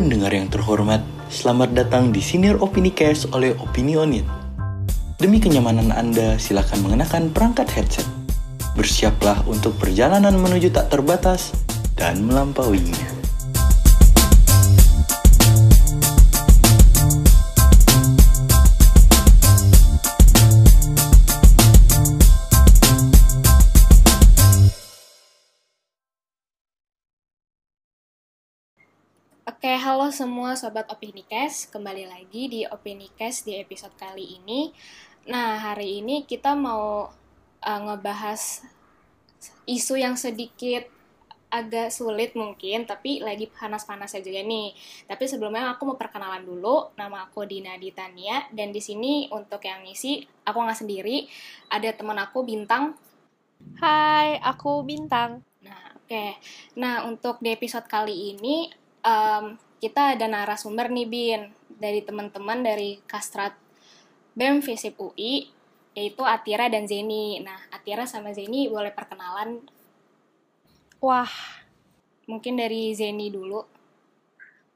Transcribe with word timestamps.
Pendengar 0.00 0.32
yang 0.32 0.48
terhormat, 0.48 1.04
selamat 1.28 1.76
datang 1.76 2.08
di 2.08 2.24
Senior 2.24 2.56
Opini 2.64 2.88
Cast 2.88 3.28
oleh 3.36 3.52
Opinionit. 3.60 4.24
Demi 5.20 5.36
kenyamanan 5.36 5.92
Anda, 5.92 6.40
silakan 6.40 6.88
mengenakan 6.88 7.28
perangkat 7.28 7.68
headset. 7.76 8.08
Bersiaplah 8.72 9.44
untuk 9.44 9.76
perjalanan 9.76 10.40
menuju 10.40 10.72
tak 10.72 10.88
terbatas 10.88 11.52
dan 12.00 12.24
melampauinya. 12.24 13.19
Halo 29.90 30.06
semua 30.14 30.54
sobat 30.54 30.86
Opini 30.86 31.26
Cast. 31.26 31.74
Kembali 31.74 32.06
lagi 32.06 32.46
di 32.46 32.62
Opini 32.62 33.10
Cast 33.10 33.42
di 33.42 33.58
episode 33.58 33.90
kali 33.98 34.38
ini. 34.38 34.70
Nah, 35.26 35.58
hari 35.58 35.98
ini 35.98 36.22
kita 36.30 36.54
mau 36.54 37.10
uh, 37.58 37.80
ngebahas 37.90 38.70
isu 39.66 39.98
yang 39.98 40.14
sedikit 40.14 40.86
agak 41.50 41.90
sulit 41.90 42.38
mungkin, 42.38 42.86
tapi 42.86 43.18
lagi 43.18 43.50
panas-panasnya 43.50 44.22
juga 44.22 44.46
nih. 44.46 44.78
Tapi 45.10 45.26
sebelumnya 45.26 45.74
aku 45.74 45.90
mau 45.90 45.98
perkenalan 45.98 46.46
dulu. 46.46 46.94
Nama 46.94 47.26
aku 47.26 47.42
Dina 47.50 47.74
Ditania 47.74 48.46
dan 48.54 48.70
di 48.70 48.78
sini 48.78 49.26
untuk 49.34 49.58
yang 49.66 49.82
ngisi 49.82 50.22
aku 50.46 50.70
nggak 50.70 50.86
sendiri. 50.86 51.26
Ada 51.66 51.98
teman 51.98 52.22
aku 52.22 52.46
Bintang. 52.46 52.94
Hai, 53.82 54.38
aku 54.38 54.86
Bintang. 54.86 55.42
Nah, 55.66 55.98
oke. 55.98 56.38
Nah, 56.78 57.10
untuk 57.10 57.42
di 57.42 57.50
episode 57.50 57.90
kali 57.90 58.38
ini 58.38 58.70
um, 59.02 59.58
kita 59.80 60.14
ada 60.14 60.28
narasumber 60.28 60.92
nih 60.92 61.08
Bin 61.08 61.42
dari 61.80 62.04
teman-teman 62.04 62.60
dari 62.60 63.00
Kastrat 63.08 63.56
BEM 64.36 64.60
Visip 64.60 65.00
UI 65.00 65.48
yaitu 65.96 66.22
Atira 66.22 66.70
dan 66.70 66.86
Zeni. 66.86 67.42
Nah, 67.42 67.56
Atira 67.72 68.06
sama 68.06 68.30
Zeni 68.30 68.68
boleh 68.70 68.94
perkenalan. 68.94 69.58
Wah, 71.00 71.32
mungkin 72.28 72.60
dari 72.60 72.92
Zeni 72.94 73.32
dulu. 73.32 73.64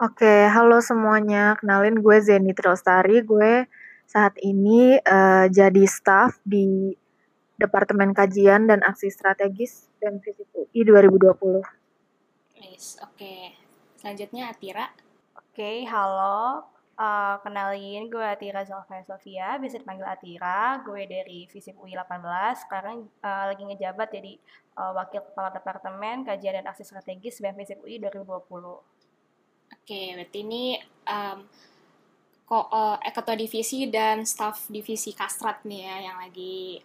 Oke, 0.00 0.50
halo 0.50 0.82
semuanya. 0.82 1.54
Kenalin 1.60 2.02
gue 2.02 2.16
Zeni 2.18 2.50
Trilstari. 2.56 3.22
Gue 3.22 3.68
saat 4.08 4.34
ini 4.42 4.98
uh, 4.98 5.46
jadi 5.52 5.84
staff 5.86 6.40
di 6.42 6.96
Departemen 7.54 8.10
Kajian 8.10 8.66
dan 8.66 8.82
Aksi 8.82 9.12
Strategis 9.12 9.86
BEM 10.02 10.18
Visip 10.18 10.48
UI 10.50 10.80
2020. 10.82 11.62
Nice, 12.58 12.98
oke. 12.98 13.63
Selanjutnya 14.04 14.52
Atira. 14.52 14.92
Oke, 15.32 15.64
okay, 15.64 15.76
halo. 15.88 16.68
Uh, 16.92 17.40
kenalin, 17.40 18.12
gue 18.12 18.20
Atira 18.20 18.60
Zalfaya 18.60 19.00
Sofia, 19.00 19.56
bisa 19.56 19.80
dipanggil 19.80 20.04
Atira. 20.04 20.76
Gue 20.84 21.08
dari 21.08 21.48
Visip 21.48 21.72
UI 21.80 21.96
18, 21.96 22.68
sekarang 22.68 23.08
uh, 23.24 23.44
lagi 23.48 23.64
ngejabat 23.64 24.12
jadi 24.12 24.36
uh, 24.76 24.92
Wakil 24.92 25.24
Kepala 25.24 25.56
Departemen 25.56 26.20
Kajian 26.20 26.60
dan 26.60 26.68
Aksi 26.68 26.84
Strategis 26.84 27.40
BEM 27.40 27.56
Visip 27.56 27.80
UI 27.80 27.96
2020. 27.96 28.44
Oke, 28.44 28.84
okay, 29.72 30.12
berarti 30.20 30.38
ini 30.44 30.76
um, 31.08 31.38
ko, 32.44 32.60
uh, 32.60 33.00
ketua 33.08 33.40
divisi 33.40 33.88
dan 33.88 34.28
staff 34.28 34.68
divisi 34.68 35.16
Kastrat 35.16 35.64
nih 35.64 35.80
ya, 35.80 36.12
yang 36.12 36.20
lagi 36.20 36.76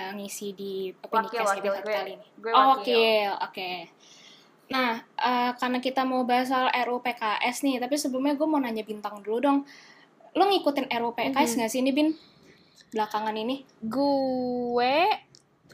uh, 0.00 0.16
ngisi 0.16 0.56
di 0.56 0.88
opini 0.88 1.36
wakil, 1.36 1.44
wakil, 1.44 1.72
gue, 1.84 1.92
kali 1.92 2.12
ini. 2.16 2.28
Gue 2.40 2.52
oh, 2.56 2.80
oke, 2.80 2.80
oke. 2.80 3.04
Okay. 3.52 3.76
Nah, 4.72 5.04
uh, 5.20 5.52
karena 5.60 5.78
kita 5.84 6.02
mau 6.08 6.24
bahas 6.24 6.48
soal 6.48 6.72
RUU 6.72 7.04
PKS 7.04 7.60
nih, 7.68 7.76
tapi 7.76 8.00
sebelumnya 8.00 8.32
gue 8.32 8.48
mau 8.48 8.56
nanya 8.56 8.80
Bintang 8.82 9.20
dulu 9.20 9.38
dong. 9.38 9.58
Lo 10.32 10.48
ngikutin 10.48 10.88
RUU 10.88 11.12
PKS 11.12 11.36
mm 11.36 11.36
-hmm. 11.36 11.60
gak 11.60 11.70
sih 11.70 11.80
ini, 11.84 11.92
Bin? 11.92 12.08
Belakangan 12.88 13.36
ini? 13.36 13.68
Gue 13.84 15.04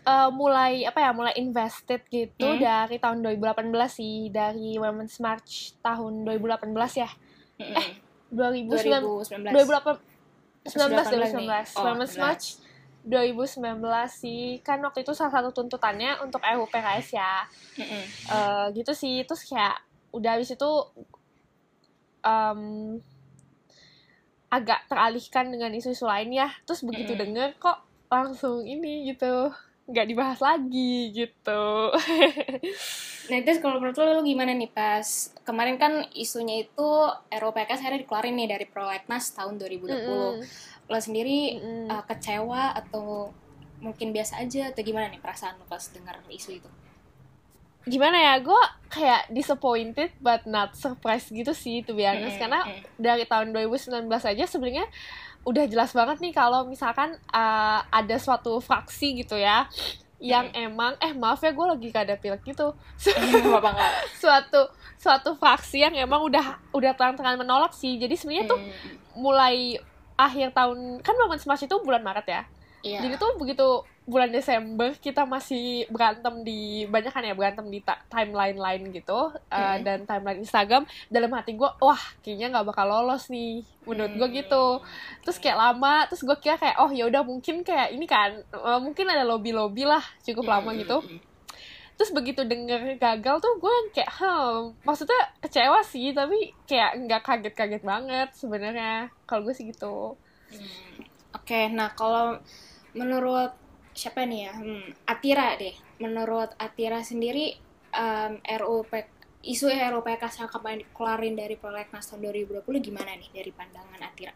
uh, 0.09 0.31
mulai 0.33 0.89
apa 0.89 0.99
ya 1.05 1.11
mulai 1.13 1.35
invested 1.37 2.01
gitu 2.09 2.47
hmm? 2.49 2.61
dari 2.61 2.97
tahun 2.97 3.21
2018 3.25 3.69
sih 3.93 4.33
dari 4.33 4.81
Women's 4.81 5.21
March 5.21 5.77
tahun 5.85 6.25
2018 6.25 7.03
ya 7.03 7.11
hmm. 7.61 7.75
eh 7.77 7.89
2019 8.33 9.53
2019 9.53 9.53
2019 9.57 11.45
2019 11.45 11.81
oh, 11.81 11.85
Women's 11.85 12.17
March 12.17 12.61
2019 13.09 13.81
sih. 14.13 14.61
Kan 14.61 14.85
waktu 14.85 15.03
itu 15.03 15.17
salah 15.17 15.33
satu 15.33 15.51
tuntutannya 15.51 16.21
untuk 16.21 16.45
RUU 16.45 16.69
PKS 16.69 17.09
ya. 17.17 17.49
Mm 17.81 17.85
-hmm. 17.85 18.03
uh, 18.29 18.67
gitu 18.77 18.93
sih. 18.93 19.25
Terus 19.25 19.49
kayak 19.49 19.81
udah 20.13 20.37
habis 20.37 20.53
itu 20.53 20.71
um, 22.23 23.01
agak 24.49 24.85
teralihkan 24.93 25.49
dengan 25.49 25.73
isu-isu 25.73 26.05
lain 26.05 26.37
ya. 26.37 26.53
Terus 26.69 26.85
begitu 26.85 27.17
mm 27.17 27.19
-hmm. 27.19 27.25
denger 27.25 27.49
kok 27.57 27.79
langsung 28.13 28.65
ini 28.65 29.09
gitu 29.09 29.53
nggak 29.89 30.09
dibahas 30.09 30.41
lagi 30.45 31.17
gitu. 31.17 31.65
Nah 33.29 33.45
terus 33.45 33.61
kalau 33.61 33.77
menurut 33.77 33.93
lo, 34.01 34.09
lo 34.09 34.23
gimana 34.25 34.57
nih 34.57 34.73
pas 34.73 35.05
kemarin 35.45 35.77
kan 35.77 36.01
isunya 36.17 36.65
itu 36.65 36.89
RUU 37.29 37.53
PKS 37.53 37.85
akhirnya 37.85 38.01
dikeluarin 38.01 38.33
nih 38.41 38.49
dari 38.57 38.65
prolegnas 38.65 39.37
tahun 39.37 39.61
2020 39.61 39.85
mm 39.85 40.01
-hmm 40.01 40.78
lo 40.89 40.99
sendiri 40.99 41.61
mm. 41.61 41.89
uh, 41.93 42.05
kecewa 42.09 42.73
atau 42.73 43.31
mungkin 43.79 44.11
biasa 44.11 44.43
aja 44.43 44.73
atau 44.73 44.83
gimana 44.83 45.07
nih 45.13 45.23
perasaan 45.23 45.61
lo 45.61 45.69
pas 45.69 45.85
dengar 45.93 46.19
isu 46.33 46.59
itu? 46.59 46.71
Gimana 47.89 48.21
ya, 48.21 48.35
gue 48.43 48.63
kayak 48.93 49.33
disappointed 49.33 50.13
but 50.19 50.45
not 50.49 50.75
surprised 50.75 51.33
gitu 51.33 51.53
sih 51.53 51.85
tuh 51.85 51.95
biar 51.97 52.19
mm, 52.19 52.37
karena 52.41 52.61
mm. 52.65 53.01
dari 53.01 53.25
tahun 53.29 53.53
2019 53.53 54.09
aja 54.09 54.45
sebenarnya 54.49 54.89
udah 55.47 55.65
jelas 55.65 55.93
banget 55.97 56.19
nih 56.21 56.35
kalau 56.35 56.69
misalkan 56.69 57.17
uh, 57.33 57.81
ada 57.89 58.17
suatu 58.21 58.61
fraksi 58.61 59.23
gitu 59.23 59.39
ya 59.39 59.69
yang 60.19 60.51
mm. 60.51 60.67
emang 60.67 60.93
eh 60.99 61.15
maaf 61.15 61.39
ya 61.47 61.55
gue 61.55 61.67
lagi 61.69 61.89
kada 61.95 62.19
pilek 62.19 62.43
gitu 62.43 62.75
suatu 64.21 64.61
suatu 64.99 65.39
fraksi 65.39 65.87
yang 65.87 65.95
emang 65.95 66.27
udah 66.27 66.59
udah 66.75 66.93
terang-terangan 66.99 67.39
menolak 67.39 67.71
sih 67.71 67.97
jadi 68.03 68.19
sebenarnya 68.19 68.51
tuh 68.51 68.61
mulai 69.15 69.79
akhir 70.19 70.51
tahun 70.51 70.99
kan 71.01 71.15
Women's 71.15 71.47
March 71.47 71.63
itu 71.63 71.77
bulan 71.81 72.03
Maret 72.03 72.27
ya. 72.27 72.43
Iya. 72.83 73.01
Jadi 73.07 73.15
tuh 73.19 73.33
begitu 73.39 73.67
bulan 74.09 74.33
Desember 74.33 74.97
kita 74.97 75.29
masih 75.29 75.85
berantem 75.93 76.41
di 76.41 76.89
banyak 76.89 77.13
kan 77.13 77.21
ya 77.21 77.37
berantem 77.37 77.69
di 77.69 77.85
timeline 78.09 78.57
lain 78.57 78.89
gitu 78.89 79.37
mm. 79.37 79.53
uh, 79.53 79.77
dan 79.85 80.09
timeline 80.09 80.41
Instagram 80.41 80.89
dalam 81.13 81.29
hati 81.37 81.53
gue 81.53 81.69
wah 81.85 82.01
kayaknya 82.25 82.49
nggak 82.49 82.73
bakal 82.73 82.89
lolos 82.89 83.29
nih 83.29 83.61
menurut 83.85 84.17
gue 84.17 84.29
gitu 84.41 84.81
terus 85.21 85.37
kayak 85.37 85.61
lama 85.61 86.09
terus 86.09 86.25
gue 86.25 86.37
kira 86.41 86.57
kayak 86.57 86.81
oh 86.81 86.89
ya 86.89 87.05
udah 87.05 87.21
mungkin 87.21 87.61
kayak 87.61 87.93
ini 87.93 88.09
kan 88.09 88.41
uh, 88.57 88.81
mungkin 88.81 89.13
ada 89.13 89.29
lobby 89.29 89.53
lobby 89.53 89.85
lah 89.85 90.01
cukup 90.25 90.49
lama 90.49 90.73
gitu 90.73 91.05
terus 91.99 92.15
begitu 92.15 92.47
denger 92.47 92.95
gagal 92.95 93.43
tuh 93.43 93.59
gue 93.59 93.75
kayak 93.91 94.07
hmm 94.23 94.79
maksudnya 94.87 95.19
kecewa 95.43 95.83
sih 95.83 96.15
tapi 96.15 96.55
kayak 96.71 96.95
nggak 97.05 97.23
kaget-kaget 97.27 97.83
banget 97.83 98.31
sebenarnya 98.39 99.11
kalau 99.27 99.43
gue 99.43 99.55
sih 99.59 99.67
gitu 99.67 100.15
hmm. 100.55 101.03
oke 101.35 101.43
okay, 101.43 101.67
nah 101.75 101.91
kalau 101.99 102.39
menurut 102.95 103.51
siapa 103.99 104.23
nih 104.23 104.47
ya 104.47 104.55
hmm, 104.55 105.11
Atira 105.11 105.59
deh 105.59 105.75
menurut 105.99 106.55
Atira 106.55 107.03
sendiri 107.03 107.59
um, 107.91 108.39
RUP 108.47 108.95
isu 109.43 109.67
RUPK 109.67 110.23
yang 110.39 110.51
kemarin 110.51 110.79
dikeluarin 110.87 111.35
dari 111.35 111.59
prolegnas 111.59 112.07
tahun 112.07 112.31
2020 112.31 112.63
gimana 112.79 113.11
nih 113.19 113.31
dari 113.35 113.51
pandangan 113.51 114.01
Atira? 114.07 114.35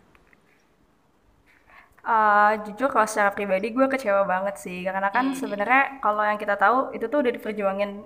Uh, 2.03 2.59
jujur 2.67 2.91
kalau 2.91 3.07
secara 3.07 3.31
pribadi 3.31 3.71
gue 3.71 3.87
kecewa 3.87 4.27
banget 4.27 4.59
sih. 4.59 4.83
Karena 4.83 5.09
kan 5.15 5.33
hmm. 5.33 5.39
sebenarnya 5.39 5.83
kalau 6.03 6.23
yang 6.27 6.39
kita 6.39 6.59
tahu 6.59 6.91
itu 6.97 7.07
tuh 7.07 7.23
udah 7.23 7.33
diperjuangin 7.35 8.03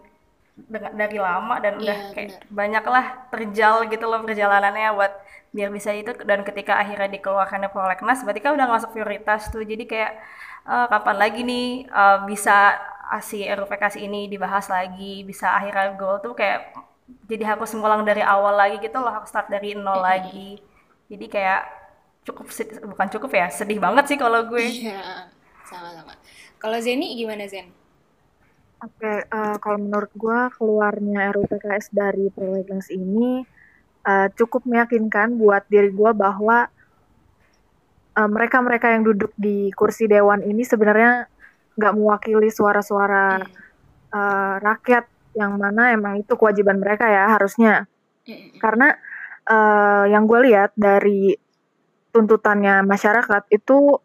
dari 0.97 1.21
lama 1.21 1.61
dan 1.61 1.77
udah 1.77 1.99
yeah, 2.09 2.13
kayak 2.17 2.41
banyak 2.49 2.85
lah 2.89 3.29
terjal 3.29 3.85
gitu 3.93 4.09
loh 4.09 4.25
perjalanannya 4.25 4.89
buat 4.93 5.13
biar 5.53 5.69
bisa 5.73 5.97
itu. 5.97 6.13
Dan 6.29 6.45
ketika 6.45 6.77
akhirnya 6.77 7.09
dikeluarkan 7.09 7.73
prolegnas 7.73 8.21
berarti 8.25 8.41
kan 8.45 8.53
udah 8.57 8.69
masuk 8.69 8.93
prioritas 8.93 9.49
tuh. 9.49 9.65
Jadi 9.65 9.89
kayak 9.89 10.13
uh, 10.69 10.87
kapan 10.93 11.17
lagi 11.17 11.41
nih 11.45 11.89
uh, 11.89 12.29
bisa 12.29 12.77
si 13.23 13.47
RUPK 13.47 14.03
ini 14.03 14.27
dibahas 14.27 14.67
lagi 14.67 15.23
bisa 15.23 15.55
akhirnya 15.55 15.95
goal 15.95 16.19
tuh 16.19 16.35
kayak 16.35 16.75
jadi 17.31 17.55
harus 17.55 17.71
ngulang 17.71 18.03
dari 18.03 18.19
awal 18.19 18.59
lagi 18.59 18.83
gitu 18.83 18.99
loh 18.99 19.15
harus 19.15 19.31
start 19.31 19.47
dari 19.47 19.79
nol 19.79 20.03
lagi. 20.03 20.59
jadi 21.07 21.27
kayak 21.31 21.63
cukup 22.27 22.51
bukan 22.91 23.09
cukup 23.15 23.31
ya 23.31 23.47
sedih 23.49 23.79
banget 23.79 24.05
sih 24.11 24.19
kalau 24.19 24.43
gue 24.51 24.61
iya 24.67 25.31
sama-sama 25.63 26.19
kalau 26.59 26.79
Zeni 26.83 27.15
gimana 27.15 27.47
Zen 27.47 27.71
Oke, 28.77 29.09
okay, 29.09 29.25
uh, 29.33 29.57
eh, 29.57 29.57
kalau 29.57 29.81
menurut 29.81 30.13
gue 30.13 30.41
keluarnya 30.61 31.33
RUU 31.33 31.49
PKS 31.49 31.97
dari 31.97 32.29
prolegnas 32.29 32.93
ini 32.93 33.41
uh, 34.05 34.29
cukup 34.37 34.69
meyakinkan 34.69 35.41
buat 35.41 35.65
diri 35.73 35.89
gue 35.97 36.13
bahwa 36.13 36.69
uh, 38.21 38.29
mereka-mereka 38.29 38.93
yang 38.93 39.09
duduk 39.09 39.33
di 39.33 39.73
kursi 39.73 40.05
dewan 40.05 40.45
ini 40.45 40.61
sebenarnya 40.61 41.25
nggak 41.73 41.95
mewakili 41.97 42.53
suara-suara 42.53 43.49
hmm. 43.49 43.53
uh, 44.13 44.55
rakyat 44.61 45.09
yang 45.33 45.57
mana 45.57 45.97
emang 45.97 46.21
itu 46.21 46.37
kewajiban 46.37 46.77
mereka 46.77 47.09
ya 47.09 47.33
harusnya. 47.33 47.89
Hmm. 48.29 48.61
Karena 48.61 48.93
uh, 49.49 50.05
yang 50.05 50.29
gue 50.29 50.53
lihat 50.53 50.77
dari 50.77 51.33
tuntutannya 52.17 52.81
masyarakat 52.89 53.45
itu 53.53 54.01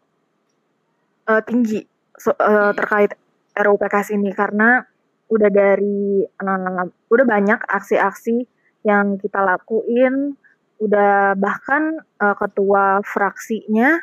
uh, 1.24 1.40
tinggi 1.48 1.80
so, 2.20 2.36
uh, 2.36 2.76
terkait 2.76 3.16
RUU 3.56 3.80
PKS 3.80 4.12
ini. 4.12 4.36
Karena 4.36 4.84
udah 5.32 5.48
dari 5.48 6.20
uh, 6.20 6.84
udah 7.08 7.24
banyak 7.24 7.64
aksi-aksi 7.64 8.44
yang 8.84 9.16
kita 9.16 9.40
lakuin. 9.40 10.36
Udah 10.76 11.32
bahkan 11.40 12.04
uh, 12.20 12.36
ketua 12.36 13.00
fraksinya 13.00 13.96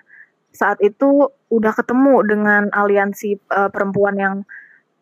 saat 0.50 0.82
itu 0.82 1.30
udah 1.54 1.74
ketemu 1.78 2.26
dengan 2.26 2.74
aliansi 2.74 3.38
uh, 3.54 3.70
perempuan 3.70 4.18
yang 4.18 4.36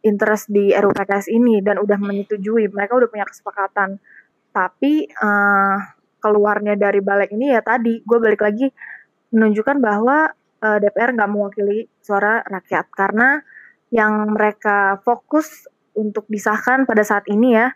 interest 0.03 0.51
di 0.51 0.75
RUU 0.75 0.91
PKS 0.91 1.31
ini 1.31 1.63
dan 1.63 1.79
udah 1.79 1.95
menyetujui. 1.95 2.67
Mereka 2.67 2.91
udah 2.91 3.07
punya 3.07 3.23
kesepakatan. 3.23 4.03
Tapi 4.51 5.07
uh, 5.15 5.77
keluarnya 6.17 6.75
dari 6.75 6.99
balik 6.99 7.31
ini 7.31 7.53
ya 7.53 7.61
tadi 7.61 8.01
gue 8.01 8.17
balik 8.17 8.41
lagi 8.41 8.67
menunjukkan 9.31 9.77
bahwa 9.83 10.31
uh, 10.63 10.77
DPR 10.79 11.13
nggak 11.13 11.31
mewakili 11.31 11.87
suara 11.99 12.41
rakyat 12.47 12.87
karena 12.93 13.43
yang 13.91 14.35
mereka 14.35 14.99
fokus 15.03 15.67
untuk 15.95 16.27
disahkan 16.27 16.83
pada 16.85 17.01
saat 17.01 17.25
ini 17.31 17.55
ya 17.55 17.71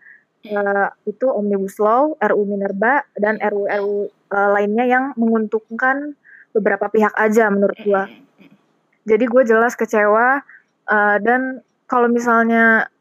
uh, 0.50 0.88
itu 1.06 1.26
omnibus 1.30 1.78
law, 1.78 2.14
RU 2.18 2.44
Minerba 2.46 3.06
dan 3.18 3.38
RU-RU 3.38 4.08
uh, 4.08 4.10
eh, 4.10 4.50
lainnya 4.58 4.86
yang 4.88 5.04
menguntungkan 5.20 6.18
beberapa 6.52 6.90
pihak 6.92 7.14
aja 7.16 7.48
menurut 7.48 7.78
gua. 7.86 8.04
Jadi 9.02 9.26
gue 9.26 9.44
jelas 9.48 9.74
kecewa 9.74 10.46
uh, 10.90 11.18
dan 11.22 11.66
kalau 11.90 12.06
misalnya 12.06 12.92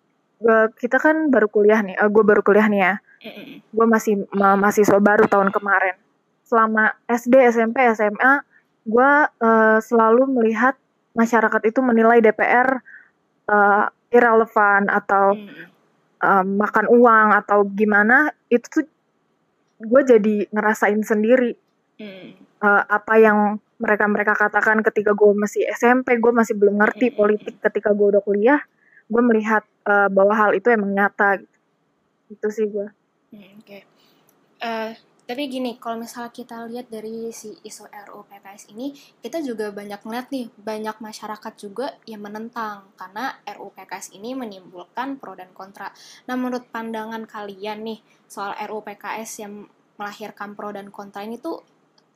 gua, 0.40 0.72
kita 0.72 0.96
kan 0.96 1.28
baru 1.28 1.48
kuliah 1.52 1.80
nih, 1.84 1.96
uh, 2.00 2.08
gue 2.08 2.24
baru 2.24 2.40
kuliah 2.40 2.66
nih 2.68 2.80
ya. 2.80 2.94
Gue 3.68 3.86
masih 3.86 4.24
uh, 4.32 4.56
mahasiswa 4.56 4.96
baru 4.96 5.28
tahun 5.28 5.52
kemarin. 5.52 5.96
Selama 6.50 6.90
SD, 7.06 7.38
SMP, 7.54 7.86
SMA, 7.94 8.42
gue 8.82 9.10
uh, 9.30 9.78
selalu 9.78 10.26
melihat 10.26 10.74
masyarakat 11.14 11.62
itu 11.70 11.78
menilai 11.78 12.18
DPR 12.18 12.82
uh, 13.46 13.86
irrelevan 14.10 14.90
atau 14.90 15.38
um, 16.18 16.46
makan 16.58 16.90
uang 16.90 17.28
atau 17.38 17.62
gimana 17.70 18.34
itu 18.50 18.66
tuh 18.66 18.86
gue 19.80 20.02
jadi 20.02 20.36
ngerasain 20.50 20.98
sendiri 21.06 21.54
uh, 22.58 22.82
apa 22.84 23.14
yang 23.16 23.38
mereka 23.78 24.04
mereka 24.10 24.34
katakan 24.34 24.82
ketika 24.82 25.14
gue 25.14 25.30
masih 25.32 25.62
SMP 25.70 26.18
gue 26.18 26.32
masih 26.34 26.58
belum 26.58 26.82
ngerti 26.82 27.14
politik 27.14 27.62
ketika 27.62 27.94
gue 27.94 28.18
udah 28.18 28.22
kuliah 28.22 28.60
gue 29.10 29.22
melihat 29.22 29.62
uh, 29.86 30.10
bahwa 30.10 30.34
hal 30.34 30.50
itu 30.54 30.70
emang 30.70 30.94
nyata 30.94 31.42
gitu 31.42 31.60
itu 32.30 32.48
sih 32.54 32.66
gue. 32.70 32.88
Hmm, 33.34 33.58
oke. 33.58 33.66
Okay. 33.66 33.82
Uh, 34.62 34.94
tapi 35.30 35.46
gini, 35.46 35.78
kalau 35.78 36.02
misalnya 36.02 36.34
kita 36.34 36.66
lihat 36.66 36.90
dari 36.90 37.30
si 37.30 37.54
isu 37.62 37.86
RUU 37.86 38.26
PKS 38.26 38.74
ini, 38.74 38.90
kita 39.22 39.38
juga 39.38 39.70
banyak 39.70 40.02
ngeliat 40.02 40.26
nih, 40.26 40.50
banyak 40.58 40.98
masyarakat 40.98 41.54
juga 41.54 41.94
yang 42.02 42.26
menentang 42.26 42.90
karena 42.98 43.38
RUU 43.46 43.70
PKS 43.70 44.10
ini 44.18 44.34
menimbulkan 44.34 45.22
pro 45.22 45.38
dan 45.38 45.54
kontra. 45.54 45.94
Nah, 46.26 46.34
menurut 46.34 46.66
pandangan 46.74 47.30
kalian 47.30 47.86
nih 47.86 48.02
soal 48.26 48.58
RUU 48.58 48.82
PKS 48.82 49.46
yang 49.46 49.70
melahirkan 50.02 50.58
pro 50.58 50.74
dan 50.74 50.90
kontra 50.90 51.22
ini 51.22 51.38
tuh 51.38 51.62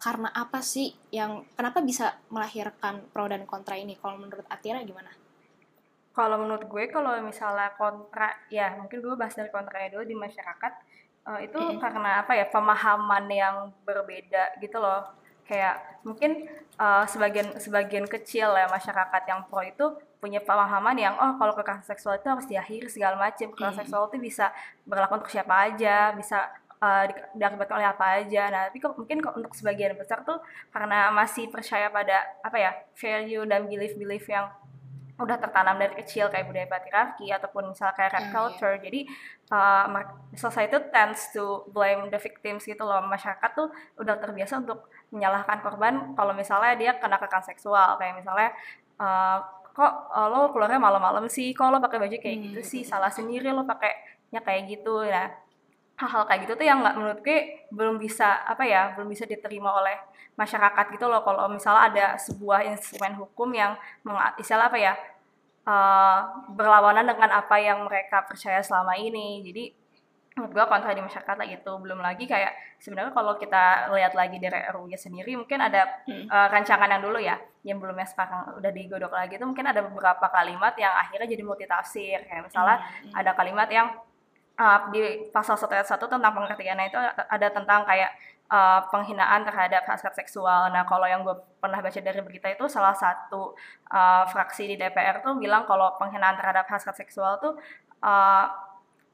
karena 0.02 0.34
apa 0.34 0.58
sih 0.58 0.90
yang 1.14 1.46
kenapa 1.54 1.86
bisa 1.86 2.18
melahirkan 2.34 2.98
pro 3.14 3.30
dan 3.30 3.46
kontra 3.46 3.78
ini? 3.78 3.94
Kalau 3.94 4.18
menurut 4.18 4.42
Atira 4.50 4.82
gimana? 4.82 5.14
Kalau 6.10 6.42
menurut 6.42 6.66
gue, 6.66 6.90
kalau 6.90 7.14
misalnya 7.22 7.78
kontra, 7.78 8.34
ya 8.50 8.74
mungkin 8.74 8.98
gue 8.98 9.14
bahas 9.14 9.38
dari 9.38 9.54
kontranya 9.54 9.94
dulu 9.94 10.02
di 10.02 10.18
masyarakat 10.18 10.72
uh, 11.28 11.40
itu 11.40 11.56
mm 11.56 11.76
-hmm. 11.76 11.80
karena 11.80 12.10
apa 12.24 12.32
ya 12.36 12.46
pemahaman 12.48 13.24
yang 13.28 13.56
berbeda 13.84 14.56
gitu 14.60 14.78
loh 14.78 15.04
kayak 15.44 16.00
mungkin 16.04 16.48
uh, 16.80 17.04
sebagian 17.04 17.56
sebagian 17.60 18.08
kecil 18.08 18.56
ya 18.56 18.64
masyarakat 18.68 19.22
yang 19.28 19.44
pro 19.48 19.60
itu 19.60 19.92
punya 20.20 20.40
pemahaman 20.40 20.96
yang 20.96 21.14
oh 21.20 21.36
kalau 21.36 21.52
kekerasan 21.52 21.84
seksual 21.84 22.16
itu 22.16 22.28
harus 22.32 22.48
diakhiri 22.48 22.88
segala 22.88 23.20
macam 23.20 23.52
kekerasan 23.52 23.76
mm. 23.76 23.80
seksual 23.84 24.08
itu 24.08 24.16
bisa 24.24 24.48
berlaku 24.88 25.20
untuk 25.20 25.28
siapa 25.28 25.68
aja 25.68 26.16
bisa 26.16 26.48
uh, 26.80 27.04
diakibatkan 27.36 27.76
oleh 27.76 27.88
apa 27.92 28.24
aja 28.24 28.42
nah 28.48 28.62
tapi 28.72 28.80
kok 28.80 28.96
mungkin 28.96 29.20
kok 29.20 29.36
untuk 29.36 29.52
sebagian 29.52 29.92
besar 30.00 30.24
tuh 30.24 30.40
karena 30.72 31.12
masih 31.12 31.52
percaya 31.52 31.92
pada 31.92 32.24
apa 32.40 32.56
ya 32.56 32.72
value 32.96 33.44
dan 33.44 33.68
belief 33.68 33.92
belief 34.00 34.24
yang 34.24 34.48
udah 35.14 35.38
tertanam 35.38 35.78
dari 35.78 35.94
kecil 35.94 36.26
kayak 36.26 36.50
budaya 36.50 36.66
patriarki 36.66 37.30
ataupun 37.30 37.70
misalnya 37.70 37.94
kayak 37.94 38.12
red 38.18 38.26
hmm, 38.26 38.34
culture. 38.34 38.74
Jadi 38.82 39.00
uh, 39.54 39.86
society 40.34 40.74
tends 40.90 41.30
to 41.30 41.62
blame 41.70 42.10
the 42.10 42.18
victims 42.18 42.66
gitu 42.66 42.82
loh. 42.82 42.98
Masyarakat 43.06 43.50
tuh 43.54 43.70
udah 44.02 44.18
terbiasa 44.18 44.58
untuk 44.66 44.90
menyalahkan 45.14 45.62
korban 45.62 45.94
kalau 46.18 46.34
misalnya 46.34 46.74
dia 46.74 46.92
kena 46.98 47.22
kekerasan 47.22 47.54
seksual 47.54 47.94
kayak 48.02 48.18
misalnya 48.18 48.50
uh, 48.98 49.38
kok 49.74 49.92
uh, 50.10 50.26
lo 50.30 50.50
keluarnya 50.50 50.82
malam-malam 50.82 51.30
sih, 51.30 51.54
kok 51.54 51.70
lo 51.70 51.78
pakai 51.78 51.98
baju 52.02 52.16
kayak 52.18 52.38
gitu 52.50 52.60
hmm. 52.62 52.70
sih, 52.70 52.82
salah 52.82 53.10
sendiri 53.10 53.54
lo 53.54 53.62
pakainya 53.62 54.42
kayak 54.42 54.62
gitu 54.70 55.06
ya. 55.06 55.30
Hal-hal 55.94 56.26
kayak 56.26 56.40
gitu 56.46 56.58
tuh 56.58 56.66
yang 56.66 56.82
nggak 56.82 56.94
menurut 56.98 57.18
gue 57.22 57.70
belum 57.70 58.02
bisa 58.02 58.42
apa 58.46 58.66
ya, 58.66 58.94
belum 58.98 59.06
bisa 59.10 59.30
diterima 59.30 59.70
oleh 59.78 59.94
masyarakat 60.34 60.84
gitu 60.94 61.06
loh 61.06 61.22
kalau 61.22 61.46
misalnya 61.46 61.82
ada 61.90 62.06
sebuah 62.18 62.66
instrumen 62.66 63.14
hukum 63.14 63.50
yang 63.54 63.78
istilah 64.38 64.66
apa 64.66 64.78
ya 64.78 64.92
uh, 65.66 66.46
berlawanan 66.52 67.06
dengan 67.06 67.30
apa 67.38 67.56
yang 67.62 67.86
mereka 67.86 68.26
percaya 68.26 68.58
selama 68.60 68.98
ini 68.98 69.46
jadi 69.46 69.64
menurut 70.34 70.50
gue 70.50 70.64
kontra 70.66 70.90
di 70.90 70.98
masyarakat 70.98 71.36
lah 71.38 71.46
gitu 71.46 71.72
belum 71.78 72.02
lagi 72.02 72.26
kayak 72.26 72.50
sebenarnya 72.82 73.14
kalau 73.14 73.38
kita 73.38 73.86
lihat 73.94 74.18
lagi 74.18 74.42
dari 74.42 74.66
RUU 74.74 74.98
sendiri 74.98 75.38
mungkin 75.38 75.62
ada 75.62 76.02
hmm. 76.10 76.26
uh, 76.26 76.50
rancangan 76.50 76.90
yang 76.90 77.02
dulu 77.06 77.22
ya 77.22 77.38
yang 77.62 77.78
belum 77.78 77.94
ya 77.94 78.06
sekarang 78.10 78.58
udah 78.58 78.70
digodok 78.74 79.14
lagi 79.14 79.38
itu 79.38 79.46
mungkin 79.46 79.70
ada 79.70 79.86
beberapa 79.86 80.26
kalimat 80.34 80.74
yang 80.74 80.90
akhirnya 80.90 81.30
jadi 81.30 81.42
multitafsir 81.46 82.18
kayak 82.26 82.50
misalnya 82.50 82.82
hmm. 82.82 83.14
ada 83.14 83.30
kalimat 83.38 83.70
yang 83.70 83.94
uh, 84.58 84.78
di 84.90 85.30
pasal 85.30 85.54
1 85.54 85.70
ayat 85.70 85.86
1 85.86 86.02
tentang 86.02 86.32
pengertiannya 86.34 86.86
itu 86.90 86.98
ada 87.30 87.48
tentang 87.54 87.86
kayak 87.86 88.10
uh, 88.50 88.80
penghinaan 88.92 89.44
terhadap 89.46 89.84
hasrat 89.88 90.14
seksual. 90.16 90.68
Nah, 90.72 90.84
kalau 90.84 91.08
yang 91.08 91.24
gue 91.24 91.36
pernah 91.60 91.80
baca 91.80 91.96
dari 91.96 92.20
berita 92.20 92.48
itu 92.52 92.64
salah 92.68 92.92
satu 92.92 93.56
uh, 93.92 94.24
fraksi 94.28 94.68
di 94.68 94.76
DPR 94.76 95.24
tuh 95.24 95.38
bilang 95.40 95.64
kalau 95.64 95.96
penghinaan 95.96 96.36
terhadap 96.36 96.68
hasrat 96.68 96.96
seksual 96.96 97.40
tuh 97.40 97.56
uh, 98.04 98.44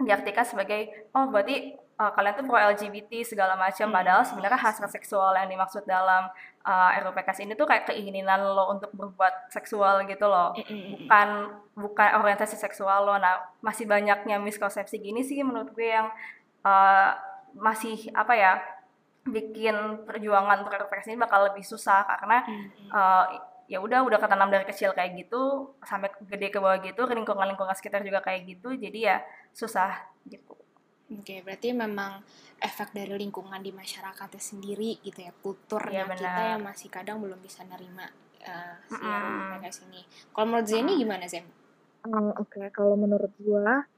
diartikan 0.00 0.42
sebagai 0.48 1.12
oh 1.12 1.28
berarti 1.28 1.76
uh, 2.00 2.10
kalian 2.16 2.34
tuh 2.40 2.44
pro 2.48 2.56
LGBT 2.56 3.22
segala 3.22 3.54
macam. 3.54 3.92
Hmm. 3.92 3.96
Padahal 4.00 4.22
sebenarnya 4.24 4.58
hasrat 4.58 4.90
seksual 4.90 5.36
yang 5.36 5.48
dimaksud 5.52 5.84
dalam 5.84 6.32
uh, 6.64 6.90
RUPKS 7.04 7.44
ini 7.44 7.52
tuh 7.54 7.68
kayak 7.68 7.92
keinginan 7.92 8.40
lo 8.40 8.72
untuk 8.72 8.90
berbuat 8.96 9.52
seksual 9.52 10.08
gitu 10.08 10.26
loh, 10.26 10.56
hmm, 10.56 10.64
hmm, 10.64 10.84
bukan 11.06 11.28
bukan 11.76 12.08
orientasi 12.18 12.56
seksual 12.56 13.04
lo. 13.06 13.14
Nah, 13.20 13.44
masih 13.60 13.84
banyaknya 13.84 14.40
miskonsepsi 14.40 14.98
gini 14.98 15.20
sih 15.20 15.44
menurut 15.44 15.70
gue 15.76 15.92
yang 15.92 16.08
uh, 16.64 17.12
masih 17.54 18.08
apa 18.14 18.34
ya 18.38 18.52
bikin 19.26 20.06
perjuangan 20.08 20.64
untuk 20.64 20.80
represi 20.80 21.12
ini 21.12 21.20
bakal 21.20 21.52
lebih 21.52 21.64
susah 21.64 22.08
karena 22.08 22.40
hmm. 22.44 22.88
uh, 22.88 23.24
ya 23.70 23.78
udah 23.78 24.02
udah 24.02 24.18
ketanam 24.18 24.50
dari 24.50 24.66
kecil 24.66 24.90
kayak 24.96 25.14
gitu 25.14 25.76
sampai 25.84 26.10
gede 26.26 26.50
ke 26.50 26.58
bawah 26.58 26.80
gitu 26.82 27.06
lingkungan 27.06 27.46
lingkungan 27.46 27.76
sekitar 27.76 28.02
juga 28.02 28.18
kayak 28.24 28.48
gitu 28.48 28.74
jadi 28.74 28.98
ya 28.98 29.16
susah 29.54 30.10
gitu. 30.26 30.58
Oke, 31.10 31.42
berarti 31.42 31.74
memang 31.74 32.22
efek 32.62 32.94
dari 32.94 33.18
lingkungan 33.18 33.58
di 33.58 33.74
masyarakatnya 33.74 34.38
sendiri 34.38 35.02
gitu 35.02 35.26
ya, 35.26 35.34
kulturnya 35.42 36.06
ya, 36.06 36.14
kita 36.14 36.42
yang 36.54 36.62
masih 36.62 36.86
kadang 36.86 37.18
belum 37.18 37.42
bisa 37.42 37.66
nerima 37.66 38.06
uh, 38.46 38.78
si 38.86 38.94
mm 38.94 39.58
-hmm. 39.58 39.74
sini. 39.74 40.00
Kalau 40.30 40.46
menurut 40.46 40.70
Zeni 40.70 40.92
gimana 41.02 41.26
Zen? 41.26 41.42
Um, 42.06 42.30
Oke, 42.38 42.62
okay. 42.62 42.66
kalau 42.70 42.94
menurut 42.94 43.34
gua 43.42 43.90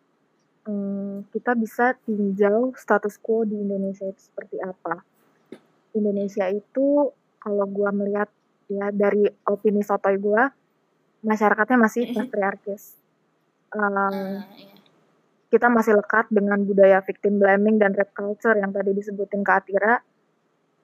um, 0.64 1.21
kita 1.37 1.52
bisa 1.52 1.93
tinjau 2.09 2.73
status 2.81 3.21
quo 3.21 3.45
di 3.45 3.61
Indonesia 3.61 4.09
itu 4.09 4.33
seperti 4.33 4.57
apa. 4.64 5.05
Indonesia 5.92 6.49
itu 6.49 7.12
kalau 7.42 7.66
gue 7.66 7.90
melihat 7.92 8.30
ya 8.70 8.88
dari 8.94 9.28
opini 9.44 9.84
sotoy 9.84 10.16
gue 10.16 10.42
masyarakatnya 11.22 11.78
masih 11.78 12.02
patriarkis. 12.11 12.99
Um, 13.72 14.42
kita 15.52 15.68
masih 15.68 15.96
lekat 15.96 16.28
dengan 16.32 16.64
budaya 16.64 17.04
victim 17.04 17.37
blaming 17.37 17.76
dan 17.76 17.92
rap 17.92 18.11
culture 18.16 18.56
yang 18.56 18.72
tadi 18.72 18.96
disebutin 18.96 19.44
Kak 19.44 19.64
Atira. 19.64 20.00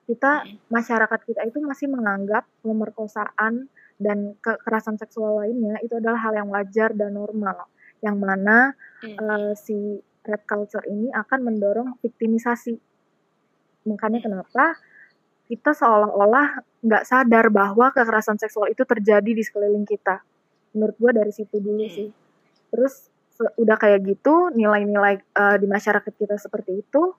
Kita 0.08 0.44
masyarakat 0.72 1.20
kita 1.24 1.40
itu 1.44 1.60
masih 1.60 1.88
menganggap 1.92 2.48
pemerkosaan 2.64 3.68
dan 4.00 4.38
kekerasan 4.40 4.96
seksual 4.96 5.44
lainnya 5.44 5.76
itu 5.84 6.00
adalah 6.00 6.20
hal 6.20 6.32
yang 6.36 6.48
wajar 6.48 6.96
dan 6.96 7.12
normal. 7.16 7.68
Yang 8.00 8.16
mana 8.16 8.56
uh, 9.04 9.52
si 9.52 10.00
rap 10.24 10.44
culture 10.44 10.84
ini 10.84 11.12
akan 11.12 11.48
mendorong 11.48 11.88
viktimisasi. 12.00 12.76
Makanya 13.88 14.20
kenapa 14.20 14.76
kita 15.48 15.72
seolah-olah 15.72 16.62
nggak 16.84 17.04
sadar 17.08 17.48
bahwa 17.48 17.90
kekerasan 17.90 18.36
seksual 18.36 18.68
itu 18.68 18.84
terjadi 18.84 19.30
di 19.32 19.42
sekeliling 19.42 19.88
kita. 19.88 20.20
Menurut 20.76 20.96
gue 21.00 21.12
dari 21.24 21.32
situ 21.32 21.56
dulu 21.58 21.88
hmm. 21.88 21.94
sih. 21.94 22.08
Terus 22.68 22.94
udah 23.38 23.76
kayak 23.78 24.02
gitu 24.04 24.50
nilai-nilai 24.52 25.22
uh, 25.38 25.56
di 25.56 25.66
masyarakat 25.70 26.10
kita 26.10 26.34
seperti 26.36 26.82
itu 26.82 27.14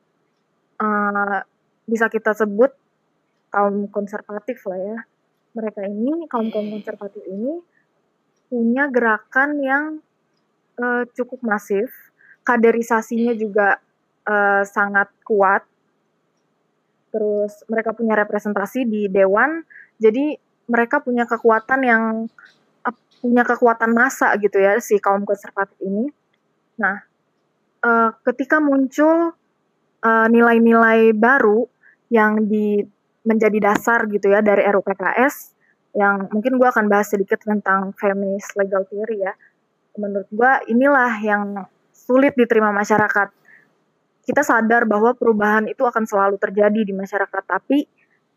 uh, 0.84 1.40
bisa 1.88 2.12
kita 2.12 2.36
sebut 2.36 2.72
kaum 3.50 3.90
konservatif 3.90 4.62
lah 4.70 4.80
ya. 4.80 5.00
Mereka 5.58 5.82
ini 5.90 6.30
kaum 6.30 6.54
kaum 6.54 6.70
konservatif 6.70 7.26
ini 7.26 7.60
punya 8.50 8.90
gerakan 8.90 9.50
yang 9.62 9.86
uh, 10.78 11.04
cukup 11.14 11.42
masif, 11.46 11.90
kaderisasinya 12.46 13.34
juga 13.38 13.78
uh, 14.26 14.66
sangat 14.66 15.10
kuat. 15.26 15.66
Terus 17.10 17.66
mereka 17.66 17.94
punya 17.98 18.14
representasi 18.18 18.86
di 18.86 19.10
dewan, 19.10 19.66
jadi 19.98 20.38
mereka 20.70 21.02
punya 21.02 21.26
kekuatan 21.26 21.82
yang 21.82 22.04
punya 23.20 23.44
kekuatan 23.44 23.92
massa 23.92 24.32
gitu 24.40 24.58
ya 24.64 24.80
si 24.80 24.96
kaum 24.98 25.28
konservatif 25.28 25.76
ini. 25.84 26.08
Nah, 26.80 27.04
uh, 27.84 28.16
ketika 28.24 28.64
muncul 28.64 29.36
nilai-nilai 30.32 31.12
uh, 31.12 31.18
baru 31.18 31.68
yang 32.08 32.48
di 32.48 32.80
menjadi 33.28 33.60
dasar 33.60 34.08
gitu 34.08 34.32
ya 34.32 34.40
dari 34.40 34.64
RUPKS 34.64 35.60
yang 36.00 36.32
mungkin 36.32 36.56
gue 36.56 36.68
akan 36.70 36.88
bahas 36.88 37.12
sedikit 37.12 37.44
tentang 37.44 37.92
feminist 38.00 38.56
legal 38.56 38.88
theory 38.88 39.28
ya. 39.28 39.36
Menurut 40.00 40.32
gue 40.32 40.52
inilah 40.72 41.20
yang 41.20 41.68
sulit 41.92 42.34
diterima 42.40 42.72
masyarakat. 42.72 43.36
Kita 44.30 44.46
sadar 44.46 44.86
bahwa 44.86 45.18
perubahan 45.18 45.66
itu 45.66 45.82
akan 45.82 46.06
selalu 46.06 46.38
terjadi 46.38 46.86
di 46.86 46.94
masyarakat, 46.94 47.44
tapi 47.50 47.90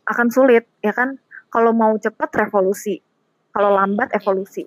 akan 0.08 0.32
sulit 0.32 0.64
ya 0.80 0.96
kan. 0.96 1.20
Kalau 1.52 1.76
mau 1.76 1.92
cepat 2.00 2.32
revolusi, 2.32 2.96
kalau 3.52 3.76
lambat 3.76 4.08
evolusi. 4.16 4.64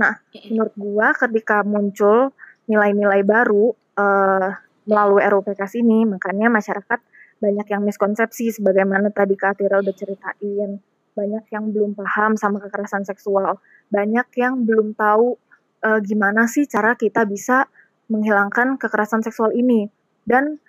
Nah, 0.00 0.16
menurut 0.48 0.72
gue 0.72 1.08
ketika 1.20 1.60
muncul 1.68 2.32
nilai-nilai 2.64 3.20
baru 3.28 3.76
uh, 4.00 4.48
melalui 4.88 5.20
RUPKS 5.20 5.84
ini, 5.84 6.08
makanya 6.08 6.48
masyarakat 6.48 6.96
banyak 7.44 7.66
yang 7.68 7.84
miskonsepsi 7.84 8.56
sebagaimana 8.56 9.12
tadi 9.12 9.36
Kak 9.36 9.60
Atira 9.60 9.84
udah 9.84 9.92
ceritain. 9.92 10.80
Banyak 11.12 11.44
yang 11.52 11.76
belum 11.76 11.92
paham 11.92 12.40
sama 12.40 12.56
kekerasan 12.64 13.04
seksual. 13.04 13.60
Banyak 13.92 14.32
yang 14.40 14.64
belum 14.64 14.96
tahu 14.96 15.36
uh, 15.84 16.00
gimana 16.00 16.48
sih 16.48 16.64
cara 16.64 16.96
kita 16.96 17.28
bisa 17.28 17.68
menghilangkan 18.08 18.80
kekerasan 18.80 19.20
seksual 19.20 19.52
ini 19.52 19.92
dan 20.28 20.60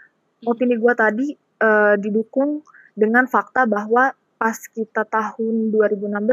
opini 0.48 0.80
gue 0.80 0.94
tadi 0.96 1.36
uh, 1.60 2.00
didukung 2.00 2.63
dengan 2.96 3.28
fakta 3.28 3.68
bahwa 3.68 4.16
pas 4.39 4.56
kita 4.56 5.04
tahun 5.04 5.68
2016 5.75 6.16
uh, 6.16 6.24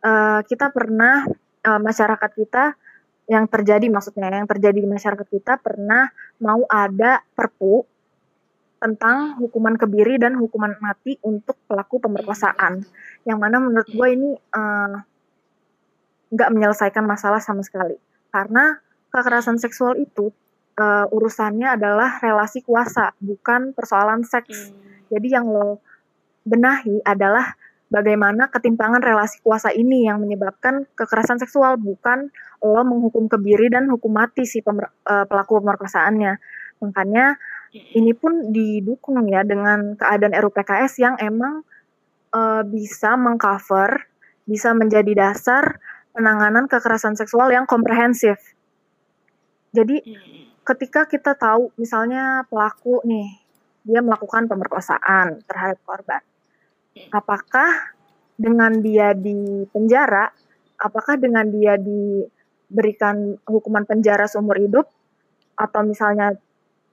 eh, 0.00 0.40
kita 0.48 0.72
pernah 0.72 1.28
uh, 1.68 1.76
masyarakat 1.76 2.30
kita 2.32 2.72
yang 3.28 3.44
terjadi 3.44 3.84
maksudnya 3.92 4.32
yang 4.32 4.48
terjadi 4.48 4.80
di 4.80 4.88
masyarakat 4.88 5.28
kita 5.28 5.60
pernah 5.60 6.08
mau 6.40 6.64
ada 6.72 7.20
perpu 7.36 7.84
tentang 8.80 9.36
hukuman 9.40 9.76
kebiri 9.76 10.16
dan 10.16 10.40
hukuman 10.40 10.72
mati 10.80 11.20
untuk 11.24 11.56
pelaku 11.68 12.00
pemerkosaan. 12.00 12.84
Yang 13.24 13.38
mana 13.40 13.56
menurut 13.58 13.88
gue 13.88 14.08
ini 14.12 14.30
nggak 16.32 16.48
uh, 16.48 16.54
menyelesaikan 16.54 17.02
masalah 17.02 17.42
sama 17.42 17.64
sekali. 17.66 17.96
Karena 18.30 18.78
kekerasan 19.10 19.56
seksual 19.58 19.96
itu 19.98 20.30
uh, 20.76 21.06
urusannya 21.10 21.76
adalah 21.76 22.20
relasi 22.20 22.62
kuasa, 22.62 23.16
bukan 23.18 23.72
persoalan 23.72 24.22
seks. 24.22 24.70
Hmm. 24.70 24.76
Jadi 25.12 25.28
yang 25.32 25.46
lo 25.48 25.80
benahi 26.46 27.02
adalah 27.02 27.56
bagaimana 27.90 28.50
ketimpangan 28.50 29.02
relasi 29.02 29.42
kuasa 29.42 29.70
ini 29.74 30.06
yang 30.06 30.22
menyebabkan 30.22 30.86
kekerasan 30.94 31.38
seksual, 31.42 31.78
bukan 31.80 32.30
lo 32.62 32.82
menghukum 32.86 33.26
kebiri 33.26 33.70
dan 33.70 33.90
hukum 33.90 34.14
mati 34.14 34.46
si 34.46 34.62
pemer, 34.62 34.92
uh, 35.06 35.24
pelaku 35.26 35.62
pemerkosaannya. 35.62 36.38
Makanya 36.84 37.40
ini 37.96 38.12
pun 38.12 38.52
didukung 38.52 39.20
ya 39.28 39.44
dengan 39.44 39.96
keadaan 39.96 40.32
RUPKS 40.32 40.92
yang 41.02 41.14
emang 41.20 41.64
uh, 42.32 42.62
bisa 42.64 43.16
mengcover, 43.16 44.08
bisa 44.48 44.72
menjadi 44.72 45.12
dasar 45.12 45.80
penanganan 46.16 46.64
kekerasan 46.68 47.16
seksual 47.16 47.52
yang 47.52 47.68
komprehensif. 47.68 48.40
Jadi 49.76 50.00
ketika 50.66 51.06
kita 51.06 51.38
tahu 51.38 51.70
misalnya 51.78 52.42
pelaku 52.50 52.98
nih 53.06 53.38
dia 53.86 54.02
melakukan 54.02 54.50
pemerkosaan 54.50 55.46
terhadap 55.46 55.78
korban, 55.86 56.22
apakah 57.14 57.94
dengan 58.34 58.82
dia 58.82 59.14
di 59.14 59.62
penjara, 59.70 60.34
apakah 60.74 61.14
dengan 61.16 61.46
dia 61.46 61.78
diberikan 61.78 63.38
hukuman 63.46 63.86
penjara 63.86 64.26
seumur 64.26 64.58
hidup 64.58 64.90
atau 65.54 65.86
misalnya 65.86 66.34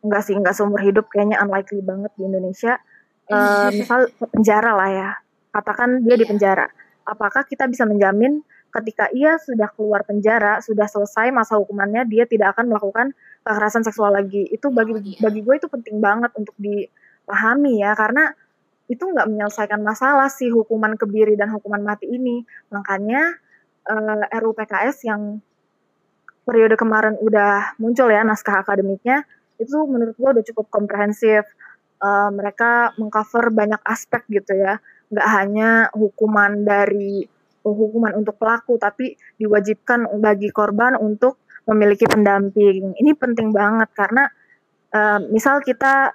enggak 0.05 0.21
sih 0.21 0.35
enggak 0.37 0.53
seumur 0.53 0.79
hidup 0.79 1.09
kayaknya 1.09 1.41
unlikely 1.41 1.81
banget 1.81 2.11
di 2.15 2.23
Indonesia 2.29 2.79
uh, 3.31 3.71
misal 3.79 4.07
penjara 4.31 4.71
lah 4.75 4.89
ya 4.91 5.09
katakan 5.51 6.03
dia 6.05 6.15
di 6.15 6.23
iya. 6.23 6.31
penjara 6.31 6.67
apakah 7.03 7.43
kita 7.43 7.67
bisa 7.67 7.83
menjamin 7.83 8.43
ketika 8.73 9.11
ia 9.13 9.37
sudah 9.37 9.69
keluar 9.75 10.01
penjara 10.07 10.59
sudah 10.63 10.87
selesai 10.89 11.29
masa 11.29 11.59
hukumannya 11.59 12.07
dia 12.09 12.25
tidak 12.25 12.57
akan 12.57 12.73
melakukan 12.73 13.13
kekerasan 13.43 13.83
seksual 13.83 14.15
lagi 14.15 14.47
itu 14.47 14.71
bagi 14.71 14.91
oh, 14.95 14.99
iya. 14.99 15.19
bagi 15.19 15.39
gue 15.43 15.55
itu 15.59 15.67
penting 15.67 15.99
banget 15.99 16.31
untuk 16.39 16.55
dipahami 16.55 17.83
ya 17.83 17.91
karena 17.93 18.31
itu 18.87 19.03
nggak 19.03 19.27
menyelesaikan 19.31 19.79
masalah 19.79 20.27
si 20.27 20.51
hukuman 20.51 20.95
kebiri 20.99 21.39
dan 21.39 21.51
hukuman 21.51 21.83
mati 21.83 22.07
ini 22.07 22.43
makanya 22.71 23.35
uh, 23.87 24.23
eh, 24.27 24.39
RUU 24.39 24.55
PKS 24.55 25.07
yang 25.07 25.39
periode 26.43 26.75
kemarin 26.75 27.15
udah 27.19 27.79
muncul 27.79 28.11
ya 28.11 28.23
naskah 28.23 28.63
akademiknya 28.63 29.23
itu 29.61 29.77
menurut 29.85 30.15
gue 30.17 30.29
udah 30.39 30.45
cukup 30.53 30.65
komprehensif. 30.69 31.45
Uh, 32.03 32.27
mereka 32.35 32.91
mengcover 32.99 33.47
banyak 33.47 33.79
aspek 33.87 34.27
gitu 34.27 34.59
ya, 34.59 34.75
nggak 35.07 35.27
hanya 35.39 35.69
hukuman 35.95 36.67
dari 36.67 37.23
hukuman 37.63 38.11
untuk 38.19 38.35
pelaku, 38.35 38.75
tapi 38.75 39.15
diwajibkan 39.39 40.11
bagi 40.19 40.51
korban 40.51 40.99
untuk 40.99 41.39
memiliki 41.69 42.03
pendamping. 42.07 42.95
Ini 42.99 43.11
penting 43.15 43.55
banget 43.55 43.89
karena 43.95 44.27
uh, 44.91 45.19
misal 45.31 45.63
kita 45.63 46.11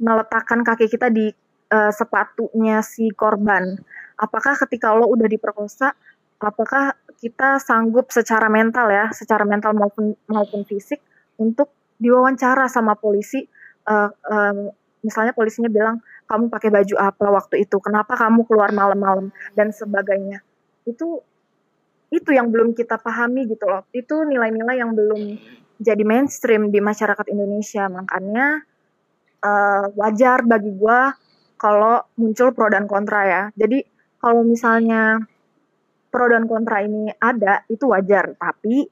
meletakkan 0.00 0.64
kaki 0.64 0.88
kita 0.88 1.12
di 1.12 1.30
uh, 1.70 1.92
sepatunya 1.92 2.80
si 2.80 3.12
korban, 3.12 3.78
apakah 4.16 4.56
ketika 4.66 4.92
lo 4.96 5.06
udah 5.08 5.28
diperkosa, 5.28 5.92
apakah 6.40 6.96
kita 7.20 7.60
sanggup 7.60 8.08
secara 8.08 8.48
mental 8.48 8.88
ya, 8.88 9.12
secara 9.12 9.44
mental 9.44 9.76
maupun 9.76 10.16
maupun 10.24 10.64
fisik 10.64 11.00
untuk 11.36 11.70
diwawancara 12.00 12.66
sama 12.66 12.96
polisi? 12.96 13.44
Uh, 13.84 14.12
um, 14.28 14.58
misalnya 15.00 15.32
polisinya 15.32 15.72
bilang 15.72 16.04
kamu 16.28 16.52
pakai 16.52 16.68
baju 16.72 16.94
apa 17.00 17.26
waktu 17.32 17.64
itu? 17.64 17.76
Kenapa 17.80 18.16
kamu 18.16 18.44
keluar 18.48 18.70
malam-malam? 18.72 19.32
Dan 19.56 19.72
sebagainya. 19.74 20.40
Itu 20.86 21.24
itu 22.10 22.30
yang 22.34 22.50
belum 22.50 22.74
kita 22.74 22.98
pahami 22.98 23.46
gitu 23.46 23.70
loh. 23.70 23.86
Itu 23.94 24.26
nilai-nilai 24.26 24.76
yang 24.82 24.92
belum 24.92 25.38
jadi 25.80 26.02
mainstream 26.04 26.68
di 26.68 26.82
masyarakat 26.82 27.26
Indonesia. 27.30 27.86
Makanya 27.86 28.66
uh, 29.40 29.84
wajar 29.96 30.44
bagi 30.44 30.74
gue 30.74 31.00
kalau 31.56 32.02
muncul 32.18 32.50
pro 32.52 32.68
dan 32.68 32.90
kontra 32.90 33.20
ya. 33.24 33.42
Jadi 33.54 33.80
kalau 34.20 34.42
misalnya 34.44 35.22
pro 36.10 36.26
dan 36.26 36.50
kontra 36.50 36.82
ini 36.82 37.14
ada 37.16 37.62
itu 37.70 37.86
wajar. 37.88 38.34
Tapi 38.36 38.90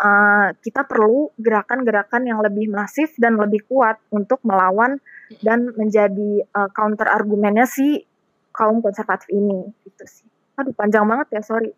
uh, 0.00 0.56
kita 0.58 0.88
perlu 0.88 1.30
gerakan-gerakan 1.38 2.26
yang 2.26 2.40
lebih 2.40 2.72
masif 2.72 3.14
dan 3.20 3.38
lebih 3.38 3.62
kuat 3.68 4.00
untuk 4.10 4.42
melawan 4.42 4.98
dan 5.44 5.70
menjadi 5.76 6.48
uh, 6.50 6.72
counter 6.72 7.06
argumennya 7.06 7.68
si 7.68 8.02
kaum 8.50 8.80
konservatif 8.80 9.30
ini. 9.30 9.68
Gitu 9.86 10.04
sih. 10.08 10.26
Aduh 10.58 10.74
panjang 10.74 11.06
banget 11.06 11.38
ya 11.38 11.42
sorry. 11.44 11.70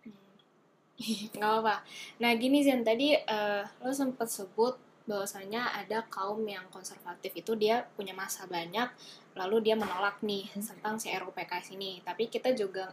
Gak 1.36 1.52
apa. 1.62 1.84
Nah 2.22 2.30
gini 2.36 2.64
Zen 2.64 2.82
tadi 2.82 3.12
uh, 3.12 3.62
lo 3.84 3.92
sempat 3.92 4.28
sebut 4.32 4.76
bahwasanya 5.06 5.70
ada 5.76 6.02
kaum 6.10 6.42
yang 6.42 6.66
konservatif 6.72 7.30
itu 7.36 7.54
dia 7.54 7.86
punya 7.94 8.10
masa 8.10 8.42
banyak 8.50 8.90
lalu 9.38 9.70
dia 9.70 9.78
menolak 9.78 10.18
nih 10.24 10.50
tentang 10.56 10.98
si 10.98 11.12
RUPKS 11.12 11.76
ini. 11.76 12.00
Tapi 12.00 12.32
kita 12.32 12.56
juga 12.56 12.90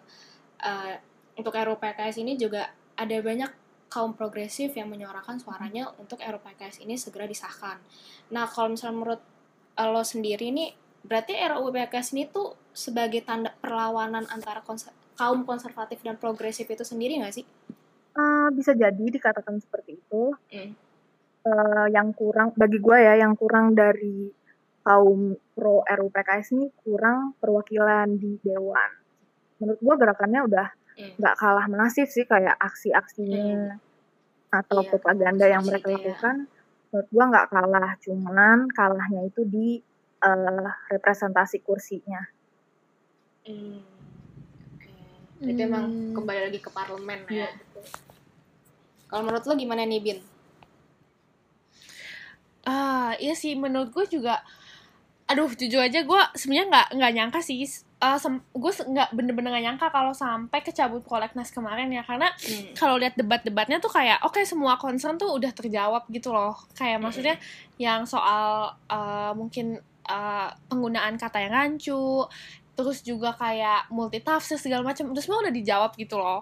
uh, 0.61 0.93
untuk 1.39 1.55
RUPKS 1.55 2.21
ini 2.21 2.37
juga 2.37 2.69
ada 2.93 3.17
banyak 3.23 3.63
kaum 3.93 4.17
progresif 4.17 4.73
yang 4.73 4.89
menyuarakan 4.89 5.37
suaranya 5.37 5.93
untuk 6.01 6.17
RUPKS 6.17 6.81
ini 6.81 6.97
segera 6.97 7.29
disahkan. 7.29 7.77
Nah, 8.33 8.49
kalau 8.49 8.73
misalnya 8.73 8.97
menurut 8.97 9.21
eh, 9.77 9.85
lo 9.85 10.01
sendiri 10.01 10.49
nih, 10.49 10.73
berarti 11.05 11.37
RUU 11.37 11.69
PKS 11.69 12.17
ini 12.17 12.25
tuh 12.25 12.57
sebagai 12.73 13.21
tanda 13.21 13.53
perlawanan 13.61 14.25
antara 14.33 14.65
konser 14.65 14.89
kaum 15.13 15.45
konservatif 15.45 16.01
dan 16.01 16.17
progresif 16.17 16.65
itu 16.65 16.81
sendiri 16.81 17.21
nggak 17.21 17.35
sih? 17.37 17.45
Uh, 18.13 18.49
bisa 18.53 18.77
jadi 18.77 19.05
dikatakan 19.09 19.57
seperti 19.57 19.97
itu. 19.97 20.37
Mm. 20.53 20.71
Uh, 21.43 21.87
yang 21.91 22.15
kurang 22.15 22.55
bagi 22.55 22.79
gue 22.79 22.97
ya, 22.97 23.19
yang 23.19 23.35
kurang 23.35 23.75
dari 23.75 24.31
kaum 24.83 25.35
pro 25.55 25.83
RUU 25.83 26.11
PKS 26.11 26.55
ini 26.55 26.71
kurang 26.83 27.35
perwakilan 27.41 28.15
di 28.15 28.39
dewan. 28.39 28.91
Menurut 29.59 29.79
gue 29.79 29.95
gerakannya 29.99 30.41
udah 30.47 30.67
Hmm. 30.93 31.13
nggak 31.17 31.35
kalah 31.41 31.65
masif 31.73 32.13
sih 32.13 32.25
kayak 32.29 32.53
aksi-aksinya 32.61 33.73
hmm. 33.73 34.53
atau 34.53 34.85
iya, 34.85 34.89
propaganda 34.93 35.45
yang 35.49 35.65
mereka 35.65 35.89
ya. 35.89 35.97
lakukan 35.97 36.45
menurut 36.93 37.09
gua 37.09 37.25
nggak 37.33 37.47
kalah 37.49 37.91
cuman 37.97 38.57
kalahnya 38.69 39.21
itu 39.25 39.41
di 39.49 39.81
uh, 40.21 40.69
representasi 40.93 41.65
kursinya. 41.65 42.21
Hmm. 45.43 45.51
Itu 45.51 45.59
hmm. 45.59 45.69
emang 45.69 45.85
kembali 46.15 46.39
lagi 46.47 46.59
ke 46.63 46.69
parlemen 46.71 47.19
yeah. 47.27 47.35
ya. 47.35 47.39
Iya. 47.43 47.49
Kalau 49.11 49.21
menurut 49.27 49.43
lo 49.45 49.53
gimana 49.59 49.83
nih 49.83 49.99
Bin? 49.99 50.19
Ah, 52.63 52.71
uh, 52.71 53.11
iya 53.19 53.35
sih 53.35 53.59
menurut 53.59 53.91
gue 53.91 54.07
juga 54.07 54.39
aduh 55.23 55.51
jujur 55.55 55.79
aja 55.79 56.03
gue 56.03 56.21
sebenarnya 56.35 56.67
nggak 56.67 56.87
nggak 56.99 57.13
nyangka 57.15 57.39
sih 57.39 57.63
uh, 58.03 58.19
gue 58.51 58.71
nggak 58.91 59.09
bener-bener 59.15 59.55
gak 59.55 59.65
nyangka 59.65 59.87
kalau 59.87 60.11
sampai 60.11 60.59
kecabut 60.59 60.99
prolegnas 61.07 61.49
kemarin 61.49 61.87
ya 61.95 62.03
karena 62.03 62.27
hmm. 62.27 62.75
kalau 62.75 62.99
lihat 62.99 63.15
debat-debatnya 63.15 63.79
tuh 63.79 63.87
kayak 63.87 64.19
oke 64.27 64.35
okay, 64.35 64.43
semua 64.43 64.75
concern 64.75 65.15
tuh 65.15 65.31
udah 65.31 65.55
terjawab 65.55 66.03
gitu 66.11 66.35
loh 66.35 66.59
kayak 66.75 66.99
hmm. 66.99 67.03
maksudnya 67.07 67.35
yang 67.79 68.03
soal 68.03 68.75
uh, 68.91 69.31
mungkin 69.31 69.79
uh, 70.11 70.51
penggunaan 70.67 71.15
kata 71.15 71.39
yang 71.39 71.53
rancu 71.55 72.27
terus 72.73 73.05
juga 73.05 73.33
kayak 73.37 73.89
multitafsir 73.93 74.57
segala 74.57 74.81
macam 74.81 75.13
itu 75.13 75.21
semua 75.21 75.45
udah 75.45 75.53
dijawab 75.53 75.93
gitu 75.93 76.17
loh 76.17 76.41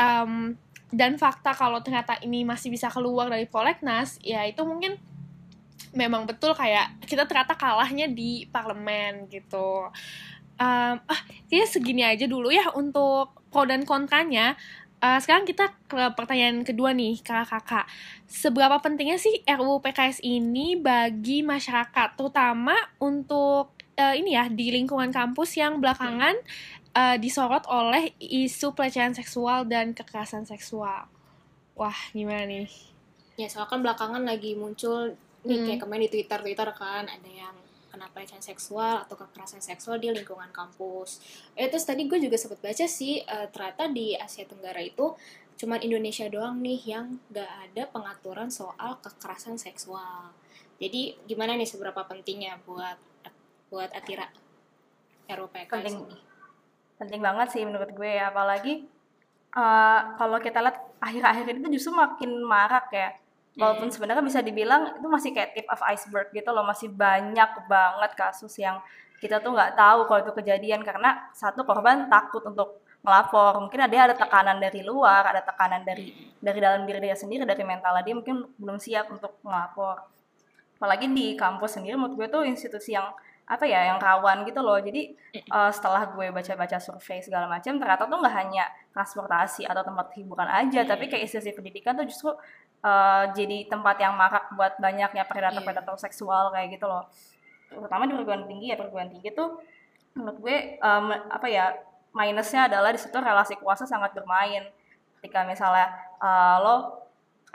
um, 0.00 0.56
dan 0.88 1.20
fakta 1.20 1.52
kalau 1.52 1.84
ternyata 1.84 2.16
ini 2.24 2.48
masih 2.48 2.72
bisa 2.72 2.88
keluar 2.88 3.28
dari 3.28 3.44
prolegnas 3.44 4.16
ya 4.24 4.48
itu 4.48 4.64
mungkin 4.64 4.96
memang 5.96 6.28
betul 6.28 6.52
kayak 6.52 7.00
kita 7.04 7.24
ternyata 7.24 7.56
kalahnya 7.56 8.10
di 8.10 8.48
parlemen 8.50 9.28
gitu. 9.30 9.88
Um, 10.58 10.96
ah, 10.98 11.20
kayaknya 11.46 11.68
segini 11.70 12.02
aja 12.02 12.26
dulu 12.26 12.50
ya 12.50 12.74
untuk 12.74 13.32
pro 13.48 13.64
dan 13.64 13.86
kontranya. 13.86 14.58
Uh, 14.98 15.22
sekarang 15.22 15.46
kita 15.46 15.70
ke 15.86 16.10
pertanyaan 16.18 16.66
kedua 16.66 16.90
nih, 16.90 17.22
kakak-kakak. 17.22 17.86
Seberapa 18.26 18.82
pentingnya 18.82 19.14
sih 19.14 19.46
RUU 19.46 19.78
PKS 19.78 20.26
ini 20.26 20.74
bagi 20.74 21.46
masyarakat, 21.46 22.18
terutama 22.18 22.74
untuk 22.98 23.77
uh, 23.98 24.14
ini 24.14 24.38
ya 24.38 24.46
di 24.46 24.70
lingkungan 24.70 25.10
kampus 25.10 25.58
yang 25.58 25.82
belakangan 25.82 26.38
uh, 26.94 27.16
disorot 27.18 27.66
oleh 27.66 28.14
isu 28.22 28.72
pelecehan 28.72 29.12
seksual 29.12 29.66
dan 29.66 29.92
kekerasan 29.92 30.46
seksual. 30.46 31.10
Wah, 31.74 31.98
gimana 32.14 32.46
nih? 32.46 32.70
Ya, 33.38 33.46
soalnya 33.50 33.70
kan 33.70 33.80
belakangan 33.82 34.22
lagi 34.22 34.54
muncul 34.54 35.14
nih 35.46 35.54
hmm. 35.54 35.66
kayak 35.70 35.80
kemarin 35.86 36.02
di 36.06 36.10
Twitter 36.10 36.38
Twitter 36.42 36.68
kan 36.74 37.06
ada 37.06 37.30
yang 37.30 37.54
kena 37.88 38.10
pelecehan 38.10 38.42
seksual 38.42 39.06
atau 39.06 39.14
kekerasan 39.14 39.62
seksual 39.62 40.02
di 40.02 40.10
lingkungan 40.10 40.50
kampus. 40.50 41.22
Eh 41.54 41.70
terus 41.70 41.86
tadi 41.86 42.06
gue 42.10 42.18
juga 42.18 42.34
sempat 42.34 42.58
baca 42.58 42.86
sih 42.86 43.22
uh, 43.22 43.46
ternyata 43.50 43.86
di 43.90 44.18
Asia 44.18 44.44
Tenggara 44.44 44.82
itu 44.82 45.14
cuman 45.58 45.82
Indonesia 45.82 46.26
doang 46.30 46.62
nih 46.62 46.80
yang 46.86 47.18
gak 47.34 47.50
ada 47.50 47.90
pengaturan 47.90 48.46
soal 48.50 49.02
kekerasan 49.02 49.58
seksual. 49.58 50.30
Jadi 50.78 51.18
gimana 51.26 51.58
nih 51.58 51.66
seberapa 51.66 52.06
pentingnya 52.06 52.62
buat 52.62 52.94
buat 53.68 53.90
Atira 53.92 54.28
Eropa 55.28 55.60
penting 55.68 56.08
ini? 56.08 56.16
penting. 56.98 57.20
Banget 57.22 57.48
sih 57.54 57.62
menurut 57.62 57.88
gue 57.94 58.10
ya 58.10 58.32
apalagi 58.32 58.88
uh, 59.54 60.18
kalau 60.18 60.42
kita 60.42 60.58
lihat 60.58 60.78
akhir-akhir 60.98 61.44
ini 61.54 61.58
tuh 61.62 61.72
justru 61.72 61.92
makin 61.94 62.42
marak 62.42 62.90
ya. 62.90 63.14
Walaupun 63.58 63.90
sebenarnya 63.90 64.22
bisa 64.22 64.38
dibilang 64.38 65.02
itu 65.02 65.08
masih 65.10 65.34
kayak 65.34 65.50
tip 65.50 65.66
of 65.66 65.82
iceberg 65.90 66.30
gitu 66.30 66.46
loh 66.54 66.62
masih 66.62 66.94
banyak 66.94 67.50
banget 67.66 68.10
kasus 68.14 68.54
yang 68.62 68.78
kita 69.18 69.42
tuh 69.42 69.50
nggak 69.50 69.74
tahu 69.74 70.06
kalau 70.06 70.20
itu 70.22 70.32
kejadian. 70.42 70.80
Karena 70.86 71.30
satu 71.34 71.66
korban 71.66 72.06
takut 72.06 72.42
untuk 72.46 72.82
melapor 73.02 73.62
mungkin 73.62 73.78
ada 73.78 74.10
ada 74.10 74.16
tekanan 74.18 74.58
dari 74.58 74.82
luar 74.82 75.22
ada 75.30 75.42
tekanan 75.42 75.86
dari 75.86 76.10
dari 76.42 76.58
dalam 76.58 76.82
diri 76.82 76.98
dia 76.98 77.14
sendiri 77.14 77.46
dari 77.46 77.62
mental 77.62 77.94
dia 78.02 78.10
mungkin 78.10 78.42
belum 78.58 78.76
siap 78.82 79.06
untuk 79.14 79.38
melapor 79.46 80.02
apalagi 80.78 81.06
di 81.06 81.38
kampus 81.38 81.78
sendiri 81.78 81.94
menurut 81.94 82.18
gue 82.18 82.26
tuh 82.26 82.42
institusi 82.42 82.98
yang 82.98 83.14
apa 83.48 83.64
ya 83.64 83.80
yang 83.88 83.98
rawan 83.98 84.44
gitu 84.44 84.60
loh. 84.60 84.76
Jadi 84.76 85.16
uh, 85.48 85.72
setelah 85.72 86.04
gue 86.12 86.28
baca-baca 86.28 86.76
survei 86.76 87.24
segala 87.24 87.48
macam 87.48 87.80
ternyata 87.80 88.04
tuh 88.04 88.20
nggak 88.20 88.36
hanya 88.36 88.68
transportasi 88.92 89.64
atau 89.64 89.80
tempat 89.80 90.12
hiburan 90.20 90.44
aja 90.44 90.84
tapi 90.84 91.08
kayak 91.08 91.24
institusi 91.24 91.56
pendidikan 91.56 91.96
tuh 91.96 92.04
justru 92.04 92.30
uh, 92.84 93.24
jadi 93.32 93.64
tempat 93.72 93.96
yang 94.04 94.12
marak 94.14 94.52
buat 94.52 94.76
banyaknya 94.76 95.24
predator-predator 95.24 95.96
yeah. 95.96 96.04
seksual 96.04 96.52
kayak 96.52 96.76
gitu 96.76 96.84
loh. 96.84 97.08
Terutama 97.72 98.04
di 98.04 98.12
perguruan 98.12 98.44
tinggi 98.44 98.66
ya 98.68 98.76
perguruan 98.76 99.08
tinggi 99.08 99.32
tuh 99.32 99.56
menurut 100.12 100.38
gue 100.44 100.56
um, 100.84 101.08
apa 101.32 101.46
ya 101.48 101.72
minusnya 102.12 102.68
adalah 102.68 102.92
di 102.92 103.00
situ 103.00 103.16
relasi 103.16 103.56
kuasa 103.56 103.88
sangat 103.88 104.12
bermain. 104.12 104.68
Ketika 105.18 105.48
misalnya 105.48 105.88
uh, 106.20 106.56
lo 106.60 106.76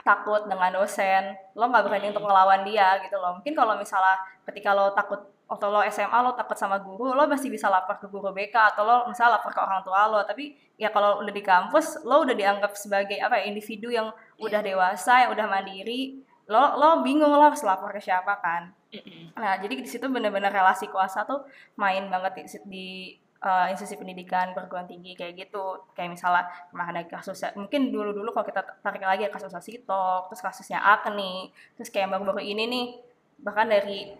takut 0.04 0.44
dengan 0.44 0.68
dosen 0.74 1.32
lo 1.56 1.64
nggak 1.70 1.86
berani 1.86 2.10
untuk 2.10 2.26
ngelawan 2.26 2.66
dia 2.66 2.98
gitu 3.06 3.14
loh. 3.16 3.38
Mungkin 3.38 3.54
kalau 3.54 3.78
misalnya 3.78 4.18
ketika 4.42 4.74
lo 4.74 4.90
takut 4.92 5.33
waktu 5.44 5.66
lo 5.68 5.80
SMA 5.92 6.18
lo 6.24 6.32
takut 6.32 6.56
sama 6.56 6.80
guru 6.80 7.12
lo 7.12 7.28
masih 7.28 7.52
bisa 7.52 7.68
lapor 7.68 8.00
ke 8.00 8.08
guru 8.08 8.32
BK 8.32 8.74
atau 8.74 8.82
lo 8.82 8.96
misalnya 9.12 9.36
lapor 9.38 9.52
ke 9.52 9.60
orang 9.60 9.84
tua 9.84 10.08
lo. 10.08 10.20
Tapi 10.24 10.56
ya 10.80 10.88
kalau 10.88 11.20
udah 11.20 11.32
di 11.34 11.44
kampus 11.44 12.00
lo 12.02 12.24
udah 12.24 12.32
dianggap 12.32 12.72
sebagai 12.74 13.20
apa 13.20 13.40
ya 13.40 13.52
individu 13.52 13.92
yang 13.92 14.08
udah 14.40 14.60
iya. 14.64 14.68
dewasa 14.72 15.12
yang 15.28 15.30
udah 15.36 15.46
mandiri 15.46 16.24
lo 16.48 16.76
lo 16.80 17.04
bingung 17.04 17.32
lo 17.32 17.44
harus 17.52 17.60
lapor 17.60 17.92
ke 17.92 18.00
siapa 18.00 18.40
kan? 18.40 18.72
Nah 19.36 19.60
jadi 19.60 19.74
di 19.76 19.88
situ 19.88 20.08
bener-bener 20.08 20.48
relasi 20.48 20.88
kuasa 20.88 21.28
tuh 21.28 21.44
main 21.76 22.08
banget 22.08 22.32
di, 22.40 22.42
di 22.64 22.88
uh, 23.44 23.68
institusi 23.68 24.00
pendidikan 24.00 24.56
perguruan 24.56 24.88
tinggi 24.88 25.12
kayak 25.12 25.44
gitu. 25.44 25.84
Kayak 25.92 26.16
misalnya 26.16 26.48
kemarin 26.72 27.04
ada 27.04 27.04
kasus 27.04 27.36
mungkin 27.52 27.92
dulu 27.92 28.16
dulu 28.16 28.32
kalau 28.32 28.46
kita 28.48 28.60
tarik 28.80 29.04
lagi 29.04 29.28
kasus 29.28 29.52
Sitok 29.52 30.32
terus 30.32 30.40
kasusnya 30.40 30.80
Akni 30.80 31.52
terus 31.76 31.92
kayak 31.92 32.08
baru-baru 32.16 32.40
ini 32.40 32.64
nih 32.64 32.86
bahkan 33.44 33.68
dari 33.68 34.14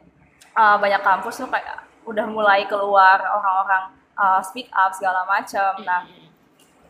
uh, 0.55 0.77
banyak 0.79 1.03
kampus 1.03 1.43
tuh 1.43 1.51
kayak 1.51 1.85
udah 2.05 2.27
mulai 2.31 2.65
keluar 2.71 3.21
orang-orang 3.21 3.95
uh, 4.19 4.41
speak 4.41 4.71
up 4.73 4.95
segala 4.95 5.27
macam. 5.27 5.83
Nah, 5.83 6.07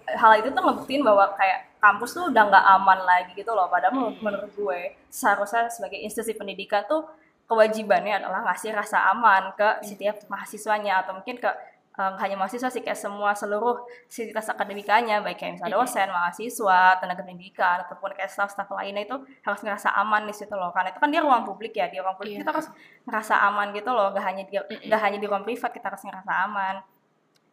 hal 0.05 0.33
itu 0.41 0.53
tuh 0.53 0.63
ngebuktiin 0.63 1.03
bahwa 1.03 1.33
kayak 1.37 1.73
kampus 1.81 2.17
tuh 2.17 2.29
udah 2.33 2.43
nggak 2.49 2.67
aman 2.81 3.01
lagi 3.05 3.33
gitu 3.37 3.53
loh. 3.53 3.69
Padahal 3.69 3.93
menurut, 3.93 4.19
menurut 4.21 4.53
gue 4.57 4.81
seharusnya 5.09 5.69
sebagai 5.73 6.01
institusi 6.01 6.37
pendidikan 6.37 6.85
tuh 6.89 7.05
kewajibannya 7.45 8.25
adalah 8.25 8.41
ngasih 8.49 8.73
rasa 8.73 9.05
aman 9.13 9.53
ke 9.53 9.85
setiap 9.85 10.17
mahasiswanya 10.33 11.05
atau 11.05 11.21
mungkin 11.21 11.37
ke 11.37 11.51
um, 11.95 12.15
hanya 12.19 12.35
mahasiswa 12.39 12.69
sih 12.71 12.83
kayak 12.83 12.99
semua 12.99 13.33
seluruh 13.39 13.87
sivitas 14.11 14.51
akademikanya 14.51 15.23
baik 15.23 15.39
kayak 15.39 15.59
misalnya 15.59 15.79
dosen, 15.79 16.09
mahasiswa, 16.11 16.99
tenaga 16.99 17.23
pendidikan 17.23 17.87
ataupun 17.87 18.11
kayak 18.15 18.31
staff-staff 18.31 18.69
lainnya 18.75 19.07
itu 19.07 19.17
harus 19.47 19.61
ngerasa 19.63 19.95
aman 19.95 20.27
di 20.27 20.35
situ 20.35 20.55
loh. 20.55 20.75
Karena 20.75 20.91
itu 20.91 20.99
kan 20.99 21.11
dia 21.11 21.23
ruang 21.23 21.47
publik 21.47 21.73
ya 21.75 21.87
di 21.87 22.03
ruang 22.03 22.19
publik 22.19 22.39
yeah. 22.39 22.43
kita 22.43 22.51
harus 22.51 22.69
ngerasa 23.07 23.35
aman 23.47 23.67
gitu 23.75 23.91
loh. 23.95 24.11
Gak 24.11 24.25
hanya 24.27 24.43
di 24.47 24.55
gak 24.91 25.01
hanya 25.01 25.19
di 25.23 25.27
ruang 25.27 25.45
privat 25.47 25.71
kita 25.71 25.87
harus 25.95 26.03
ngerasa 26.03 26.33
aman. 26.51 26.75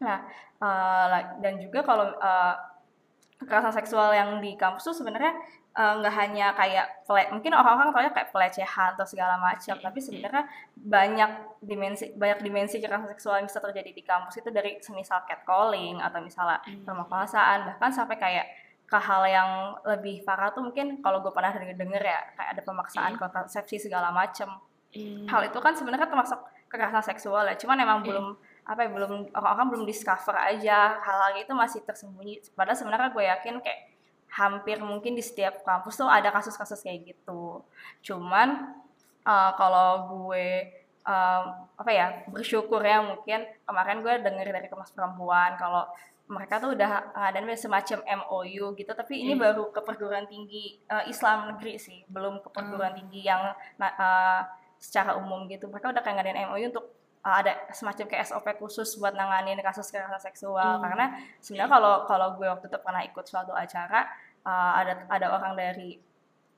Nah 0.02 0.18
uh, 0.58 1.06
dan 1.38 1.54
juga 1.62 1.86
kalau 1.86 2.10
uh, 2.18 2.56
kekerasan 3.42 3.74
seksual 3.74 4.14
yang 4.14 4.38
di 4.38 4.54
kampus 4.54 4.86
tuh 4.86 4.96
sebenarnya 5.02 5.34
nggak 5.72 6.12
uh, 6.12 6.20
hanya 6.20 6.52
kayak 6.52 7.08
mungkin 7.32 7.56
orang-orang 7.56 7.96
taunya 7.96 8.12
kayak 8.12 8.36
pelecehan 8.36 8.92
atau 8.92 9.08
segala 9.08 9.40
macam 9.40 9.80
tapi 9.80 10.04
sebenarnya 10.04 10.44
banyak 10.76 11.32
dimensi 11.64 12.12
banyak 12.12 12.44
dimensi 12.44 12.84
kekerasan 12.84 13.08
seksual 13.16 13.40
yang 13.40 13.48
bisa 13.48 13.64
terjadi 13.64 13.92
di 13.96 14.04
kampus 14.04 14.44
itu 14.44 14.52
dari 14.52 14.84
semisal 14.84 15.24
catcalling 15.24 16.04
atau 16.04 16.20
misalnya 16.20 16.60
hmm. 16.68 16.84
pemerkosaan 16.84 17.72
bahkan 17.72 17.88
sampai 17.88 18.20
kayak 18.20 18.46
ke 18.84 19.00
hal 19.00 19.24
yang 19.24 19.50
lebih 19.88 20.28
parah 20.28 20.52
tuh 20.52 20.68
mungkin 20.68 21.00
kalau 21.00 21.24
gue 21.24 21.32
pernah 21.32 21.56
denger, 21.56 22.04
ya 22.04 22.20
kayak 22.36 22.50
ada 22.60 22.62
pemaksaan 22.68 23.16
hmm. 23.16 23.22
kontrasepsi 23.24 23.88
segala 23.88 24.12
macam 24.12 24.60
hmm. 24.92 25.24
hal 25.32 25.48
itu 25.48 25.56
kan 25.64 25.72
sebenarnya 25.72 26.12
termasuk 26.12 26.40
kekerasan 26.68 27.16
seksual 27.16 27.48
ya 27.48 27.56
cuman 27.56 27.80
emang 27.80 28.00
belum 28.04 28.36
apa 28.68 28.88
ya 28.88 28.90
belum 28.92 29.32
orang-orang 29.32 29.68
belum 29.72 29.86
discover 29.88 30.36
aja 30.36 31.00
hal-hal 31.00 31.40
itu 31.40 31.56
masih 31.56 31.80
tersembunyi 31.88 32.44
padahal 32.56 32.76
sebenarnya 32.76 33.10
gue 33.16 33.24
yakin 33.24 33.56
kayak 33.64 33.92
hampir 34.32 34.80
mungkin 34.80 35.12
di 35.12 35.24
setiap 35.24 35.60
kampus 35.68 36.00
tuh 36.00 36.08
ada 36.08 36.32
kasus-kasus 36.32 36.80
kayak 36.80 37.16
gitu 37.16 37.60
cuman 38.00 38.80
uh, 39.28 39.52
kalau 39.60 40.08
gue 40.08 40.72
um, 41.04 41.44
apa 41.76 41.92
ya 41.92 42.08
bersyukur 42.32 42.80
ya 42.80 43.04
mungkin 43.04 43.44
kemarin 43.68 44.00
gue 44.00 44.14
denger 44.24 44.48
dari 44.56 44.68
kemas 44.72 44.96
perempuan 44.96 45.60
kalau 45.60 45.84
mereka 46.32 46.64
tuh 46.64 46.72
udah 46.72 47.12
ngadain 47.12 47.60
semacam 47.60 48.00
MOU 48.24 48.72
gitu 48.80 48.92
tapi 48.96 49.20
ini 49.20 49.36
hmm. 49.36 49.42
baru 49.44 49.64
ke 49.76 49.84
perguruan 49.84 50.24
tinggi 50.32 50.80
uh, 50.88 51.04
Islam 51.04 51.52
negeri 51.52 51.76
sih 51.76 52.00
belum 52.08 52.40
ke 52.40 52.50
perguruan 52.56 52.96
hmm. 52.96 53.00
tinggi 53.04 53.28
yang 53.28 53.52
uh, 53.84 54.42
secara 54.80 55.20
umum 55.20 55.46
gitu 55.52 55.68
mereka 55.68 55.92
udah 55.92 56.00
kayak 56.00 56.24
ngadain 56.24 56.48
MOU 56.48 56.72
untuk 56.72 56.88
uh, 57.26 57.36
ada 57.42 57.70
semacam 57.72 58.06
kayak 58.10 58.26
SOP 58.30 58.48
khusus 58.58 58.98
buat 58.98 59.14
nanganin 59.14 59.60
kasus 59.62 59.90
kekerasan 59.90 60.22
seksual 60.22 60.78
hmm. 60.78 60.84
karena 60.84 61.06
sebenarnya 61.42 61.72
kalau 61.72 61.94
kalau 62.10 62.28
gue 62.38 62.48
waktu 62.50 62.66
itu 62.68 62.78
pernah 62.82 63.02
ikut 63.06 63.26
suatu 63.26 63.54
acara 63.54 64.10
uh, 64.46 64.72
ada 64.82 64.94
ada 65.10 65.28
orang 65.38 65.54
dari 65.58 65.98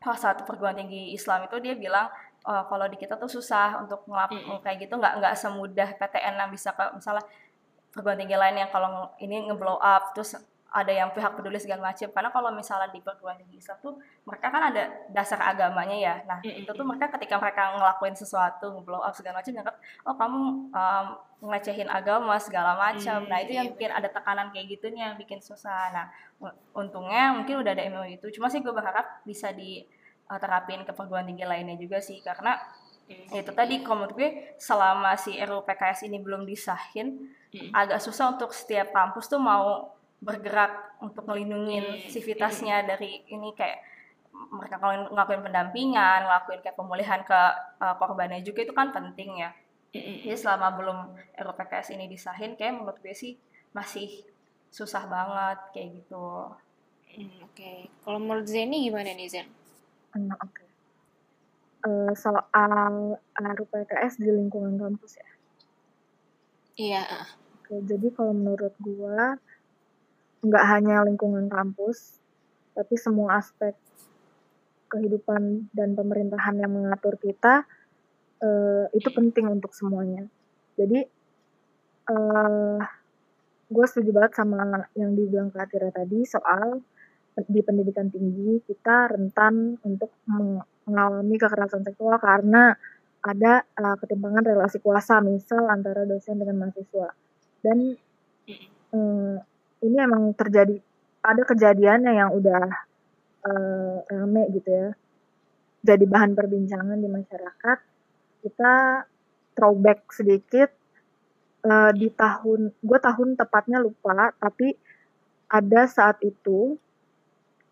salah 0.04 0.19
satu 0.19 0.43
perguruan 0.43 0.76
tinggi 0.76 1.15
Islam 1.15 1.47
itu 1.47 1.56
dia 1.63 1.76
bilang 1.80 2.12
uh, 2.43 2.63
kalau 2.67 2.91
di 2.91 2.99
kita 2.99 3.15
tuh 3.15 3.32
susah 3.32 3.80
untuk 3.80 4.04
ngelakuin 4.08 4.60
hmm. 4.60 4.62
kayak 4.63 4.78
gitu 4.88 4.99
nggak 4.99 5.13
nggak 5.23 5.36
semudah 5.39 5.89
PTN 5.95 6.36
yang 6.39 6.52
bisa 6.52 6.76
ke 6.76 6.84
misalnya 6.95 7.23
perguruan 7.93 8.19
tinggi 8.19 8.36
lain 8.36 8.56
yang 8.58 8.71
kalau 8.73 9.12
ini 9.21 9.47
ngeblow 9.47 9.80
up 9.80 10.12
terus 10.12 10.36
ada 10.74 10.90
yang 10.90 11.14
pihak 11.14 11.38
peduli 11.38 11.62
segala 11.62 11.94
macam. 11.94 12.10
Karena 12.10 12.34
kalau 12.34 12.50
misalnya 12.50 12.90
di 12.90 12.98
perguruan 12.98 13.38
tinggi 13.38 13.62
Islam 13.62 13.78
tuh 13.78 13.94
mereka 14.26 14.50
kan 14.50 14.74
ada 14.74 14.90
dasar 15.14 15.38
agamanya 15.46 15.94
ya. 15.94 16.16
Nah 16.26 16.42
mm-hmm. 16.42 16.66
itu 16.66 16.72
tuh 16.74 16.82
mereka 16.82 17.14
ketika 17.14 17.38
mereka 17.38 17.78
ngelakuin 17.78 18.18
sesuatu 18.18 18.82
blow 18.82 18.98
up 18.98 19.14
segala 19.14 19.40
macam 19.40 19.54
kan 19.54 19.78
oh 20.10 20.16
kamu 20.18 20.42
um, 20.74 21.06
ngelecehin 21.46 21.86
agama 21.86 22.42
segala 22.42 22.74
macam. 22.74 23.22
Mm-hmm. 23.22 23.30
nah 23.30 23.38
itu 23.46 23.54
yang 23.54 23.70
iya, 23.70 23.74
bikin 23.78 23.92
ada 23.94 24.10
tekanan 24.10 24.50
kayak 24.50 24.66
gitunya 24.74 25.14
yang 25.14 25.18
bikin 25.22 25.38
susah. 25.46 25.94
Nah 25.94 26.06
untungnya 26.74 27.38
mungkin 27.38 27.62
udah 27.62 27.72
ada 27.78 27.86
MOU 27.94 28.18
itu. 28.18 28.34
Cuma 28.34 28.50
sih 28.50 28.66
gue 28.66 28.74
berharap 28.74 29.22
bisa 29.30 29.54
diterapin 29.54 30.82
uh, 30.82 30.86
ke 30.90 30.92
perguruan 30.98 31.30
tinggi 31.30 31.46
lainnya 31.46 31.78
juga 31.78 32.02
sih. 32.02 32.18
Karena 32.26 32.58
mm-hmm. 33.14 33.46
itu 33.46 33.52
tadi 33.54 33.86
kalau 33.86 34.10
menurut 34.10 34.18
gue 34.18 34.58
selama 34.58 35.14
si 35.22 35.38
RUU 35.38 35.62
PKS 35.70 36.10
ini 36.10 36.18
belum 36.18 36.50
disahin 36.50 37.30
agak 37.70 38.02
susah 38.02 38.34
untuk 38.34 38.50
setiap 38.50 38.90
kampus 38.90 39.30
tuh 39.30 39.38
mau 39.38 39.94
bergerak 40.24 40.98
untuk 41.04 41.28
melindungi 41.28 41.78
hmm. 41.84 42.10
sivitasnya 42.10 42.88
dari 42.88 43.28
ini 43.28 43.52
kayak 43.52 43.84
mereka 44.34 44.82
ngelakuin 44.82 45.46
pendampingan, 45.46 46.26
ngelakuin 46.26 46.62
kayak 46.66 46.78
pemulihan 46.78 47.22
ke 47.22 47.42
uh, 47.78 47.96
korbannya 48.02 48.42
juga 48.42 48.66
itu 48.66 48.74
kan 48.74 48.90
penting 48.90 49.46
ya. 49.46 49.54
Jadi 49.94 50.34
selama 50.34 50.74
belum 50.74 51.00
RUPKS 51.38 51.94
ini 51.94 52.10
disahin, 52.10 52.58
kayak 52.58 52.82
menurut 52.82 52.98
gue 52.98 53.14
sih 53.14 53.38
masih 53.78 54.26
susah 54.74 55.06
banget 55.06 55.60
kayak 55.70 55.90
gitu. 56.02 56.50
Hmm, 57.14 57.46
Oke, 57.46 57.54
okay. 57.54 57.78
kalau 58.02 58.18
menurut 58.18 58.50
Zeni 58.50 58.90
gimana 58.90 59.14
nih 59.14 59.30
Zen? 59.30 59.48
Hmm, 60.18 60.34
Oke. 60.34 60.50
Okay. 60.50 60.68
Uh, 61.86 62.10
eh, 62.10 62.14
soal 62.18 63.22
RUPKS 63.38 64.18
di 64.18 64.34
lingkungan 64.34 64.82
kampus 64.82 65.22
ya. 65.22 65.30
Iya. 66.74 67.06
Oke, 67.62 67.78
okay, 67.78 67.80
jadi 67.86 68.08
kalau 68.18 68.34
menurut 68.34 68.74
gue 68.82 69.22
nggak 70.44 70.66
hanya 70.68 71.08
lingkungan 71.08 71.48
kampus, 71.48 72.20
tapi 72.76 73.00
semua 73.00 73.40
aspek 73.40 73.74
kehidupan 74.92 75.74
dan 75.74 75.98
pemerintahan 75.98 76.60
yang 76.60 76.70
mengatur 76.70 77.18
kita 77.18 77.66
uh, 78.44 78.86
itu 78.94 79.10
penting 79.10 79.50
untuk 79.50 79.74
semuanya. 79.74 80.28
Jadi 80.78 81.02
uh, 82.12 82.78
gue 83.74 83.86
setuju 83.90 84.14
banget 84.14 84.38
sama 84.38 84.86
yang 84.94 85.18
dibilang 85.18 85.50
Kak 85.50 85.74
Tira 85.74 85.90
tadi 85.90 86.22
soal 86.30 86.84
di 87.34 87.66
pendidikan 87.66 88.14
tinggi 88.14 88.62
kita 88.62 89.10
rentan 89.10 89.82
untuk 89.82 90.14
mengalami 90.30 91.36
kekerasan 91.42 91.82
seksual 91.82 92.22
karena 92.22 92.78
ada 93.24 93.66
uh, 93.80 93.98
ketimpangan 93.98 94.46
relasi 94.46 94.78
kuasa 94.78 95.24
misal 95.24 95.66
antara 95.72 96.06
dosen 96.06 96.38
dengan 96.38 96.68
mahasiswa 96.68 97.10
dan 97.66 97.98
um, 98.94 99.42
ini 99.84 99.98
emang 100.00 100.32
terjadi 100.34 100.80
ada 101.24 101.43
kejadiannya 101.43 102.12
yang 102.15 102.30
udah 102.32 102.63
uh, 103.48 103.96
rame 104.08 104.43
gitu 104.56 104.69
ya. 104.72 104.89
Jadi 105.84 106.08
bahan 106.08 106.32
perbincangan 106.32 106.96
di 106.96 107.10
masyarakat 107.12 107.78
kita 108.43 108.76
throwback 109.56 110.08
sedikit 110.12 110.72
uh, 111.67 111.91
di 111.96 112.12
tahun 112.12 112.72
gue 112.80 113.00
tahun 113.00 113.39
tepatnya 113.39 113.80
lupa 113.80 114.32
tapi 114.39 114.76
ada 115.48 115.86
saat 115.88 116.19
itu 116.24 116.76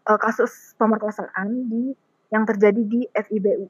uh, 0.08 0.20
kasus 0.20 0.76
pemerkosaan 0.80 1.68
di 1.68 1.96
yang 2.32 2.48
terjadi 2.48 2.80
di 2.80 3.02
FIBUI 3.12 3.68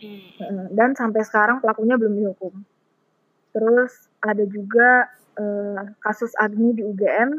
hmm. 0.00 0.76
dan 0.76 0.92
sampai 0.92 1.24
sekarang 1.24 1.64
pelakunya 1.64 1.96
belum 1.96 2.14
dihukum. 2.20 2.54
Terus 3.56 4.12
ada 4.20 4.44
juga 4.44 5.08
uh, 5.38 5.82
kasus 6.02 6.34
Agni 6.36 6.74
di 6.74 6.82
UGM 6.82 7.30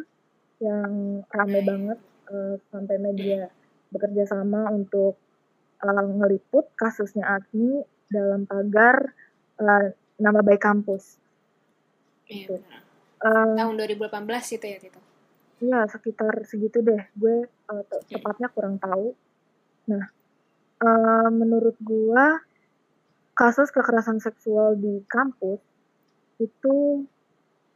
yang 0.60 0.92
rame 1.28 1.60
banget 1.64 2.00
uh, 2.32 2.56
sampai 2.72 2.98
media 3.00 3.52
bekerja 3.92 4.28
sama 4.28 4.72
untuk 4.72 5.20
uh, 5.84 6.08
ngeliput 6.20 6.72
kasusnya 6.80 7.28
Agni 7.28 7.84
dalam 8.10 8.48
pagar 8.48 9.14
uh, 9.60 9.88
nama 10.20 10.40
baik 10.44 10.64
kampus. 10.64 11.20
Iya, 12.30 12.60
gitu. 12.60 12.62
uh, 13.26 13.56
tahun 13.58 13.76
2018 13.78 14.56
itu 14.60 14.66
ya 14.66 14.78
Tito? 14.78 15.02
Iya 15.60 15.80
sekitar 15.92 16.34
segitu 16.48 16.80
deh. 16.80 17.04
Gue 17.16 17.48
uh, 17.68 17.84
tepatnya 18.08 18.48
kurang 18.52 18.80
tahu. 18.80 19.12
Nah, 19.92 20.06
uh, 20.84 21.30
menurut 21.32 21.76
gue 21.84 22.26
kasus 23.36 23.72
kekerasan 23.72 24.20
seksual 24.20 24.76
di 24.76 25.04
kampus 25.08 25.64
itu 26.40 27.08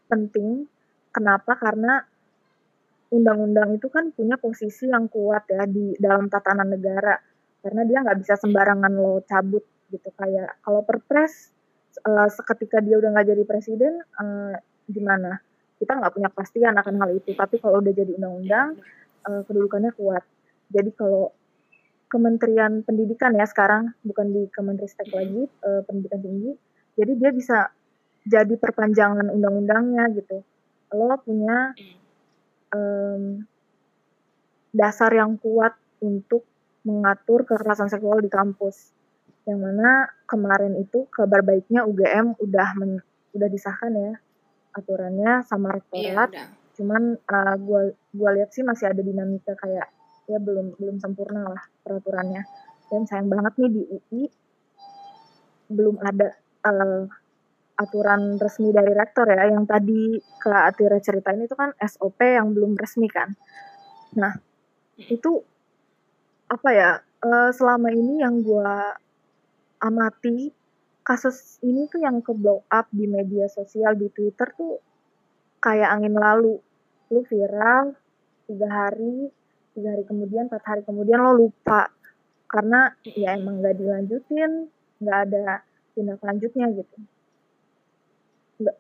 penting. 0.10 0.68
Kenapa? 1.14 1.56
Karena 1.58 2.02
undang-undang 3.14 3.78
itu 3.78 3.88
kan 3.94 4.10
punya 4.10 4.42
posisi 4.42 4.90
yang 4.90 5.06
kuat 5.06 5.46
ya 5.50 5.64
di 5.70 5.94
dalam 6.02 6.28
tatanan 6.28 6.74
negara. 6.74 7.14
Karena 7.64 7.82
dia 7.88 8.04
nggak 8.04 8.20
bisa 8.20 8.36
sembarangan 8.36 8.92
lo 8.92 9.22
cabut 9.24 9.64
gitu. 9.94 10.10
Kayak 10.18 10.60
kalau 10.66 10.82
perpres 10.84 11.54
uh, 12.04 12.28
seketika 12.28 12.82
dia 12.82 12.98
udah 12.98 13.14
nggak 13.14 13.28
jadi 13.30 13.44
presiden, 13.46 14.02
uh, 14.18 14.58
gimana? 14.90 15.40
Kita 15.78 16.00
nggak 16.00 16.14
punya 16.16 16.30
kepastian 16.34 16.76
akan 16.76 16.96
hal 17.00 17.10
itu. 17.14 17.32
Tapi 17.38 17.62
kalau 17.62 17.80
udah 17.80 17.94
jadi 17.94 18.12
undang-undang, 18.18 18.82
uh, 19.30 19.42
kedudukannya 19.48 19.92
kuat. 19.96 20.24
Jadi 20.74 20.92
kalau 20.98 21.32
Kementerian 22.14 22.86
Pendidikan 22.86 23.34
ya 23.34 23.50
sekarang 23.50 23.98
bukan 24.06 24.30
di 24.30 24.46
Kemenristek 24.54 25.10
lagi 25.10 25.50
uh, 25.66 25.82
pendidikan 25.82 26.22
tinggi, 26.22 26.54
jadi 26.94 27.12
dia 27.18 27.32
bisa 27.34 27.74
jadi 28.24 28.56
perpanjangan 28.56 29.28
undang-undangnya 29.30 30.12
gitu. 30.16 30.44
Lo 30.96 31.16
punya 31.20 31.76
um, 32.72 33.44
dasar 34.74 35.12
yang 35.14 35.36
kuat 35.38 35.76
untuk 36.00 36.44
mengatur 36.84 37.48
kekerasan 37.48 37.88
seksual 37.88 38.20
di 38.20 38.32
kampus. 38.32 38.92
Yang 39.44 39.60
mana 39.60 40.08
kemarin 40.28 40.80
itu 40.80 41.08
kabar 41.12 41.44
baiknya 41.44 41.84
UGM 41.84 42.40
udah 42.40 42.70
men, 42.80 43.04
udah 43.36 43.50
disahkan 43.52 43.92
ya 43.92 44.14
aturannya 44.74 45.46
sama 45.46 45.76
rektorat. 45.78 46.32
Iya, 46.34 46.46
Cuman 46.74 47.20
uh, 47.22 47.56
gua 47.62 47.94
gua 48.10 48.30
lihat 48.34 48.50
sih 48.56 48.66
masih 48.66 48.90
ada 48.90 49.02
dinamika 49.06 49.54
kayak 49.54 49.88
ya 50.26 50.40
belum 50.40 50.80
belum 50.80 50.98
sempurna 50.98 51.46
lah 51.54 51.64
peraturannya. 51.86 52.42
Dan 52.90 53.06
sayang 53.06 53.30
banget 53.30 53.54
nih 53.60 53.70
di 53.70 53.82
UI 53.86 54.24
belum 55.70 56.02
ada 56.02 56.34
uh, 56.66 57.06
aturan 57.74 58.38
resmi 58.38 58.70
dari 58.70 58.94
rektor 58.94 59.26
ya, 59.26 59.50
yang 59.50 59.66
tadi 59.66 60.22
Kak 60.42 60.74
Atira 60.74 61.02
ceritain 61.02 61.42
itu 61.42 61.58
kan 61.58 61.74
SOP 61.82 62.22
yang 62.22 62.54
belum 62.54 62.78
resmi 62.78 63.10
kan. 63.10 63.34
Nah, 64.18 64.34
itu 64.98 65.42
apa 66.50 66.70
ya, 66.70 66.92
uh, 67.02 67.50
selama 67.50 67.90
ini 67.90 68.22
yang 68.22 68.46
gue 68.46 68.74
amati, 69.82 70.54
kasus 71.02 71.58
ini 71.66 71.90
tuh 71.90 72.06
yang 72.06 72.22
ke-blow 72.22 72.62
up 72.70 72.88
di 72.94 73.10
media 73.10 73.50
sosial, 73.50 73.98
di 73.98 74.08
Twitter 74.14 74.54
tuh 74.54 74.78
kayak 75.58 75.98
angin 75.98 76.14
lalu. 76.14 76.62
Lu 77.10 77.22
viral, 77.26 77.98
tiga 78.46 78.70
hari, 78.70 79.34
tiga 79.74 79.98
hari 79.98 80.04
kemudian, 80.06 80.46
empat 80.46 80.64
hari 80.64 80.82
kemudian 80.86 81.20
lo 81.20 81.34
lupa. 81.34 81.90
Karena 82.46 82.94
ya 83.02 83.34
emang 83.34 83.66
gak 83.66 83.82
dilanjutin, 83.82 84.70
gak 85.02 85.20
ada 85.26 85.66
tindak 85.98 86.22
lanjutnya 86.22 86.70
gitu 86.70 86.98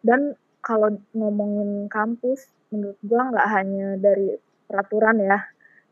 dan 0.05 0.37
kalau 0.63 0.95
ngomongin 1.11 1.91
kampus 1.91 2.47
menurut 2.71 2.99
gua 3.03 3.29
nggak 3.31 3.49
hanya 3.51 3.87
dari 3.99 4.33
peraturan 4.65 5.19
ya 5.19 5.39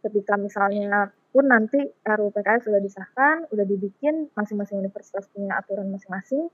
ketika 0.02 0.34
misalnya 0.40 1.14
pun 1.32 1.48
nanti 1.48 1.80
RUU 2.04 2.36
PKS 2.36 2.68
sudah 2.68 2.82
disahkan, 2.84 3.48
udah 3.56 3.64
dibikin, 3.64 4.28
masing-masing 4.36 4.84
universitas 4.84 5.32
punya 5.32 5.56
aturan 5.56 5.88
masing-masing. 5.88 6.52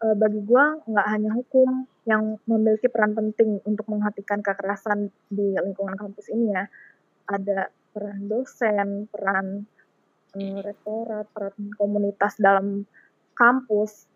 E, 0.00 0.06
bagi 0.16 0.40
gua 0.40 0.80
nggak 0.88 1.08
hanya 1.12 1.30
hukum 1.36 1.84
yang 2.08 2.40
memiliki 2.48 2.88
peran 2.88 3.12
penting 3.12 3.60
untuk 3.68 3.84
menghatikan 3.92 4.40
kekerasan 4.40 5.12
di 5.28 5.52
lingkungan 5.52 6.00
kampus 6.00 6.32
ini 6.32 6.56
ya. 6.56 6.64
Ada 7.28 7.68
peran 7.92 8.24
dosen, 8.24 9.04
peran 9.12 9.68
e, 10.32 10.40
rektorat, 10.64 11.28
peran 11.36 11.76
komunitas 11.76 12.40
dalam 12.40 12.88
kampus, 13.36 14.08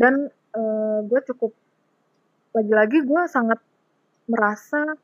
dan 0.00 0.32
uh, 0.54 1.00
gue 1.04 1.20
cukup 1.32 1.52
lagi-lagi 2.56 3.04
gue 3.04 3.22
sangat 3.28 3.60
merasa 4.28 4.96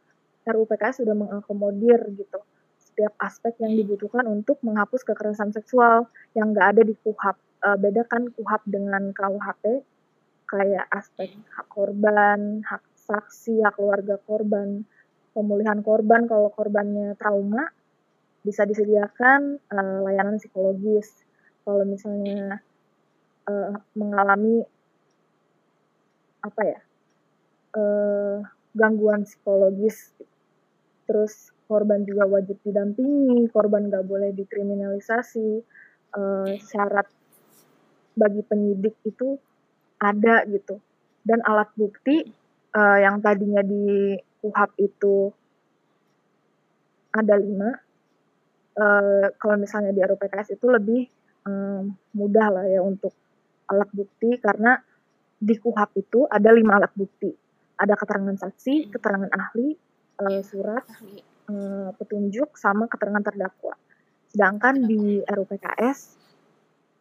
RUU 0.45 0.69
PKS 0.69 1.01
sudah 1.01 1.17
mengakomodir 1.17 2.01
gitu 2.13 2.41
setiap 2.77 3.17
aspek 3.19 3.59
yang 3.59 3.75
dibutuhkan 3.75 4.23
untuk 4.31 4.63
menghapus 4.63 5.03
kekerasan 5.03 5.51
seksual 5.51 6.07
yang 6.39 6.55
nggak 6.55 6.79
ada 6.79 6.83
di 6.87 6.95
KUHAP. 6.95 7.37
Uh, 7.65 7.77
beda 7.81 8.07
kan 8.07 8.31
KUHAP 8.31 8.63
dengan 8.71 9.11
KUHP 9.11 9.83
kayak 10.47 10.87
aspek 10.95 11.35
hak 11.59 11.67
korban, 11.67 12.63
hak 12.63 12.85
saksi, 12.95 13.65
hak 13.67 13.75
keluarga 13.75 14.15
korban, 14.23 14.87
pemulihan 15.35 15.83
korban 15.83 16.31
kalau 16.31 16.55
korbannya 16.55 17.19
trauma 17.19 17.67
bisa 18.47 18.63
disediakan 18.63 19.59
uh, 19.75 19.99
layanan 20.07 20.39
psikologis. 20.39 21.11
Kalau 21.67 21.83
misalnya 21.83 22.63
uh, 23.51 23.75
mengalami 23.99 24.63
apa 26.45 26.63
ya 26.63 26.81
uh, 27.81 28.45
gangguan 28.77 29.25
psikologis 29.25 30.13
terus 31.09 31.55
korban 31.65 32.05
juga 32.05 32.29
wajib 32.29 32.61
didampingi, 32.61 33.49
korban 33.49 33.89
nggak 33.89 34.05
boleh 34.05 34.31
dikriminalisasi, 34.37 35.65
uh, 36.17 36.51
syarat 36.61 37.09
bagi 38.15 38.45
penyidik 38.45 38.95
itu 39.05 39.41
ada 40.01 40.45
gitu. 40.49 40.79
Dan 41.25 41.41
alat 41.41 41.73
bukti 41.73 42.21
uh, 42.77 42.99
yang 43.01 43.25
tadinya 43.25 43.65
di 43.65 44.17
KUHAP 44.45 44.71
itu 44.77 45.33
ada 47.17 47.35
lima, 47.41 47.71
uh, 48.77 49.27
kalau 49.41 49.57
misalnya 49.57 49.95
di 49.95 50.05
RUPKS 50.05 50.61
itu 50.61 50.67
lebih 50.69 51.09
um, 51.49 51.95
mudah 52.13 52.49
lah 52.53 52.67
ya 52.69 52.85
untuk 52.85 53.15
alat 53.73 53.89
bukti 53.97 54.37
karena 54.37 54.77
di 55.39 55.55
KUHAP 55.59 55.91
itu 56.01 56.27
ada 56.31 56.51
lima 56.55 56.79
alat 56.79 56.93
bukti. 56.95 57.31
Ada 57.75 57.99
keterangan 57.99 58.37
saksi, 58.39 58.89
keterangan 58.91 59.31
ahli, 59.35 59.75
uh, 60.23 60.41
surat, 60.47 60.85
uh, 61.51 61.91
petunjuk, 61.99 62.55
sama 62.55 62.87
keterangan 62.87 63.23
terdakwa. 63.23 63.75
Sedangkan 64.31 64.87
di 64.87 65.23
RUPKS 65.23 66.23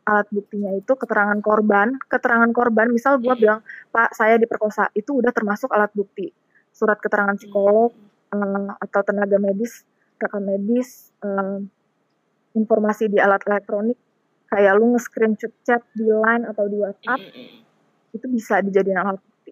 alat 0.03 0.27
buktinya 0.29 0.75
itu 0.75 0.93
keterangan 0.99 1.39
korban, 1.39 1.95
keterangan 2.11 2.51
korban, 2.51 2.91
misal 2.91 3.23
gue 3.23 3.31
bilang, 3.39 3.63
Pak 3.89 4.11
saya 4.11 4.35
diperkosa, 4.35 4.91
itu 4.91 5.15
udah 5.15 5.31
termasuk 5.31 5.71
alat 5.71 5.89
bukti. 5.95 6.27
Surat 6.75 6.99
keterangan 6.99 7.39
psikolog 7.39 7.95
uh, 8.35 8.69
atau 8.81 9.01
tenaga 9.05 9.39
medis, 9.39 9.87
rekam 10.19 10.43
medis, 10.43 11.13
uh, 11.23 11.63
informasi 12.53 13.09
di 13.09 13.17
alat 13.17 13.41
elektronik, 13.47 13.97
kayak 14.51 14.73
lu 14.77 14.93
nge-screenshot 14.93 15.53
chat 15.65 15.81
di 15.97 16.05
line 16.05 16.45
atau 16.45 16.65
di 16.69 16.77
WhatsApp, 16.77 17.21
itu 18.13 18.25
bisa 18.29 18.61
dijadikan 18.61 19.09
alat 19.09 19.21
bukti. 19.21 19.51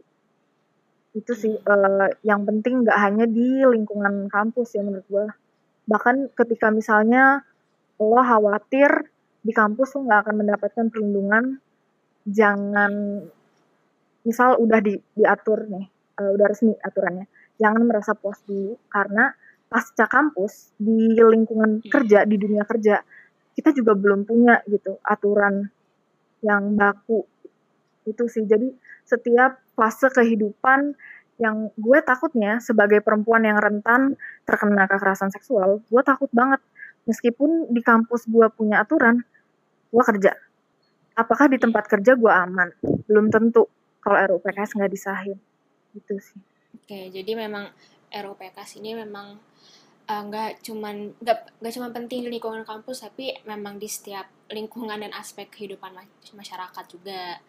Itu 1.18 1.34
sih 1.36 1.54
uh, 1.58 2.10
yang 2.24 2.46
penting 2.48 2.86
nggak 2.86 3.00
hanya 3.02 3.26
di 3.28 3.66
lingkungan 3.66 4.30
kampus 4.32 4.78
ya 4.78 4.82
menurut 4.86 5.08
gue. 5.10 5.26
Bahkan 5.90 6.38
ketika 6.38 6.70
misalnya 6.72 7.44
lo 8.00 8.22
khawatir 8.22 9.12
di 9.42 9.52
kampus 9.52 9.98
lo 9.98 10.08
nggak 10.08 10.20
akan 10.30 10.36
mendapatkan 10.46 10.86
perlindungan, 10.94 11.58
jangan 12.30 13.26
misal 14.22 14.62
udah 14.62 14.80
di, 14.80 15.02
diatur 15.18 15.66
nih, 15.66 15.86
uh, 16.22 16.30
udah 16.38 16.46
resmi 16.46 16.78
aturannya, 16.78 17.26
jangan 17.58 17.82
merasa 17.84 18.14
puas 18.14 18.38
dulu 18.46 18.78
karena 18.88 19.34
pasca 19.72 20.06
kampus 20.06 20.76
di 20.76 21.16
lingkungan 21.16 21.80
kerja 21.88 22.28
di 22.28 22.36
dunia 22.36 22.68
kerja 22.68 23.00
kita 23.56 23.72
juga 23.76 23.96
belum 23.96 24.28
punya 24.28 24.60
gitu 24.68 25.00
aturan 25.04 25.68
yang 26.44 26.76
baku 26.76 27.24
itu 28.06 28.24
sih. 28.28 28.44
Jadi 28.46 28.74
setiap 29.06 29.60
fase 29.74 30.08
kehidupan 30.10 30.96
yang 31.42 31.74
gue 31.74 32.00
takutnya 32.06 32.62
sebagai 32.62 33.02
perempuan 33.02 33.42
yang 33.42 33.58
rentan 33.58 34.14
terkena 34.46 34.86
kekerasan 34.86 35.34
seksual 35.34 35.82
gue 35.90 36.02
takut 36.06 36.30
banget. 36.34 36.62
Meskipun 37.10 37.74
di 37.74 37.82
kampus 37.82 38.30
gue 38.30 38.46
punya 38.54 38.86
aturan 38.86 39.26
gue 39.90 40.04
kerja. 40.06 40.38
Apakah 41.18 41.50
di 41.50 41.58
tempat 41.58 41.90
kerja 41.90 42.14
gue 42.14 42.32
aman? 42.32 42.72
Belum 43.10 43.28
tentu. 43.34 43.68
Kalau 44.02 44.18
RUPKS 44.38 44.78
nggak 44.78 44.92
disahin. 44.94 45.38
Gitu 45.98 46.14
sih. 46.22 46.40
Oke 46.78 47.10
jadi 47.10 47.36
memang 47.36 47.68
RUPKS 48.12 48.80
ini 48.80 48.96
memang 48.96 49.40
uh, 50.12 50.22
nggak 50.28 50.62
cuman 50.66 51.16
nggak 51.20 51.38
nggak 51.64 51.74
cuma 51.74 51.88
penting 51.96 52.28
di 52.28 52.30
lingkungan 52.32 52.64
kampus 52.68 53.08
tapi 53.08 53.32
memang 53.48 53.80
di 53.80 53.88
setiap 53.88 54.28
lingkungan 54.52 55.00
dan 55.00 55.16
aspek 55.16 55.48
kehidupan 55.48 55.96
masyarakat 56.36 56.86
juga 56.92 57.40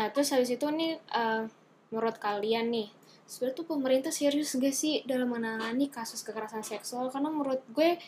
Nah, 0.00 0.08
terus 0.08 0.32
habis 0.32 0.48
itu 0.48 0.64
nih, 0.64 0.96
uh, 1.12 1.44
menurut 1.92 2.16
kalian 2.16 2.72
nih, 2.72 2.88
sebenarnya 3.28 3.56
tuh 3.60 3.68
pemerintah 3.68 4.08
serius 4.08 4.56
gak 4.56 4.72
sih 4.72 5.04
dalam 5.04 5.28
menangani 5.28 5.92
kasus 5.92 6.24
kekerasan 6.24 6.64
seksual? 6.64 7.12
Karena 7.12 7.28
menurut 7.28 7.60
gue, 7.68 8.00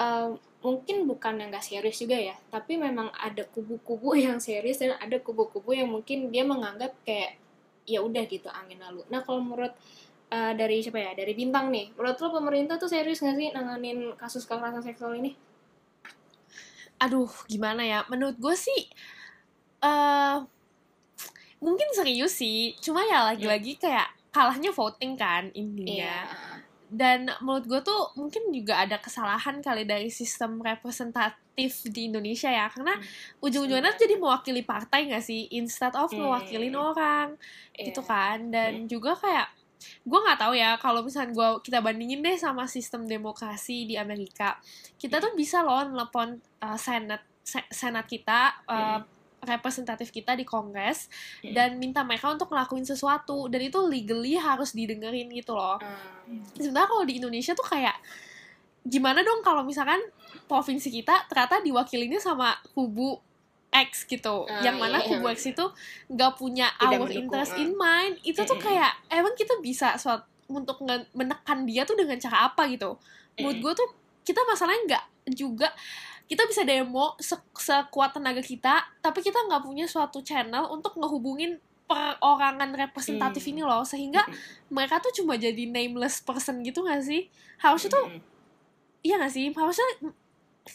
uh, 0.00 0.32
mungkin 0.64 1.04
bukan 1.04 1.36
yang 1.36 1.52
gak 1.52 1.68
serius 1.68 2.00
juga 2.00 2.16
ya, 2.16 2.32
tapi 2.48 2.80
memang 2.80 3.12
ada 3.12 3.44
kubu-kubu 3.44 4.16
yang 4.24 4.40
serius 4.40 4.80
dan 4.80 4.96
ada 4.96 5.20
kubu-kubu 5.20 5.76
yang 5.76 5.92
mungkin 5.92 6.32
dia 6.32 6.48
menganggap 6.48 6.96
kayak 7.04 7.36
ya 7.84 8.00
udah 8.00 8.24
gitu 8.24 8.48
angin 8.48 8.80
lalu. 8.80 9.04
Nah, 9.12 9.20
kalau 9.20 9.44
menurut 9.44 9.76
uh, 10.32 10.52
dari 10.56 10.80
siapa 10.80 10.96
ya? 10.96 11.12
Dari 11.12 11.36
bintang 11.36 11.68
nih. 11.68 11.92
Menurut 11.92 12.16
lo 12.24 12.40
pemerintah 12.40 12.80
tuh 12.80 12.88
serius 12.88 13.20
gak 13.20 13.36
sih 13.36 13.52
nanganin 13.52 14.16
kasus 14.16 14.48
kekerasan 14.48 14.80
seksual 14.80 15.12
ini? 15.20 15.36
Aduh, 17.04 17.28
gimana 17.52 17.84
ya? 17.84 18.00
Menurut 18.08 18.40
gue 18.40 18.56
sih 18.56 18.88
uh, 19.84 20.40
mungkin 21.62 21.88
serius 21.94 22.34
sih 22.34 22.74
cuma 22.82 23.06
ya 23.06 23.22
lagi-lagi 23.30 23.78
kayak 23.78 24.10
kalahnya 24.34 24.74
voting 24.74 25.14
kan 25.14 25.48
intinya 25.54 26.26
yeah. 26.26 26.58
dan 26.90 27.30
menurut 27.38 27.64
gue 27.70 27.80
tuh 27.86 28.10
mungkin 28.18 28.50
juga 28.50 28.82
ada 28.82 28.98
kesalahan 28.98 29.62
kali 29.62 29.86
dari 29.86 30.10
sistem 30.10 30.58
representatif 30.58 31.86
di 31.86 32.10
Indonesia 32.10 32.50
ya 32.50 32.66
karena 32.66 32.98
hmm. 32.98 33.44
ujung-ujungnya 33.46 33.94
jadi 33.94 34.18
mewakili 34.18 34.66
partai 34.66 35.06
gak 35.06 35.22
sih 35.22 35.46
instead 35.54 35.94
of 35.94 36.10
hmm. 36.10 36.18
mewakilin 36.18 36.74
orang 36.74 37.38
yeah. 37.78 37.86
gitu 37.86 38.02
kan 38.02 38.50
dan 38.50 38.84
yeah. 38.84 38.88
juga 38.90 39.14
kayak 39.14 39.48
gue 39.82 40.14
nggak 40.14 40.38
tahu 40.38 40.54
ya 40.54 40.78
kalau 40.78 41.02
misalnya 41.02 41.34
gue 41.34 41.48
kita 41.66 41.82
bandingin 41.82 42.22
deh 42.22 42.38
sama 42.38 42.70
sistem 42.70 43.02
demokrasi 43.02 43.82
di 43.82 43.98
Amerika 43.98 44.58
kita 44.94 45.18
tuh 45.18 45.34
bisa 45.34 45.66
loh 45.66 45.82
nelpon 45.90 46.38
uh, 46.62 46.78
senat 46.78 47.26
senat 47.74 48.06
kita 48.06 48.62
uh, 48.70 49.02
representatif 49.42 50.14
kita 50.14 50.38
di 50.38 50.46
kongres 50.46 51.10
hmm. 51.42 51.52
dan 51.52 51.76
minta 51.76 52.06
mereka 52.06 52.30
untuk 52.30 52.48
ngelakuin 52.54 52.86
sesuatu 52.86 53.50
dan 53.50 53.60
itu 53.66 53.78
legally 53.82 54.38
harus 54.38 54.70
didengerin 54.70 55.28
gitu 55.34 55.58
loh. 55.58 55.82
Hmm. 55.82 56.42
Sebenarnya 56.54 56.88
kalau 56.88 57.04
di 57.04 57.14
Indonesia 57.18 57.52
tuh 57.52 57.66
kayak 57.66 57.96
gimana 58.82 59.22
dong 59.22 59.42
kalau 59.46 59.62
misalkan 59.62 59.98
provinsi 60.46 60.90
kita 60.90 61.26
ternyata 61.30 61.62
diwakilinnya 61.62 62.18
sama 62.18 62.54
kubu 62.74 63.18
X 63.72 64.04
gitu, 64.04 64.44
uh, 64.44 64.60
yang 64.60 64.76
mana 64.76 65.00
iya, 65.00 65.08
kubu 65.08 65.26
iya. 65.32 65.34
X 65.34 65.48
itu 65.48 65.64
nggak 66.12 66.32
punya 66.36 66.68
Tidak 66.76 66.98
our 67.00 67.08
interest 67.08 67.56
in 67.56 67.72
mind, 67.72 68.20
itu 68.20 68.44
tuh 68.44 68.60
kayak 68.60 68.92
emang 69.08 69.32
kita 69.32 69.56
bisa 69.64 69.96
suatu 69.96 70.28
untuk 70.52 70.84
menekan 71.16 71.64
dia 71.64 71.88
tuh 71.88 71.96
dengan 71.96 72.20
cara 72.20 72.52
apa 72.52 72.68
gitu. 72.68 73.00
Menurut 73.40 73.58
gue 73.64 73.72
tuh 73.80 73.88
kita 74.28 74.44
masalahnya 74.44 74.82
nggak 74.84 75.04
juga 75.32 75.72
kita 76.32 76.48
bisa 76.48 76.64
demo 76.64 77.12
se 77.20 77.36
sekuat 77.52 78.16
tenaga 78.16 78.40
kita 78.40 78.80
tapi 79.04 79.20
kita 79.20 79.36
nggak 79.36 79.68
punya 79.68 79.84
suatu 79.84 80.24
channel 80.24 80.64
untuk 80.72 80.96
ngehubungin 80.96 81.60
perorangan 81.84 82.72
representatif 82.72 83.44
hmm. 83.44 83.52
ini 83.52 83.60
loh 83.60 83.84
sehingga 83.84 84.24
hmm. 84.24 84.72
mereka 84.72 84.96
tuh 85.04 85.12
cuma 85.12 85.36
jadi 85.36 85.68
nameless 85.68 86.24
person 86.24 86.64
gitu 86.64 86.80
gak 86.88 87.04
sih 87.04 87.28
harusnya 87.60 87.92
tuh 87.92 88.08
hmm. 88.08 88.20
iya 89.04 89.20
gak 89.20 89.28
sih 89.28 89.52
harusnya 89.52 89.84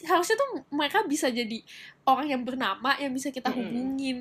harusnya 0.06 0.36
tuh 0.38 0.48
mereka 0.70 1.02
bisa 1.10 1.26
jadi 1.26 1.58
orang 2.06 2.30
yang 2.30 2.42
bernama 2.46 2.94
yang 3.02 3.10
bisa 3.10 3.34
kita 3.34 3.50
hmm. 3.50 3.58
hubungin 3.58 4.16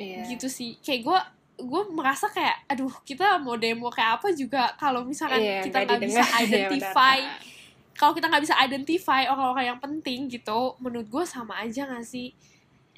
yeah. 0.00 0.24
gitu 0.32 0.48
sih 0.48 0.80
kayak 0.80 1.04
gue 1.04 1.18
gue 1.60 1.82
merasa 1.92 2.32
kayak 2.32 2.64
aduh 2.72 2.88
kita 3.04 3.36
mau 3.36 3.60
demo 3.60 3.92
kayak 3.92 4.16
apa 4.16 4.32
juga 4.32 4.72
kalau 4.80 5.04
misalkan 5.04 5.44
yeah, 5.44 5.60
kita 5.60 5.84
nggak 5.84 6.08
bisa 6.08 6.24
iya, 6.24 6.36
identify 6.48 7.18
kalau 8.00 8.16
kita 8.16 8.32
nggak 8.32 8.48
bisa 8.48 8.56
identify 8.56 9.28
orang-orang 9.28 9.76
yang 9.76 9.80
penting 9.84 10.32
gitu 10.32 10.72
menurut 10.80 11.04
gue 11.04 11.24
sama 11.28 11.60
aja 11.60 11.84
gak 11.84 12.00
sih? 12.08 12.32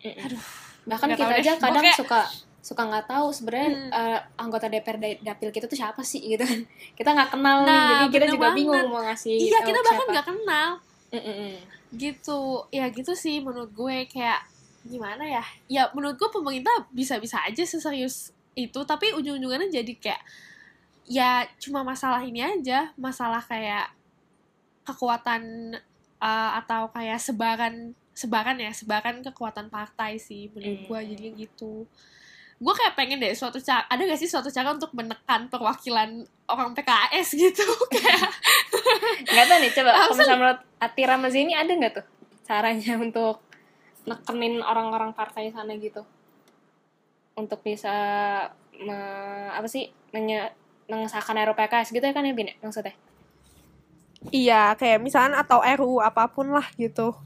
Aduh 0.06 0.38
bahkan 0.86 1.10
gak 1.10 1.18
kita 1.18 1.34
aja 1.42 1.52
kadang 1.58 1.82
Pokoknya, 1.82 1.94
suka 1.98 2.20
suka 2.62 2.82
nggak 2.86 3.06
tahu 3.10 3.26
sebenarnya 3.34 3.70
hmm. 3.74 3.90
uh, 3.90 4.18
anggota 4.38 4.70
DPR 4.70 5.18
dapil 5.18 5.50
kita 5.50 5.66
tuh 5.66 5.74
siapa 5.74 6.06
sih 6.06 6.22
gitu 6.22 6.46
kan. 6.46 6.62
Kita 6.98 7.10
nggak 7.10 7.30
kenal 7.34 7.66
nah, 7.66 7.66
nih 7.66 7.82
jadi 7.82 8.06
kita 8.14 8.26
juga 8.38 8.46
banget. 8.46 8.58
bingung 8.62 8.86
mau 8.86 9.02
ngasih 9.02 9.34
iya 9.34 9.58
kita 9.66 9.78
bahkan 9.82 10.06
nggak 10.14 10.26
kenal. 10.30 10.68
Mm-mm. 11.12 11.52
gitu. 11.98 12.40
Ya 12.70 12.86
gitu 12.94 13.12
sih 13.18 13.42
menurut 13.42 13.74
gue 13.74 14.06
kayak 14.06 14.46
gimana 14.86 15.26
ya? 15.26 15.44
Ya 15.66 15.82
menurut 15.90 16.14
gue 16.14 16.30
pemerintah 16.30 16.86
bisa-bisa 16.94 17.42
aja 17.42 17.66
seserius 17.66 18.30
itu 18.54 18.78
tapi 18.86 19.10
ujung-ujungnya 19.10 19.82
jadi 19.82 19.92
kayak 19.98 20.22
ya 21.10 21.42
cuma 21.58 21.82
masalah 21.82 22.22
ini 22.22 22.46
aja 22.46 22.94
masalah 22.94 23.42
kayak 23.42 23.90
kekuatan 24.82 25.74
uh, 26.22 26.50
atau 26.62 26.90
kayak 26.94 27.18
sebaran 27.18 27.94
sebaran 28.12 28.60
ya 28.60 28.70
sebaran 28.76 29.24
kekuatan 29.24 29.72
partai 29.72 30.20
sih 30.20 30.52
menurut 30.52 30.80
gue 30.86 30.98
hmm. 31.00 31.08
jadi 31.16 31.26
gitu. 31.46 31.88
Gue 32.62 32.74
kayak 32.78 32.94
pengen 32.94 33.18
deh 33.18 33.34
suatu 33.34 33.58
cara 33.58 33.82
ada 33.90 33.98
gak 34.06 34.20
sih 34.20 34.30
suatu 34.30 34.46
cara 34.46 34.70
untuk 34.70 34.94
menekan 34.94 35.50
perwakilan 35.50 36.22
orang 36.46 36.70
PKS 36.78 37.34
gitu? 37.34 37.66
Kayak 37.94 38.30
nggak 39.26 39.46
tahu 39.50 39.58
nih 39.58 39.72
coba 39.74 39.90
kalau 39.98 40.14
misalnya 40.14 40.38
menurut 40.38 40.60
Ati 40.78 41.02
Ramazini 41.02 41.52
ada 41.58 41.72
nggak 41.74 41.92
tuh 41.98 42.06
caranya 42.46 42.94
untuk 43.06 43.42
nekenin 44.06 44.62
orang-orang 44.62 45.10
partai 45.10 45.50
sana 45.50 45.74
gitu? 45.74 46.06
Untuk 47.34 47.66
bisa 47.66 47.90
me, 48.78 48.98
apa 49.50 49.66
sih 49.66 49.90
menye, 50.14 50.54
mengesahkan 50.86 51.34
RUPKS 51.50 51.90
gitu 51.90 52.04
ya 52.04 52.14
kan 52.14 52.22
ya 52.22 52.36
Bin 52.36 52.46
ya, 52.46 52.54
maksudnya 52.62 52.94
Iya, 54.30 54.78
kayak 54.78 55.02
misalnya 55.02 55.42
atau 55.42 55.58
RU 55.58 55.98
apa 55.98 56.30
pun 56.30 56.52
lah 56.54 56.68
gitu. 56.78 57.16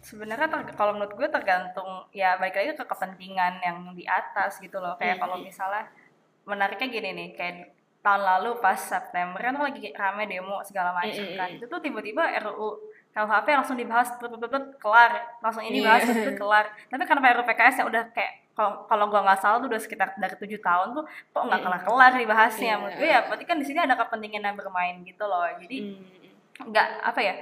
Sebenarnya 0.00 0.48
kalau 0.72 0.96
menurut 0.96 1.12
gue 1.16 1.28
tergantung 1.28 2.08
ya 2.16 2.40
balik 2.40 2.56
lagi 2.56 2.72
ke 2.76 2.84
kepentingan 2.84 3.60
yang 3.60 3.76
di 3.92 4.08
atas 4.08 4.56
gitu 4.62 4.80
loh. 4.80 4.96
Kayak 4.96 5.20
hmm. 5.20 5.22
kalau 5.26 5.36
misalnya 5.40 5.84
menariknya 6.48 6.88
gini 6.88 7.10
nih, 7.12 7.28
kayak 7.36 7.54
tahun 8.02 8.22
lalu 8.26 8.58
pas 8.58 8.76
September 8.76 9.38
kan 9.38 9.54
lagi 9.54 9.94
rame 9.94 10.26
demo 10.26 10.58
segala 10.66 10.90
macam 10.90 11.22
kan 11.38 11.48
itu 11.54 11.64
tuh 11.70 11.78
tiba-tiba 11.78 12.34
RUU 12.42 12.90
KUHP 13.14 13.46
langsung 13.54 13.78
dibahas 13.78 14.10
betul-betul 14.18 14.74
kelar 14.82 15.38
langsung 15.38 15.62
ini 15.62 15.86
bahas 15.86 16.02
betul 16.10 16.34
kelar 16.34 16.66
tapi 16.90 17.02
karena 17.06 17.30
RUU 17.38 17.46
PKS 17.46 17.74
yang 17.78 17.88
udah 17.94 18.04
kayak 18.10 18.41
kalau 18.52 18.84
kalau 18.84 19.04
gue 19.08 19.20
nggak 19.20 19.40
salah 19.40 19.56
tuh 19.64 19.68
udah 19.72 19.80
sekitar 19.80 20.12
dari 20.20 20.36
tujuh 20.36 20.60
tahun 20.60 20.92
tuh 20.92 21.04
kok 21.08 21.42
nggak 21.48 21.60
kelar 21.64 21.82
kelar 21.88 22.12
dibahasnya 22.12 22.74
menurut 22.76 22.96
gue 23.00 23.08
ya 23.08 23.20
berarti 23.24 23.44
kan 23.48 23.56
di 23.56 23.64
sini 23.64 23.80
ada 23.80 23.96
kepentingan 23.96 24.44
yang 24.44 24.56
bermain 24.56 25.00
gitu 25.04 25.24
loh. 25.24 25.48
Jadi 25.56 25.96
nggak 26.68 26.88
apa 27.00 27.20
ya 27.24 27.34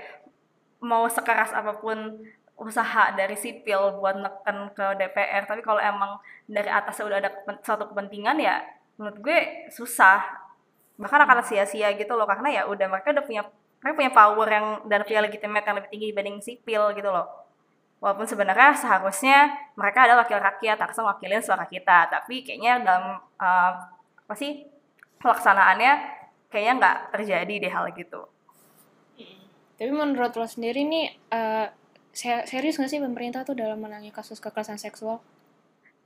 mau 0.81 1.05
sekeras 1.11 1.51
apa 1.51 1.77
pun 1.83 2.23
usaha 2.61 3.11
dari 3.17 3.35
sipil 3.35 3.99
buat 3.99 4.21
neken 4.21 4.71
ke 4.77 4.87
DPR 5.01 5.49
tapi 5.49 5.65
kalau 5.65 5.81
emang 5.83 6.21
dari 6.47 6.69
atasnya 6.71 7.05
udah 7.09 7.19
ada 7.19 7.31
suatu 7.65 7.91
kepentingan 7.91 8.39
ya 8.39 8.63
menurut 8.95 9.19
gue 9.19 9.39
susah. 9.75 10.23
Bahkan 11.01 11.21
akan 11.25 11.41
sia-sia 11.43 11.91
gitu 11.97 12.13
loh 12.13 12.29
karena 12.29 12.53
ya 12.53 12.63
udah 12.69 12.87
mereka 12.87 13.11
udah 13.17 13.25
punya 13.25 13.43
mereka 13.81 13.95
punya 13.97 14.13
power 14.13 14.49
yang 14.53 14.67
dan 14.87 15.01
punya 15.09 15.21
legitimate 15.25 15.65
yang 15.65 15.77
lebih 15.81 15.91
tinggi 15.91 16.07
dibanding 16.13 16.39
sipil 16.45 16.93
gitu 16.93 17.09
loh 17.09 17.50
walaupun 18.01 18.27
sebenarnya 18.27 18.73
seharusnya 18.75 19.53
mereka 19.77 20.09
adalah 20.09 20.25
wakil 20.25 20.41
rakyat 20.41 20.81
harusnya 20.81 21.05
wakilin 21.05 21.45
suara 21.45 21.69
kita. 21.69 22.09
Tapi 22.09 22.43
kayaknya 22.43 22.81
dalam 22.81 23.21
uh, 23.39 23.73
apa 24.25 24.35
sih 24.35 24.65
pelaksanaannya 25.21 25.93
kayaknya 26.49 26.73
nggak 26.81 26.97
terjadi 27.15 27.55
deh 27.61 27.73
hal 27.73 27.87
gitu. 27.95 28.25
Tapi 29.81 29.91
menurut 29.93 30.33
lo 30.37 30.45
sendiri 30.49 30.85
nih 30.85 31.07
uh, 31.33 31.69
serius 32.13 32.77
nggak 32.81 32.91
sih 32.91 33.01
pemerintah 33.01 33.47
tuh 33.47 33.55
dalam 33.55 33.81
menangani 33.81 34.11
kasus 34.11 34.43
kekerasan 34.43 34.77
seksual 34.77 35.23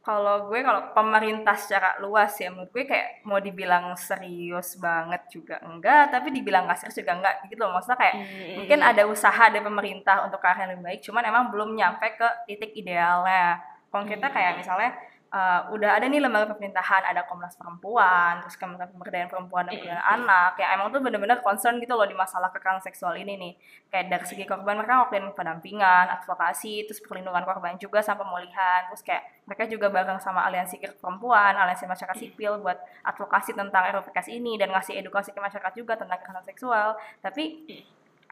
kalau 0.05 0.53
gue 0.53 0.61
kalau 0.61 0.93
pemerintah 0.93 1.57
secara 1.57 1.97
luas 1.97 2.37
ya 2.37 2.53
menurut 2.53 2.69
gue 2.77 2.85
kayak 2.85 3.25
mau 3.25 3.41
dibilang 3.41 3.97
serius 3.97 4.77
banget 4.77 5.25
juga 5.33 5.57
enggak 5.65 6.13
tapi 6.13 6.29
dibilang 6.29 6.69
nggak 6.69 6.77
serius 6.77 7.01
juga 7.01 7.17
enggak 7.17 7.35
gitu 7.49 7.65
loh. 7.65 7.73
Maksudnya 7.73 7.97
kayak 7.97 8.17
hmm. 8.21 8.55
mungkin 8.61 8.79
ada 8.85 9.03
usaha 9.09 9.45
dari 9.49 9.65
pemerintah 9.65 10.29
untuk 10.29 10.45
ke 10.45 10.47
arah 10.47 10.69
yang 10.69 10.71
lebih 10.77 10.85
baik 10.85 11.01
cuman 11.09 11.23
emang 11.25 11.45
belum 11.49 11.73
nyampe 11.73 12.07
ke 12.21 12.29
titik 12.45 12.77
idealnya. 12.77 13.65
Konkretnya 13.89 14.29
kayak 14.29 14.61
misalnya 14.61 14.93
uh, 15.35 15.61
udah 15.75 15.99
ada 15.99 16.07
nih 16.07 16.23
lembaga 16.23 16.55
pemerintahan 16.55 17.03
ada 17.11 17.27
Komnas 17.27 17.59
Perempuan 17.59 18.39
terus 18.47 18.55
Kementerian 18.55 18.91
Pemberdayaan 18.95 19.31
Perempuan 19.31 19.67
dan 19.67 19.75
Perlindungan 19.75 20.07
Anak. 20.07 20.53
Yang 20.63 20.71
emang 20.79 20.87
tuh 20.95 21.01
bener-bener 21.03 21.39
concern 21.43 21.83
gitu 21.83 21.99
loh 21.99 22.07
di 22.07 22.15
masalah 22.15 22.55
kekerasan 22.55 22.87
seksual 22.87 23.19
ini 23.19 23.35
nih. 23.35 23.53
Kayak 23.91 24.07
dari 24.15 24.25
segi 24.31 24.45
korban 24.47 24.79
mereka 24.79 25.03
ngelakuin 25.03 25.35
pendampingan 25.35 26.07
advokasi 26.23 26.87
terus 26.87 27.03
perlindungan 27.03 27.43
korban 27.43 27.75
juga 27.83 27.99
sama 28.01 28.23
pemulihan. 28.23 28.87
Terus 28.95 29.03
kayak 29.03 29.23
mereka 29.51 29.65
juga 29.67 29.87
bareng 29.91 30.23
sama 30.23 30.47
aliansi 30.47 30.81
perempuan 31.03 31.53
aliansi 31.59 31.85
masyarakat 31.85 32.17
sipil 32.17 32.63
buat 32.63 32.79
advokasi 33.03 33.53
tentang 33.53 33.91
RUPKS 33.91 34.31
ini 34.31 34.57
dan 34.57 34.71
ngasih 34.71 35.03
edukasi 35.03 35.35
ke 35.35 35.41
masyarakat 35.43 35.73
juga 35.75 35.99
tentang 35.99 36.17
kekerasan 36.23 36.47
seksual. 36.47 36.95
Tapi 37.21 37.67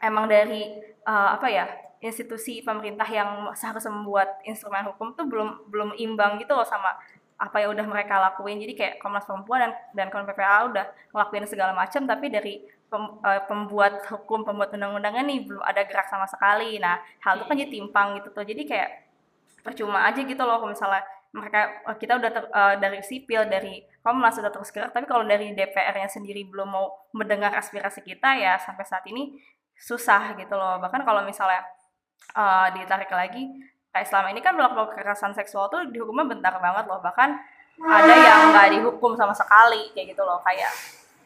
emang 0.03 0.27
dari 0.27 0.67
uh, 1.07 1.39
apa 1.39 1.47
ya 1.47 1.65
institusi 2.03 2.59
pemerintah 2.59 3.07
yang 3.07 3.47
seharusnya 3.55 3.95
membuat 3.95 4.43
instrumen 4.43 4.83
hukum 4.91 5.15
tuh 5.15 5.23
belum 5.23 5.71
belum 5.71 5.89
imbang 5.95 6.35
gitu 6.43 6.51
loh 6.51 6.67
sama 6.67 6.99
apa 7.39 7.63
yang 7.63 7.71
udah 7.71 7.87
mereka 7.87 8.19
lakuin. 8.19 8.59
Jadi 8.59 8.75
kayak 8.75 8.95
Komnas 8.99 9.23
Perempuan 9.23 9.63
dan 9.63 9.71
dan 9.95 10.07
Komnas 10.11 10.27
PPA 10.27 10.67
udah 10.67 10.85
ngelakuin 11.15 11.47
segala 11.47 11.71
macam 11.71 12.03
tapi 12.03 12.27
dari 12.27 12.59
pem, 12.91 13.03
uh, 13.23 13.41
pembuat 13.47 14.03
hukum 14.11 14.43
pembuat 14.43 14.75
undang-undangan 14.75 15.23
nih 15.23 15.47
belum 15.47 15.63
ada 15.63 15.87
gerak 15.87 16.11
sama 16.11 16.27
sekali. 16.27 16.75
Nah 16.77 16.99
hal 17.23 17.39
itu 17.39 17.45
kan 17.47 17.55
jadi 17.55 17.71
timpang 17.71 18.07
gitu 18.19 18.35
tuh. 18.35 18.43
Jadi 18.43 18.67
kayak 18.67 18.89
percuma 19.63 20.03
aja 20.03 20.19
gitu 20.19 20.43
loh 20.43 20.59
kalau 20.59 20.75
misalnya 20.75 21.07
mereka 21.33 21.81
eh, 21.89 21.97
kita 21.97 22.13
udah 22.19 22.29
ter, 22.29 22.43
uh, 22.51 22.75
dari 22.77 22.99
sipil 23.01 23.47
dari 23.49 23.81
Komnas 24.03 24.35
sudah 24.37 24.51
terus 24.51 24.69
gerak 24.69 24.91
tapi 24.91 25.07
kalau 25.07 25.23
dari 25.23 25.55
DPR-nya 25.55 26.11
sendiri 26.11 26.45
belum 26.45 26.67
mau 26.67 26.91
mendengar 27.15 27.55
aspirasi 27.55 28.03
kita 28.03 28.37
ya 28.37 28.59
sampai 28.59 28.83
saat 28.85 29.07
ini 29.07 29.39
susah 29.77 30.37
gitu 30.39 30.53
loh. 30.55 30.79
Bahkan 30.79 31.01
kalau 31.03 31.21
misalnya 31.25 31.63
uh, 32.37 32.67
ditarik 32.71 33.09
lagi 33.11 33.49
kayak 33.93 34.09
selama 34.09 34.33
ini 34.33 34.41
kan 34.41 34.57
pelaku 34.57 34.89
kekerasan 34.93 35.37
seksual 35.37 35.69
tuh 35.69 35.85
dihukumnya 35.91 36.25
bentar 36.25 36.53
banget 36.57 36.85
loh. 36.89 36.99
Bahkan 37.03 37.29
ada 37.83 38.13
yang 38.13 38.39
nggak 38.53 38.69
dihukum 38.79 39.17
sama 39.17 39.33
sekali 39.33 39.91
kayak 39.93 40.15
gitu 40.15 40.23
loh. 40.25 40.41
Kayak 40.41 40.71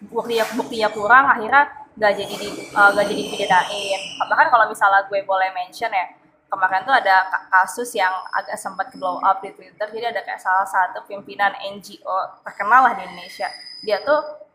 bukti 0.07 0.37
buktinya 0.53 0.89
kurang 0.93 1.25
akhirnya 1.25 1.65
nggak 1.97 2.13
jadi 2.13 2.35
di 2.37 2.49
uh, 2.77 2.93
gak 2.93 3.09
jadi 3.09 3.21
dipidanain 3.25 4.01
bahkan 4.29 4.53
kalau 4.53 4.69
misalnya 4.69 5.01
gue 5.09 5.17
boleh 5.25 5.49
mention 5.57 5.89
ya 5.89 6.05
kemarin 6.47 6.85
tuh 6.87 6.95
ada 6.95 7.27
kasus 7.51 7.91
yang 7.97 8.11
agak 8.31 8.55
sempat 8.55 8.87
blow 8.95 9.19
up 9.19 9.43
di 9.43 9.51
Twitter. 9.51 9.83
Jadi 9.83 10.05
ada 10.15 10.23
kayak 10.23 10.39
salah 10.39 10.63
satu 10.63 11.03
pimpinan 11.03 11.51
NGO 11.59 12.39
terkenal 12.47 12.87
lah 12.87 12.93
di 12.95 13.03
Indonesia. 13.03 13.51
Dia 13.83 13.99
tuh 14.03 14.46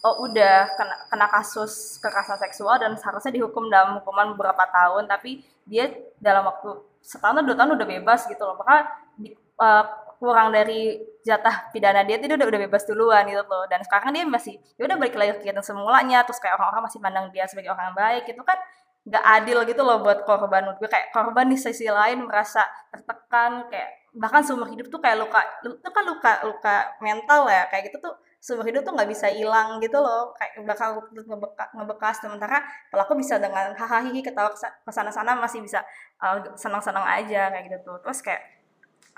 oh 0.00 0.24
udah 0.24 0.72
kena, 0.80 0.96
kena 1.12 1.26
kasus 1.28 2.00
kekerasan 2.00 2.40
seksual 2.40 2.80
dan 2.80 2.96
seharusnya 2.96 3.36
dihukum 3.36 3.68
dalam 3.68 4.00
hukuman 4.00 4.32
beberapa 4.32 4.64
tahun 4.72 5.04
tapi 5.04 5.44
dia 5.68 5.92
dalam 6.16 6.48
waktu 6.48 6.80
setahun 7.04 7.40
atau 7.40 7.46
dua 7.52 7.56
tahun 7.56 7.70
udah 7.76 7.88
bebas 7.88 8.20
gitu 8.28 8.42
loh. 8.44 8.56
Maka 8.60 8.88
di, 9.20 9.36
uh, 9.60 9.84
kurang 10.20 10.52
dari 10.52 11.00
jatah 11.24 11.72
pidana 11.72 12.04
dia 12.04 12.20
itu 12.20 12.28
udah 12.28 12.48
udah 12.48 12.60
bebas 12.64 12.84
duluan 12.88 13.28
gitu 13.28 13.44
loh. 13.44 13.68
Dan 13.68 13.84
sekarang 13.84 14.16
dia 14.16 14.24
masih 14.24 14.56
ya 14.80 14.88
udah 14.88 14.96
balik 14.96 15.16
lagi 15.16 15.32
kegiatan 15.40 15.64
semulanya 15.64 16.24
terus 16.24 16.40
kayak 16.40 16.56
orang-orang 16.56 16.88
masih 16.88 16.98
pandang 17.00 17.26
dia 17.32 17.44
sebagai 17.44 17.72
orang 17.72 17.92
baik 17.92 18.24
itu 18.28 18.40
kan 18.40 18.56
nggak 19.00 19.24
adil 19.24 19.58
gitu 19.68 19.82
loh 19.84 20.00
buat 20.00 20.24
korban. 20.24 20.76
Gue 20.80 20.88
kayak 20.88 21.12
korban 21.12 21.48
di 21.48 21.56
sisi 21.60 21.88
lain 21.88 22.24
merasa 22.24 22.64
tertekan 22.88 23.68
kayak 23.68 24.00
bahkan 24.10 24.42
seumur 24.42 24.66
hidup 24.66 24.90
tuh 24.90 24.98
kayak 24.98 25.22
luka 25.22 25.38
itu 25.62 25.90
kan 25.94 26.02
luka 26.02 26.32
luka 26.42 26.76
mental 26.98 27.46
ya 27.46 27.70
kayak 27.70 27.94
gitu 27.94 28.02
tuh 28.02 28.14
seumur 28.40 28.64
hidup 28.64 28.82
tuh 28.82 28.96
nggak 28.96 29.10
bisa 29.12 29.28
hilang 29.28 29.76
gitu 29.84 30.00
loh. 30.00 30.32
Kayak 30.34 30.64
bakal 30.64 30.88
ngebekas, 31.12 31.68
ngebekas. 31.76 32.16
Sementara 32.24 32.64
pelaku 32.88 33.12
bisa 33.20 33.36
dengan 33.36 33.76
hahaha 33.76 34.08
ketawa 34.08 34.50
ke 34.56 34.90
sana 34.90 35.12
sana 35.12 35.36
masih 35.36 35.60
bisa 35.60 35.84
uh, 36.18 36.40
eh, 36.40 36.56
senang 36.56 36.80
senang 36.80 37.04
aja 37.04 37.52
kayak 37.52 37.68
gitu 37.68 37.76
tuh. 37.84 37.96
Terus 38.00 38.18
kayak 38.24 38.42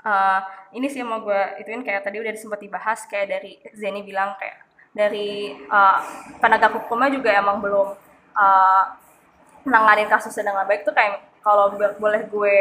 uh, 0.03 0.39
ini 0.75 0.91
sih 0.91 1.01
mau 1.01 1.23
gue 1.23 1.41
ituin 1.63 1.81
kayak 1.81 2.03
tadi 2.03 2.19
udah 2.19 2.31
sempat 2.35 2.59
dibahas 2.59 2.99
kayak 3.07 3.27
dari 3.31 3.51
Zeni 3.73 4.03
bilang 4.03 4.35
kayak 4.35 4.59
dari 4.93 5.57
uh, 5.71 5.99
penegak 6.37 6.75
hukumnya 6.75 7.09
juga 7.09 7.33
emang 7.33 7.57
belum 7.63 7.97
uh, 8.37 8.83
menangani 9.65 10.05
kasusnya 10.05 10.53
dengan 10.53 10.67
baik 10.67 10.85
tuh 10.85 10.93
kayak 10.93 11.23
kalau 11.41 11.73
boleh 11.73 12.21
gue 12.29 12.55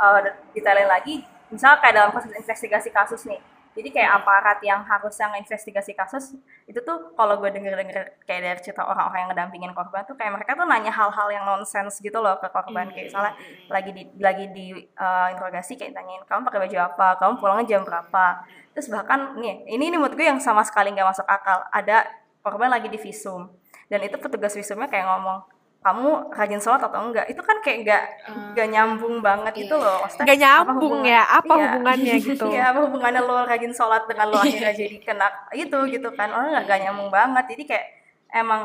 uh, 0.00 0.18
detailin 0.56 0.88
lagi 0.88 1.26
misalnya 1.52 1.78
kayak 1.82 1.94
dalam 1.94 2.10
proses 2.14 2.32
investigasi 2.32 2.88
kasus 2.88 3.28
nih 3.28 3.38
jadi 3.74 3.88
kayak 3.90 4.10
aparat 4.22 4.58
yang 4.62 4.86
harus 4.86 5.18
yang 5.18 5.34
investigasi 5.34 5.98
kasus 5.98 6.38
itu 6.70 6.78
tuh 6.78 7.10
kalau 7.18 7.42
gue 7.42 7.50
denger-denger 7.50 8.22
kayak 8.22 8.40
dari 8.46 8.60
cerita 8.62 8.86
orang-orang 8.86 9.26
yang 9.26 9.30
ngedampingin 9.34 9.72
korban 9.74 10.06
tuh 10.06 10.14
kayak 10.14 10.38
mereka 10.38 10.54
tuh 10.54 10.62
nanya 10.62 10.94
hal-hal 10.94 11.28
yang 11.34 11.42
nonsens 11.42 11.98
gitu 11.98 12.22
loh 12.22 12.38
ke 12.38 12.46
korban. 12.54 12.86
Kayak 12.94 13.10
misalnya 13.10 13.32
lagi 13.66 13.90
di 13.90 14.02
lagi 14.22 14.46
di 14.54 14.66
uh, 14.78 15.26
interogasi 15.34 15.74
kayak 15.74 15.90
tanyain 15.90 16.22
kamu 16.22 16.46
pakai 16.46 16.60
baju 16.70 16.76
apa? 16.86 17.08
Kamu 17.18 17.32
pulangnya 17.42 17.66
jam 17.66 17.82
berapa? 17.82 18.46
Terus 18.78 18.86
bahkan 18.94 19.34
nih 19.42 19.66
ini 19.66 19.90
ini 19.90 19.96
menurut 19.98 20.14
gue 20.14 20.26
yang 20.26 20.38
sama 20.38 20.62
sekali 20.62 20.94
nggak 20.94 21.10
masuk 21.10 21.26
akal. 21.26 21.66
Ada 21.74 22.06
korban 22.46 22.70
lagi 22.70 22.86
di 22.86 22.96
visum. 23.02 23.50
Dan 23.90 24.06
itu 24.06 24.16
petugas 24.22 24.54
visumnya 24.54 24.86
kayak 24.86 25.04
ngomong 25.04 25.53
kamu 25.84 26.32
rajin 26.32 26.60
sholat 26.64 26.80
atau 26.80 26.96
enggak. 27.04 27.28
Itu 27.28 27.44
kan 27.44 27.60
kayak 27.60 27.78
enggak 27.84 28.02
enggak 28.32 28.66
uh, 28.66 28.72
nyambung 28.72 29.16
banget 29.20 29.52
iya. 29.52 29.64
itu 29.68 29.74
loh 29.76 30.00
Maksudnya, 30.00 30.24
enggak 30.24 30.38
nyambung 30.40 30.96
apa 30.96 31.12
ya? 31.12 31.22
Apa 31.28 31.52
iya. 31.52 31.60
hubungannya 31.60 32.14
gitu? 32.32 32.46
Ya 32.48 32.62
apa 32.72 32.80
hubungannya 32.88 33.20
lo 33.20 33.36
rajin 33.44 33.72
sholat 33.76 34.02
dengan 34.08 34.26
lo 34.32 34.38
akhirnya 34.44 34.72
jadi 34.72 34.96
kena 35.04 35.28
itu 35.52 35.78
gitu 35.92 36.08
kan. 36.16 36.32
Orang 36.32 36.56
nggak 36.56 36.80
nyambung 36.88 37.12
banget. 37.12 37.44
Jadi 37.52 37.62
kayak 37.68 37.86
emang 38.32 38.62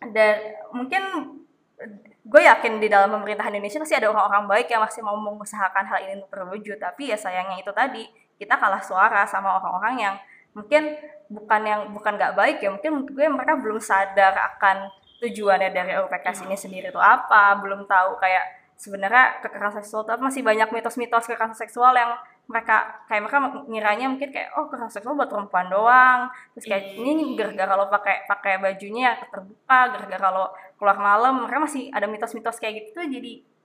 ada 0.00 0.26
mungkin 0.72 1.02
gue 2.26 2.42
yakin 2.42 2.80
di 2.80 2.88
dalam 2.88 3.12
pemerintahan 3.12 3.52
Indonesia 3.52 3.84
pasti 3.84 3.94
ada 4.00 4.08
orang-orang 4.08 4.48
baik 4.48 4.72
yang 4.72 4.82
masih 4.82 5.04
mau 5.04 5.14
mengusahakan 5.14 5.84
hal 5.86 5.98
ini 6.08 6.12
untuk 6.18 6.32
terwujud 6.34 6.80
tapi 6.80 7.12
ya 7.12 7.20
sayangnya 7.20 7.62
itu 7.62 7.70
tadi 7.70 8.02
kita 8.40 8.56
kalah 8.56 8.82
suara 8.82 9.22
sama 9.28 9.60
orang-orang 9.60 9.94
yang 10.00 10.14
mungkin 10.56 10.96
bukan 11.28 11.60
yang 11.68 11.80
bukan 11.92 12.16
nggak 12.16 12.32
baik 12.32 12.58
ya. 12.64 12.72
Mungkin 12.72 13.12
gue 13.12 13.26
mereka 13.28 13.60
belum 13.60 13.76
sadar 13.76 14.32
akan 14.56 14.88
tujuannya 15.22 15.70
dari 15.72 15.92
UPKS 15.96 16.44
ini 16.44 16.56
sendiri 16.56 16.92
itu 16.92 17.00
apa? 17.00 17.56
Belum 17.60 17.88
tahu 17.88 18.20
kayak 18.20 18.76
sebenarnya 18.76 19.40
kekerasan 19.40 19.80
seksual 19.80 20.04
itu 20.04 20.20
masih 20.20 20.42
banyak 20.44 20.68
mitos-mitos 20.68 21.24
kekerasan 21.24 21.56
seksual 21.56 21.96
yang 21.96 22.12
mereka 22.46 23.02
kayak 23.08 23.26
mereka 23.26 23.38
ngiranya 23.66 24.06
mungkin 24.06 24.30
kayak 24.30 24.54
oh 24.54 24.68
kekerasan 24.68 25.00
seksual 25.00 25.16
buat 25.16 25.32
perempuan 25.32 25.66
doang. 25.72 26.28
Terus 26.54 26.64
kayak 26.68 26.84
mm. 26.94 27.02
ini 27.02 27.22
gara-gara 27.34 27.72
lo 27.74 27.86
pakai 27.88 28.28
pakai 28.28 28.54
bajunya 28.60 29.16
terbuka 29.32 29.80
gara-gara 29.96 30.28
lo 30.30 30.44
keluar 30.76 30.98
malam. 31.00 31.48
Mereka 31.48 31.58
masih 31.64 31.82
ada 31.90 32.06
mitos-mitos 32.06 32.60
kayak 32.60 32.92
gitu 32.92 33.00
jadi 33.08 33.55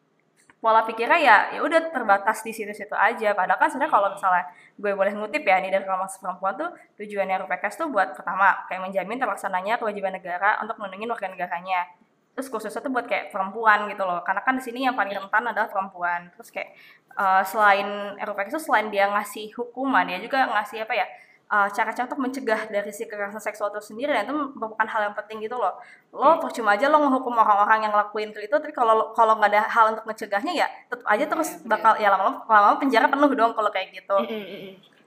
pola 0.61 0.85
pikirnya 0.85 1.17
ya 1.17 1.37
ya 1.57 1.59
udah 1.65 1.89
terbatas 1.89 2.45
di 2.45 2.53
situ-situ 2.53 2.93
aja. 2.93 3.33
Padahal 3.33 3.57
kan 3.57 3.67
sebenarnya 3.73 3.91
kalau 3.91 4.07
misalnya 4.13 4.45
gue 4.77 4.91
boleh 4.93 5.13
ngutip 5.17 5.41
ya 5.41 5.57
nih 5.57 5.73
dari 5.73 5.83
Komnas 5.89 6.21
Perempuan 6.21 6.53
tuh 6.53 6.69
tujuannya 7.01 7.35
RUPKS 7.41 7.73
tuh 7.81 7.87
buat 7.89 8.13
pertama 8.13 8.53
kayak 8.69 8.85
menjamin 8.85 9.17
terlaksananya 9.17 9.81
kewajiban 9.81 10.13
negara 10.13 10.61
untuk 10.61 10.77
melindungi 10.77 11.09
warga 11.09 11.27
negaranya. 11.33 11.89
Terus 12.37 12.47
khususnya 12.47 12.79
tuh 12.79 12.93
buat 12.93 13.09
kayak 13.09 13.33
perempuan 13.33 13.89
gitu 13.89 14.05
loh. 14.05 14.21
Karena 14.21 14.45
kan 14.45 14.55
di 14.55 14.63
sini 14.63 14.85
yang 14.85 14.93
paling 14.93 15.17
rentan 15.17 15.43
adalah 15.49 15.67
perempuan. 15.67 16.29
Terus 16.37 16.53
kayak 16.53 16.69
uh, 17.17 17.41
selain 17.41 18.15
RUPKS 18.21 18.53
itu 18.53 18.61
selain 18.69 18.87
dia 18.93 19.09
ngasih 19.09 19.51
hukuman 19.57 20.05
dia 20.05 20.21
juga 20.21 20.45
ngasih 20.45 20.85
apa 20.85 20.93
ya 20.93 21.09
uh, 21.51 21.67
cara-cara 21.67 22.07
untuk 22.07 22.23
mencegah 22.23 22.71
dari 22.71 22.91
si 22.95 23.03
kekerasan 23.03 23.43
seksual 23.43 23.75
itu 23.75 23.91
sendiri 23.91 24.15
dan 24.15 24.23
itu 24.23 24.33
merupakan 24.55 24.87
hal 24.87 25.11
yang 25.11 25.15
penting 25.19 25.43
gitu 25.43 25.59
loh. 25.59 25.75
Lo 26.15 26.39
hmm. 26.39 26.39
percuma 26.39 26.79
aja 26.79 26.87
lo 26.87 27.03
menghukum 27.03 27.35
orang-orang 27.35 27.83
yang 27.85 27.91
ngelakuin 27.91 28.31
itu 28.31 28.55
tapi 28.55 28.71
kalau 28.71 29.11
kalau 29.11 29.35
nggak 29.37 29.51
ada 29.51 29.61
hal 29.67 29.85
untuk 29.91 30.07
mencegahnya 30.07 30.53
ya 30.55 30.67
tetap 30.87 31.03
aja 31.03 31.25
terus 31.27 31.59
bakal 31.67 31.99
ya 31.99 32.07
lama-lama 32.07 32.47
lama-lama 32.47 32.77
penjara 32.79 33.11
penuh 33.11 33.31
dong 33.35 33.51
kalau 33.51 33.69
kayak 33.69 33.91
gitu. 33.91 34.15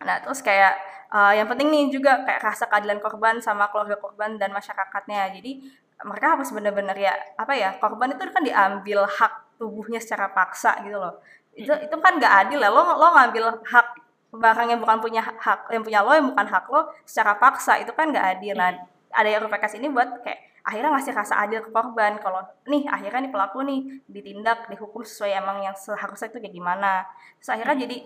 Nah 0.04 0.20
terus 0.20 0.44
kayak 0.44 0.76
uh, 1.08 1.32
yang 1.32 1.48
penting 1.48 1.72
nih 1.72 1.88
juga 1.88 2.20
kayak 2.28 2.44
rasa 2.44 2.68
keadilan 2.68 3.00
korban 3.00 3.40
sama 3.40 3.72
keluarga 3.72 3.96
korban 3.96 4.36
dan 4.36 4.52
masyarakatnya. 4.52 5.32
Jadi 5.40 5.64
mereka 6.04 6.36
harus 6.36 6.52
benar-benar 6.52 6.96
ya 7.00 7.16
apa 7.40 7.56
ya 7.56 7.80
korban 7.80 8.12
itu 8.12 8.20
kan 8.28 8.44
diambil 8.44 9.08
hak 9.08 9.56
tubuhnya 9.56 9.96
secara 9.96 10.28
paksa 10.28 10.76
gitu 10.84 11.00
loh. 11.00 11.24
Itu 11.56 11.72
itu 11.72 11.96
kan 12.04 12.20
nggak 12.20 12.34
adil 12.46 12.60
ya 12.60 12.68
lo 12.68 12.84
lo 12.84 13.06
ngambil 13.16 13.64
hak 13.64 14.03
barang 14.38 14.68
yang 14.70 14.80
bukan 14.82 14.98
punya 14.98 15.22
hak 15.22 15.70
yang 15.70 15.82
punya 15.82 16.00
lo 16.02 16.12
yang 16.14 16.28
bukan 16.30 16.46
hak 16.46 16.64
lo 16.70 16.90
secara 17.06 17.38
paksa 17.38 17.78
itu 17.78 17.90
kan 17.94 18.10
nggak 18.10 18.38
adil. 18.38 18.54
Nah 18.58 18.74
ada 19.14 19.28
yang 19.30 19.46
RPKS 19.46 19.78
ini 19.78 19.88
buat 19.88 20.20
kayak 20.22 20.64
akhirnya 20.64 20.90
ngasih 20.96 21.12
rasa 21.12 21.34
adil 21.44 21.60
ke 21.60 21.70
korban 21.70 22.16
kalau 22.18 22.40
nih 22.64 22.88
akhirnya 22.88 23.28
nih 23.28 23.32
pelaku 23.32 23.58
nih 23.68 23.80
ditindak 24.08 24.64
dihukum 24.72 25.04
sesuai 25.04 25.36
emang 25.36 25.60
yang 25.60 25.76
seharusnya 25.76 26.32
itu 26.32 26.38
kayak 26.40 26.54
gimana? 26.54 27.04
Terus 27.38 27.50
akhirnya 27.52 27.76
jadi 27.84 27.96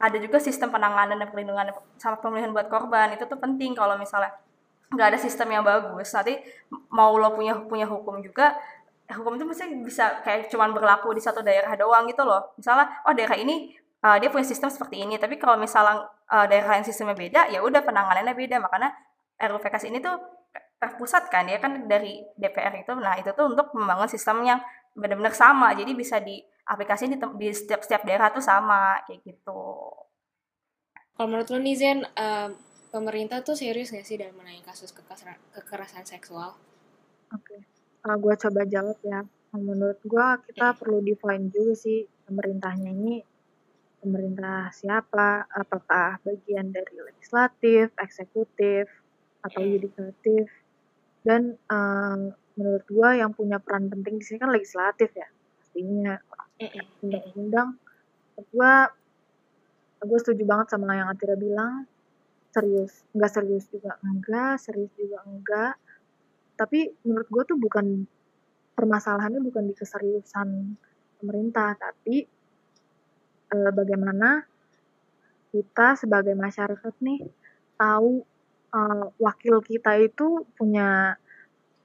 ada 0.00 0.16
juga 0.18 0.36
sistem 0.42 0.68
penanganan 0.74 1.16
dan 1.16 1.28
perlindungan 1.30 1.70
sama 1.96 2.18
pemulihan 2.18 2.50
buat 2.50 2.66
korban. 2.66 3.14
Itu 3.14 3.30
tuh 3.30 3.38
penting 3.38 3.76
kalau 3.78 3.94
misalnya 3.94 4.34
nggak 4.90 5.06
ada 5.14 5.18
sistem 5.20 5.48
yang 5.54 5.62
bagus. 5.62 6.10
Nanti 6.12 6.40
mau 6.90 7.14
lo 7.14 7.32
punya 7.36 7.54
punya 7.64 7.86
hukum 7.86 8.20
juga 8.24 8.58
hukum 9.04 9.36
itu 9.36 9.44
mesti 9.44 9.64
bisa 9.84 10.24
kayak 10.24 10.48
cuman 10.48 10.72
berlaku 10.72 11.12
di 11.12 11.20
satu 11.20 11.44
daerah 11.44 11.76
doang 11.76 12.08
gitu 12.08 12.24
loh. 12.24 12.56
Misalnya 12.56 13.04
oh 13.04 13.12
daerah 13.12 13.36
ini 13.36 13.76
uh, 14.04 14.16
dia 14.20 14.28
punya 14.28 14.44
sistem 14.44 14.68
seperti 14.68 15.00
ini 15.00 15.16
tapi 15.16 15.40
kalau 15.40 15.56
misalnya 15.56 16.04
uh, 16.28 16.44
daerah 16.44 16.76
yang 16.76 16.86
sistemnya 16.86 17.16
beda 17.16 17.48
ya 17.48 17.64
udah 17.64 17.80
penanganannya 17.80 18.36
beda 18.36 18.60
makanya 18.60 18.92
RUPKS 19.40 19.88
ini 19.88 19.98
tuh 20.04 20.14
terpusat 20.78 21.32
kan 21.32 21.48
ya 21.48 21.56
kan 21.56 21.88
dari 21.88 22.20
DPR 22.36 22.84
itu 22.84 22.92
nah 23.00 23.16
itu 23.16 23.32
tuh 23.32 23.48
untuk 23.48 23.72
membangun 23.72 24.06
sistem 24.06 24.44
yang 24.44 24.60
benar-benar 24.92 25.32
sama 25.32 25.72
jadi 25.72 25.96
bisa 25.96 26.20
di 26.20 26.38
aplikasi 26.68 27.08
di, 27.08 27.16
di 27.16 27.48
setiap 27.50 27.80
setiap 27.82 28.04
daerah 28.04 28.28
tuh 28.30 28.44
sama 28.44 29.00
kayak 29.08 29.24
gitu 29.24 29.90
kalau 31.14 31.28
menurut 31.30 31.48
lo 31.50 31.58
nih 31.62 31.76
Zen 31.78 32.02
uh, 32.02 32.50
pemerintah 32.90 33.38
tuh 33.46 33.54
serius 33.54 33.94
gak 33.94 34.02
sih 34.02 34.18
dalam 34.18 34.34
menangani 34.34 34.66
kasus 34.66 34.90
kekerasan, 34.90 35.38
kekerasan 35.54 36.02
seksual? 36.02 36.58
Oke, 37.30 37.58
okay. 37.58 37.60
uh, 38.02 38.18
gue 38.18 38.34
coba 38.34 38.66
jawab 38.66 38.98
ya. 39.06 39.22
Menurut 39.54 40.02
gue 40.02 40.26
kita 40.50 40.74
okay. 40.74 40.78
perlu 40.82 40.98
define 41.06 41.46
juga 41.54 41.78
sih 41.78 42.02
pemerintahnya 42.26 42.90
ini 42.90 43.22
pemerintah 44.04 44.68
siapa, 44.76 45.48
apakah 45.48 46.20
bagian 46.20 46.68
dari 46.68 47.00
legislatif, 47.00 47.88
eksekutif, 47.96 48.84
atau 49.40 49.64
yudikatif. 49.64 50.52
Dan 51.24 51.56
uh, 51.72 52.28
menurut 52.60 52.84
gue 52.84 53.10
yang 53.16 53.32
punya 53.32 53.56
peran 53.56 53.88
penting 53.88 54.20
di 54.20 54.24
sini 54.28 54.36
kan 54.36 54.52
legislatif 54.52 55.08
ya, 55.16 55.28
pastinya 55.56 56.20
undang-undang. 57.00 57.80
Gue 58.52 58.74
gue 60.04 60.18
setuju 60.20 60.44
banget 60.44 60.76
sama 60.76 60.92
yang 60.92 61.08
Atira 61.08 61.32
bilang 61.32 61.88
serius 62.54 63.02
nggak 63.10 63.32
serius 63.34 63.66
juga 63.72 63.98
enggak 64.04 64.62
serius 64.62 64.92
juga 64.94 65.18
enggak 65.26 65.74
tapi 66.54 66.92
menurut 67.02 67.26
gue 67.26 67.42
tuh 67.50 67.58
bukan 67.58 68.06
permasalahannya 68.78 69.42
bukan 69.42 69.66
di 69.66 69.74
keseriusan 69.74 70.78
pemerintah 71.18 71.74
tapi 71.74 72.30
e, 73.54 73.70
bagaimana 73.70 74.42
kita 75.54 75.94
sebagai 75.94 76.34
masyarakat 76.34 76.94
nih 76.98 77.22
tahu 77.78 78.26
e, 78.74 78.80
wakil 79.22 79.62
kita 79.62 79.94
itu 80.02 80.42
punya 80.58 81.14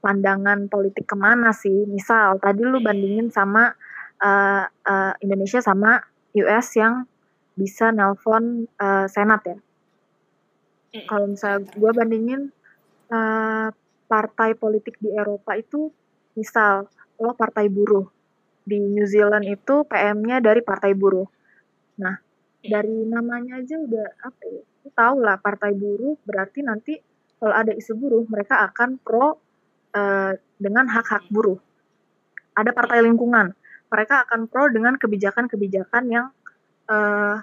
pandangan 0.02 0.66
politik 0.72 1.06
ke 1.06 1.16
mana 1.16 1.54
sih? 1.54 1.86
Misal 1.86 2.42
tadi 2.42 2.66
lu 2.66 2.80
bandingin 2.80 3.30
sama 3.30 3.76
uh, 4.24 4.64
uh, 4.68 5.14
Indonesia 5.24 5.60
sama 5.64 6.00
US 6.36 6.68
yang 6.80 7.08
bisa 7.56 7.92
nelpon 7.92 8.68
uh, 8.80 9.08
senat 9.12 9.42
ya? 9.44 9.58
Kalau 11.06 11.30
misalnya 11.30 11.70
gue 11.70 11.92
bandingin 11.94 12.42
uh, 13.14 13.70
partai 14.10 14.58
politik 14.58 14.98
di 14.98 15.14
Eropa 15.14 15.54
itu, 15.54 15.94
misal 16.34 16.90
lo 17.22 17.36
partai 17.38 17.70
buruh. 17.70 18.08
Di 18.66 18.80
New 18.80 19.06
Zealand 19.06 19.46
itu 19.46 19.86
PM-nya 19.86 20.42
dari 20.42 20.66
partai 20.66 20.98
buruh. 20.98 21.28
Nah, 22.00 22.16
dari 22.64 23.06
namanya 23.06 23.60
aja 23.60 23.76
udah 23.78 24.08
apa 24.24 24.44
ya? 24.48 24.64
Tau 24.90 25.22
lah 25.22 25.38
partai 25.38 25.78
buruh 25.78 26.18
berarti 26.26 26.66
nanti 26.66 26.98
kalau 27.38 27.56
ada 27.56 27.72
isu 27.72 27.96
buruh 27.96 28.26
mereka 28.28 28.64
akan 28.68 29.00
pro 29.00 29.38
uh, 29.96 30.34
dengan 30.60 30.86
hak-hak 30.90 31.30
buruh. 31.30 31.60
Ada 32.58 32.76
partai 32.76 33.06
lingkungan, 33.06 33.56
mereka 33.88 34.28
akan 34.28 34.52
pro 34.52 34.68
dengan 34.68 35.00
kebijakan-kebijakan 35.00 36.04
yang 36.12 36.28
uh, 36.92 37.40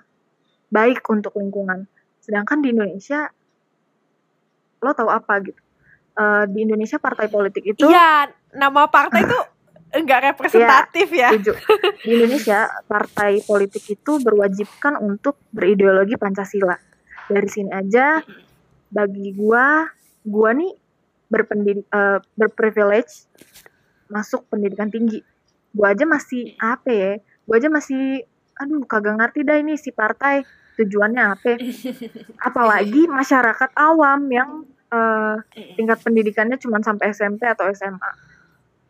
baik 0.69 1.01
untuk 1.09 1.39
lingkungan. 1.39 1.89
Sedangkan 2.21 2.61
di 2.61 2.75
Indonesia 2.75 3.31
lo 4.85 4.93
tahu 4.93 5.09
apa 5.09 5.41
gitu 5.41 5.61
uh, 6.17 6.45
di 6.49 6.59
Indonesia 6.65 6.99
partai 7.01 7.29
politik 7.29 7.65
itu 7.65 7.87
Iya, 7.87 8.33
nama 8.57 8.89
partai 8.89 9.25
itu 9.25 9.39
enggak 9.95 10.35
representatif 10.35 11.09
ya, 11.13 11.31
ya. 11.31 11.55
Di 12.03 12.11
Indonesia 12.11 12.67
partai 12.87 13.43
politik 13.45 13.85
itu 13.87 14.19
berwajibkan 14.19 14.99
untuk 14.99 15.39
berideologi 15.55 16.19
Pancasila. 16.19 16.77
Dari 17.27 17.49
sini 17.51 17.71
aja 17.71 18.23
bagi 18.91 19.35
gua 19.35 19.87
gua 20.27 20.51
nih 20.55 20.73
berpendidik 21.27 21.87
uh, 21.91 22.23
berprivilege 22.39 23.27
masuk 24.11 24.47
pendidikan 24.51 24.91
tinggi. 24.91 25.23
Gua 25.75 25.95
aja 25.95 26.07
masih 26.07 26.55
apa 26.59 26.91
ya? 26.91 27.13
Gua 27.47 27.57
aja 27.59 27.69
masih 27.71 28.27
aduh 28.57 28.83
kagak 28.89 29.21
ngerti 29.21 29.45
dah 29.45 29.61
ini 29.61 29.77
si 29.77 29.93
partai 29.93 30.41
tujuannya 30.81 31.23
apa 31.37 31.57
apalagi 32.49 33.09
masyarakat 33.09 33.71
awam 33.77 34.21
yang 34.33 34.51
uh, 34.93 35.37
tingkat 35.77 35.99
pendidikannya 36.01 36.57
cuma 36.57 36.81
sampai 36.81 37.13
SMP 37.13 37.45
atau 37.45 37.69
SMA 37.73 38.13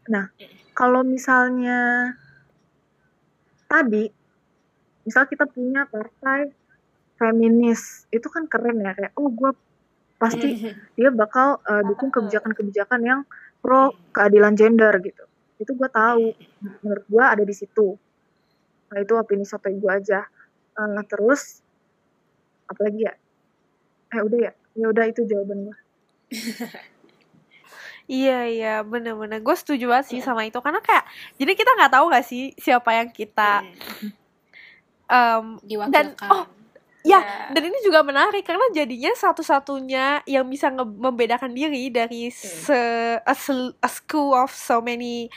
nah 0.06 0.30
kalau 0.76 1.00
misalnya 1.00 2.12
tadi 3.64 4.12
misal 5.08 5.24
kita 5.24 5.48
punya 5.48 5.88
partai 5.88 6.52
feminis 7.16 8.04
itu 8.12 8.28
kan 8.28 8.44
keren 8.44 8.84
ya 8.84 8.92
kayak 8.92 9.16
oh 9.16 9.32
gue 9.32 9.56
pasti 10.20 10.76
dia 10.96 11.08
bakal 11.12 11.64
uh, 11.64 11.82
dukung 11.84 12.12
kebijakan-kebijakan 12.12 13.00
yang 13.04 13.20
pro 13.60 13.96
keadilan 14.12 14.52
gender 14.56 14.92
gitu. 15.00 15.24
Itu 15.56 15.72
gue 15.76 15.88
tahu. 15.88 16.32
Menurut 16.84 17.04
gue 17.08 17.24
ada 17.24 17.44
di 17.44 17.52
situ. 17.52 17.96
Nah 18.92 18.98
itu 19.00 19.12
opini 19.16 19.44
sampai 19.44 19.76
gue 19.76 19.92
aja. 19.92 20.24
Uh, 20.76 21.04
terus 21.04 21.60
apalagi 22.68 23.08
ya? 23.08 23.14
Eh 24.12 24.20
udah 24.24 24.38
ya? 24.40 24.52
Ya 24.76 24.86
udah 24.92 25.04
itu 25.08 25.24
jawaban 25.24 25.72
gue 25.72 25.78
Iya 28.06 28.38
iya 28.46 28.74
bener-bener 28.86 29.42
gue 29.42 29.56
setuju 29.58 29.90
banget 29.90 30.06
sih 30.14 30.18
yeah. 30.22 30.26
sama 30.30 30.46
itu. 30.46 30.58
Karena 30.62 30.78
kayak 30.78 31.04
jadi 31.38 31.52
kita 31.58 31.70
nggak 31.74 31.92
tahu 31.92 32.04
gak 32.14 32.26
sih 32.26 32.54
siapa 32.54 32.90
yang 32.94 33.10
kita 33.10 33.66
um, 35.10 35.58
dan 35.90 36.14
oh 36.30 36.46
ya 37.06 37.22
yeah. 37.22 37.50
dan 37.54 37.62
ini 37.66 37.78
juga 37.86 38.02
menarik 38.02 38.42
karena 38.42 38.66
jadinya 38.74 39.14
satu-satunya 39.14 40.26
yang 40.26 40.46
bisa 40.46 40.70
membedakan 40.74 41.54
diri 41.54 41.90
dari 41.90 42.30
se 42.34 42.74
a, 43.18 43.34
a 43.82 43.88
school 43.90 44.34
of 44.34 44.50
so 44.50 44.82
many 44.82 45.30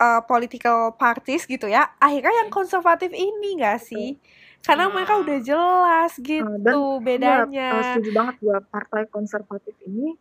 uh, 0.00 0.20
political 0.24 0.92
parties 0.96 1.48
gitu 1.48 1.68
ya 1.68 1.92
akhirnya 2.00 2.44
yang 2.44 2.50
konservatif 2.52 3.12
ini 3.12 3.60
gak 3.60 3.84
sih? 3.84 4.16
Karena 4.64 4.88
mereka 4.88 5.20
udah 5.20 5.38
jelas 5.44 6.16
gitu 6.24 6.40
uh, 6.40 6.56
dan 6.56 7.04
bedanya. 7.04 7.68
Uh, 7.76 7.84
setuju 7.92 8.10
banget 8.16 8.34
gue 8.40 8.58
partai 8.72 9.04
konservatif 9.12 9.76
ini 9.84 10.16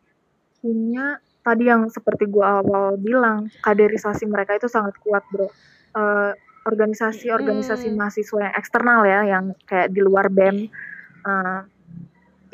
punya 0.60 1.24
tadi 1.44 1.68
yang 1.68 1.92
seperti 1.92 2.26
gue 2.32 2.44
awal 2.44 2.96
bilang 2.96 3.52
kaderisasi 3.62 4.26
mereka 4.26 4.56
itu 4.56 4.72
sangat 4.72 4.96
kuat 5.04 5.24
bro. 5.30 5.48
Uh, 5.94 6.34
organisasi-organisasi 6.64 7.92
hmm. 7.92 7.98
mahasiswa 8.00 8.40
yang 8.48 8.56
eksternal 8.56 9.04
ya, 9.04 9.20
yang 9.28 9.52
kayak 9.68 9.92
di 9.92 10.00
luar 10.00 10.32
BEM 10.32 10.72
uh, 11.28 11.68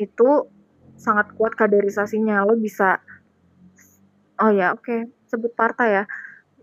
itu 0.02 0.50
sangat 0.98 1.30
kuat 1.38 1.54
kaderisasinya. 1.54 2.42
Lo 2.42 2.58
bisa, 2.58 2.98
oh 4.42 4.50
ya 4.50 4.74
oke, 4.74 4.82
okay. 4.82 5.00
sebut 5.30 5.54
partai 5.54 6.02
ya. 6.02 6.04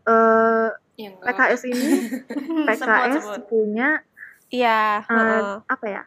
Uh, 0.03 0.75
ya 0.99 1.15
PKS 1.23 1.61
ini, 1.71 1.87
PKS 2.67 3.47
punya 3.47 4.03
Iya. 4.51 5.03
Uh, 5.07 5.59
apa 5.67 5.85
ya? 5.87 6.03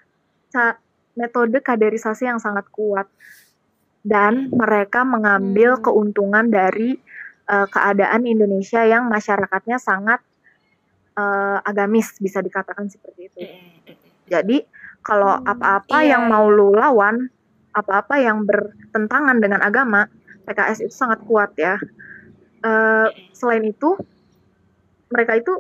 Metode 1.17 1.61
kaderisasi 1.61 2.25
yang 2.25 2.41
sangat 2.41 2.69
kuat 2.73 3.07
dan 4.01 4.49
mereka 4.53 5.05
mengambil 5.05 5.77
hmm. 5.77 5.83
keuntungan 5.85 6.47
dari 6.49 6.97
uh, 7.49 7.69
keadaan 7.69 8.25
Indonesia 8.25 8.81
yang 8.85 9.09
masyarakatnya 9.13 9.77
sangat 9.77 10.25
uh, 11.17 11.61
agamis 11.65 12.17
bisa 12.17 12.41
dikatakan 12.41 12.89
seperti 12.89 13.29
itu. 13.29 13.39
Hmm, 13.45 13.93
hmm, 13.93 13.99
Jadi 14.31 14.59
kalau 15.05 15.41
apa-apa 15.41 16.01
hmm, 16.01 16.09
yang 16.09 16.23
iya, 16.29 16.33
mau 16.33 16.47
lu 16.49 16.73
lawan 16.73 17.29
apa-apa 17.71 18.19
yang 18.19 18.45
bertentangan 18.45 19.39
dengan 19.39 19.61
agama 19.63 20.11
PKS 20.45 20.91
itu 20.91 20.95
sangat 20.95 21.23
kuat 21.23 21.55
ya 21.55 21.79
uh, 22.67 23.09
selain 23.31 23.63
itu 23.63 23.95
mereka 25.07 25.39
itu 25.39 25.55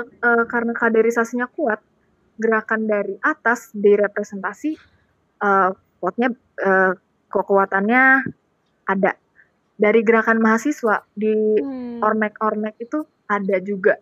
uh, 0.00 0.08
uh, 0.24 0.44
karena 0.48 0.72
kaderisasinya 0.72 1.44
kuat 1.52 1.80
gerakan 2.40 2.88
dari 2.88 3.14
atas 3.20 3.70
direpresentasi 3.76 4.74
uh, 5.44 5.70
kuatnya 6.00 6.32
uh, 6.64 6.96
kekuatannya 7.34 8.22
ada 8.86 9.12
dari 9.74 10.00
gerakan 10.06 10.38
mahasiswa 10.38 11.02
di 11.18 11.34
hmm. 11.58 11.98
ormek-ormek 11.98 12.78
itu 12.78 13.02
ada 13.26 13.58
juga 13.58 13.98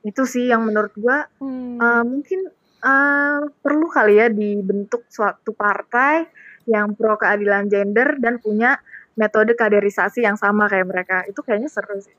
itu 0.00 0.24
sih 0.24 0.48
yang 0.48 0.64
menurut 0.64 0.96
gua 0.96 1.28
hmm. 1.44 1.76
uh, 1.76 2.04
mungkin 2.08 2.48
uh, 2.80 3.44
perlu 3.60 3.86
kali 3.92 4.16
ya 4.16 4.32
dibentuk 4.32 5.04
suatu 5.12 5.52
partai 5.52 6.24
yang 6.64 6.96
pro 6.96 7.20
keadilan 7.20 7.68
gender 7.68 8.16
dan 8.16 8.40
punya 8.40 8.80
metode 9.20 9.52
kaderisasi 9.52 10.24
yang 10.24 10.40
sama 10.40 10.70
kayak 10.72 10.88
mereka 10.88 11.16
itu 11.28 11.44
kayaknya 11.44 11.68
seru 11.68 12.00
sih 12.00 12.16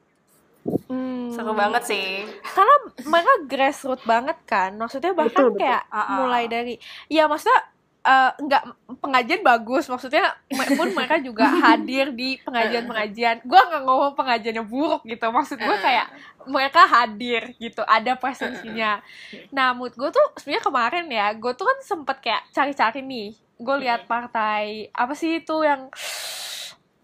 Hmm. 0.62 1.34
Seru 1.34 1.58
banget 1.58 1.84
sih. 1.90 2.22
Karena 2.54 2.76
mereka 3.10 3.34
grassroots 3.50 4.06
banget 4.06 4.38
kan. 4.46 4.78
Maksudnya 4.78 5.18
bahkan 5.18 5.50
betul, 5.50 5.58
kayak 5.58 5.84
betul. 5.90 5.98
Uh-uh. 5.98 6.18
mulai 6.22 6.44
dari 6.46 6.74
ya 7.10 7.26
maksudnya 7.26 7.60
uh, 8.06 8.32
nggak 8.38 8.64
pengajian 9.02 9.42
bagus. 9.42 9.88
Maksudnya 9.90 10.34
pun 10.50 10.90
mereka 10.94 11.22
juga 11.22 11.46
hadir 11.66 12.14
di 12.14 12.38
pengajian-pengajian. 12.42 13.46
Gue 13.46 13.62
nggak 13.62 13.84
ngomong 13.86 14.14
pengajiannya 14.18 14.64
buruk 14.66 15.02
gitu. 15.06 15.26
Maksud 15.30 15.58
gue 15.62 15.78
kayak 15.82 16.08
mereka 16.50 16.82
hadir 16.90 17.54
gitu 17.62 17.82
ada 17.86 18.18
presensinya. 18.18 19.02
Nah 19.54 19.74
mood 19.78 19.94
gue 19.94 20.10
tuh 20.10 20.26
sebenarnya 20.42 20.64
kemarin 20.66 21.06
ya 21.10 21.28
gue 21.38 21.54
tuh 21.54 21.66
kan 21.66 21.78
sempet 21.86 22.18
kayak 22.22 22.44
cari-cari 22.54 23.02
nih. 23.06 23.30
Gue 23.62 23.76
lihat 23.86 24.10
partai 24.10 24.90
apa 24.94 25.14
sih 25.14 25.42
itu 25.46 25.62
yang 25.62 25.94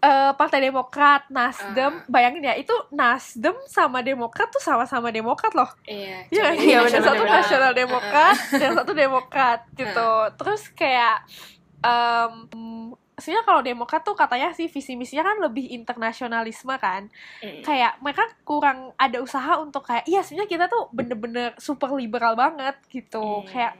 uh, 0.02 0.32
Partai 0.34 0.62
Demokrat, 0.62 1.26
Nasdem, 1.30 2.02
uh. 2.02 2.06
bayangin 2.06 2.46
ya 2.46 2.54
itu 2.54 2.74
Nasdem 2.94 3.54
sama 3.66 4.02
Demokrat 4.02 4.50
tuh 4.50 4.62
sama-sama 4.62 5.10
Demokrat 5.10 5.52
loh. 5.54 5.70
Iya. 5.86 6.26
Iya, 6.30 6.46
iya 6.54 6.78
yang 6.86 7.02
satu 7.02 7.24
Nasional 7.26 7.72
Demokrat, 7.74 8.36
uh. 8.36 8.60
yang 8.62 8.74
satu 8.78 8.92
Demokrat 8.94 9.60
gitu. 9.74 10.08
Uh. 10.26 10.30
Terus 10.38 10.62
kayak 10.74 11.26
um, 11.82 12.94
sebenarnya 13.18 13.44
kalau 13.44 13.60
Demokrat 13.66 14.02
tuh 14.06 14.14
katanya 14.14 14.54
sih 14.54 14.70
visi 14.70 14.94
misinya 14.94 15.34
kan 15.34 15.36
lebih 15.42 15.66
internasionalisme 15.74 16.74
kan. 16.78 17.10
Mm. 17.42 17.66
Kayak 17.66 17.98
mereka 17.98 18.24
kurang 18.46 18.94
ada 18.94 19.18
usaha 19.18 19.58
untuk 19.58 19.82
kayak 19.82 20.06
iya 20.06 20.22
sebenarnya 20.22 20.50
kita 20.50 20.64
tuh 20.70 20.86
bener-bener 20.94 21.58
super 21.58 21.90
liberal 21.98 22.38
banget 22.38 22.78
gitu. 22.88 23.42
Mm. 23.42 23.46
Kayak 23.50 23.74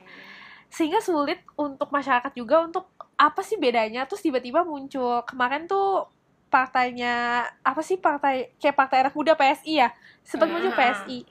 sehingga 0.68 1.00
sulit 1.00 1.40
untuk 1.56 1.88
masyarakat 1.88 2.28
juga 2.36 2.60
untuk 2.60 2.92
apa 3.18 3.40
sih 3.42 3.58
bedanya? 3.58 4.06
Terus 4.06 4.22
tiba-tiba 4.22 4.62
muncul 4.62 5.26
kemarin 5.26 5.66
tuh 5.66 6.06
partainya 6.48 7.44
apa 7.60 7.82
sih 7.84 8.00
partai 8.00 8.56
kayak 8.56 8.76
partai 8.78 8.96
anak 9.04 9.14
muda 9.18 9.34
PSI 9.34 9.84
ya? 9.84 9.90
Sempat 10.22 10.48
muncul. 10.48 10.72
PSI 10.72 11.26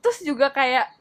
terus 0.00 0.24
juga 0.24 0.48
kayak 0.48 0.96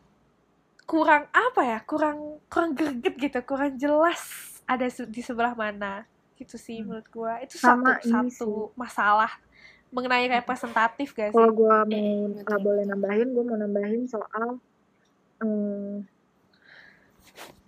kurang 0.84 1.24
apa 1.32 1.61
ya 1.63 1.80
kurang 1.88 2.43
kurang 2.51 2.76
greget 2.76 3.15
gitu 3.15 3.39
kurang 3.47 3.80
jelas 3.80 4.20
ada 4.67 4.86
di 4.86 5.22
sebelah 5.24 5.55
mana. 5.55 6.05
Gitu 6.36 6.55
sih 6.59 6.80
hmm. 6.80 6.86
menurut 6.86 7.07
gua. 7.09 7.39
Itu 7.41 7.57
Sama 7.57 7.97
satu 7.97 8.11
satu 8.11 8.51
sih. 8.70 8.76
masalah 8.76 9.32
mengenai 9.89 10.30
representatif 10.30 11.17
guys 11.17 11.34
kalau 11.34 11.49
gua 11.49 11.82
mau 11.82 12.30
uh, 12.30 12.59
boleh 12.61 12.86
nambahin 12.86 13.34
gua 13.34 13.41
mau 13.41 13.57
nambahin 13.57 14.05
soal 14.05 14.61
um, 15.41 16.05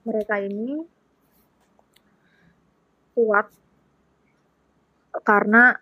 mereka 0.06 0.38
ini 0.38 0.86
kuat 3.14 3.48
karena 5.24 5.76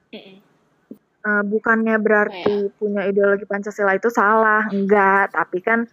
uh, 1.25 1.43
bukannya 1.45 1.95
berarti 2.01 2.49
oh, 2.49 2.69
ya. 2.69 2.75
punya 2.75 3.01
ideologi 3.05 3.45
Pancasila 3.45 3.93
itu 3.95 4.09
salah, 4.09 4.65
enggak, 4.73 5.33
tapi 5.33 5.61
kan 5.61 5.85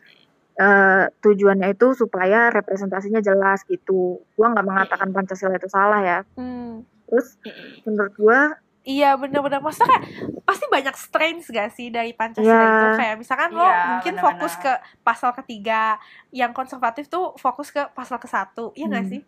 uh, 0.56 1.04
tujuannya 1.20 1.76
itu 1.76 1.92
supaya 1.92 2.48
representasinya 2.48 3.20
jelas 3.20 3.62
gitu. 3.68 4.24
Gua 4.34 4.46
nggak 4.52 4.66
mengatakan 4.66 5.12
Pancasila 5.12 5.54
itu 5.56 5.68
salah 5.68 6.00
ya. 6.02 6.18
Hmm. 6.34 6.82
Terus 7.06 7.38
menurut 7.86 8.14
gua 8.18 8.40
Iya 8.86 9.18
bener-bener 9.18 9.58
Maksudnya 9.58 9.98
kayak 9.98 10.04
Pasti 10.46 10.64
banyak 10.70 10.94
strains 10.94 11.50
gak 11.50 11.74
sih 11.74 11.90
Dari 11.90 12.14
Pancasila 12.14 12.54
yeah. 12.54 12.70
itu 12.70 12.88
Kayak 13.02 13.16
misalkan 13.18 13.50
yeah, 13.50 13.58
lo 13.58 13.66
mungkin 13.66 14.14
bener 14.14 14.22
-bener. 14.22 14.26
fokus 14.38 14.54
ke 14.62 14.72
Pasal 15.02 15.30
ketiga 15.42 15.98
Yang 16.30 16.52
konservatif 16.54 17.10
tuh 17.10 17.34
Fokus 17.34 17.74
ke 17.74 17.82
pasal 17.98 18.22
ke 18.22 18.30
satu 18.30 18.70
Iya 18.78 18.86
hmm. 18.86 18.94
gak 18.94 19.06
sih? 19.10 19.20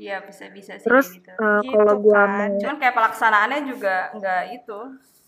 Iya 0.00 0.16
bisa 0.24 0.48
bisa 0.48 0.80
sih 0.80 0.88
Terus 0.88 1.12
gitu. 1.12 1.28
Uh, 1.36 1.60
gitu 1.60 1.76
kalau 1.76 1.94
gua 2.00 2.24
kan. 2.24 2.32
mau 2.32 2.56
cuman 2.56 2.76
kayak 2.80 2.94
pelaksanaannya 2.96 3.60
juga 3.68 3.94
nggak 4.16 4.42
itu. 4.56 4.80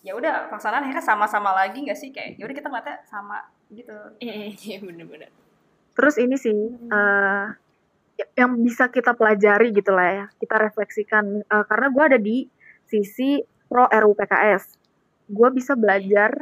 Ya 0.03 0.13
udah 0.17 0.49
pelaksanaan 0.49 0.89
akhirnya 0.89 1.05
sama-sama 1.05 1.53
lagi 1.53 1.85
nggak 1.85 1.99
sih 2.01 2.09
kayak 2.09 2.41
ya 2.41 2.49
udah 2.49 2.57
kita 2.57 2.69
ngeliatnya 2.73 2.97
sama 3.05 3.39
gitu. 3.69 3.97
Iya 4.65 4.81
bener-bener. 4.81 5.29
Terus 5.93 6.17
ini 6.17 6.41
sih 6.41 6.57
uh, 6.89 7.53
yang 8.33 8.57
bisa 8.65 8.89
kita 8.89 9.13
pelajari 9.13 9.77
gitu 9.77 9.93
lah 9.93 10.09
ya. 10.09 10.27
Kita 10.41 10.57
refleksikan 10.57 11.45
uh, 11.53 11.65
karena 11.69 11.93
gua 11.93 12.05
ada 12.09 12.19
di 12.19 12.49
sisi 12.89 13.45
pro 13.69 13.85
RUU 13.93 14.17
PKS. 14.17 14.81
Gua 15.29 15.53
bisa 15.53 15.77
belajar 15.77 16.33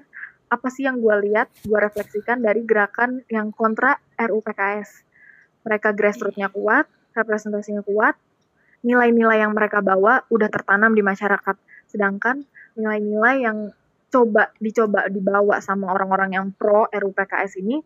apa 0.51 0.66
sih 0.66 0.83
yang 0.83 0.99
gue 0.99 1.31
lihat, 1.31 1.47
gue 1.62 1.78
refleksikan 1.78 2.43
dari 2.43 2.66
gerakan 2.66 3.22
yang 3.31 3.55
kontra 3.55 4.03
RUU 4.18 4.43
PKS. 4.43 5.07
Mereka 5.62 5.95
grassrootsnya 5.95 6.51
kuat, 6.51 6.91
representasinya 7.14 7.82
kuat, 7.84 8.16
nilai-nilai 8.86 9.44
yang 9.44 9.52
mereka 9.52 9.84
bawa 9.84 10.24
udah 10.32 10.48
tertanam 10.48 10.92
di 10.96 11.02
masyarakat. 11.04 11.56
Sedangkan 11.90 12.44
nilai-nilai 12.78 13.36
yang 13.44 13.58
coba 14.11 14.50
dicoba 14.58 15.06
dibawa 15.06 15.62
sama 15.62 15.94
orang-orang 15.94 16.34
yang 16.34 16.46
pro 16.50 16.90
RUU 16.90 17.14
PKS 17.14 17.62
ini 17.62 17.78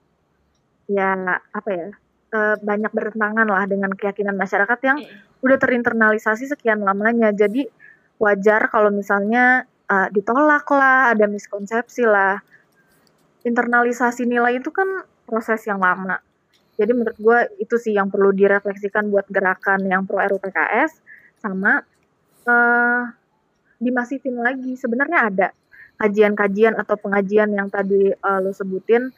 ya 0.89 1.13
apa 1.53 1.69
ya 1.69 1.89
e, 2.33 2.41
banyak 2.65 2.93
bertentangan 2.97 3.45
lah 3.45 3.69
dengan 3.69 3.93
keyakinan 3.93 4.33
masyarakat 4.33 4.79
yang 4.89 4.99
udah 5.45 5.59
terinternalisasi 5.61 6.49
sekian 6.49 6.81
lamanya. 6.81 7.29
Jadi 7.37 7.69
wajar 8.17 8.73
kalau 8.73 8.89
misalnya 8.89 9.69
uh, 9.93 10.09
ditolak 10.09 10.65
lah 10.73 11.13
ada 11.13 11.29
miskonsepsi 11.29 12.09
lah. 12.09 12.41
Internalisasi 13.45 14.25
nilai 14.25 14.57
itu 14.57 14.73
kan 14.73 15.05
proses 15.29 15.61
yang 15.69 15.85
lama 15.85 16.25
jadi 16.75 16.91
menurut 16.91 17.19
gue 17.19 17.39
itu 17.63 17.77
sih 17.79 17.95
yang 17.95 18.11
perlu 18.11 18.35
direfleksikan 18.35 19.07
buat 19.07 19.31
gerakan 19.31 19.87
yang 19.87 20.03
pro 20.03 20.19
RUPKS 20.19 20.99
sama 21.39 21.87
uh, 22.51 23.03
dimasifin 23.79 24.35
lagi. 24.43 24.75
Sebenarnya 24.75 25.19
ada 25.31 25.49
kajian-kajian 26.03 26.75
atau 26.75 26.99
pengajian 26.99 27.55
yang 27.55 27.71
tadi 27.71 28.11
uh, 28.11 28.39
lo 28.43 28.51
sebutin. 28.51 29.15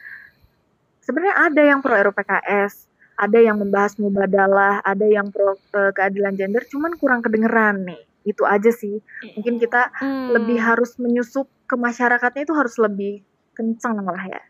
Sebenarnya 1.01 1.49
ada 1.49 1.61
yang 1.65 1.79
pro 1.81 1.97
RUPKS, 1.97 2.73
ada 3.17 3.39
yang 3.41 3.57
membahas 3.57 3.97
mubadalah, 3.97 4.85
ada 4.85 5.07
yang 5.09 5.33
pro 5.33 5.57
uh, 5.57 5.91
keadilan 5.97 6.37
gender, 6.37 6.61
cuman 6.69 6.93
kurang 7.01 7.25
kedengeran 7.25 7.89
nih. 7.89 8.01
Itu 8.21 8.45
aja 8.45 8.69
sih. 8.69 9.01
Mungkin 9.33 9.57
kita 9.57 9.97
hmm. 9.97 10.35
lebih 10.35 10.61
harus 10.61 10.93
menyusup 11.01 11.49
ke 11.65 11.73
masyarakatnya 11.73 12.45
itu 12.45 12.53
harus 12.53 12.77
lebih 12.77 13.25
kenceng 13.57 13.97
lah 14.05 14.23
ya. 14.29 14.43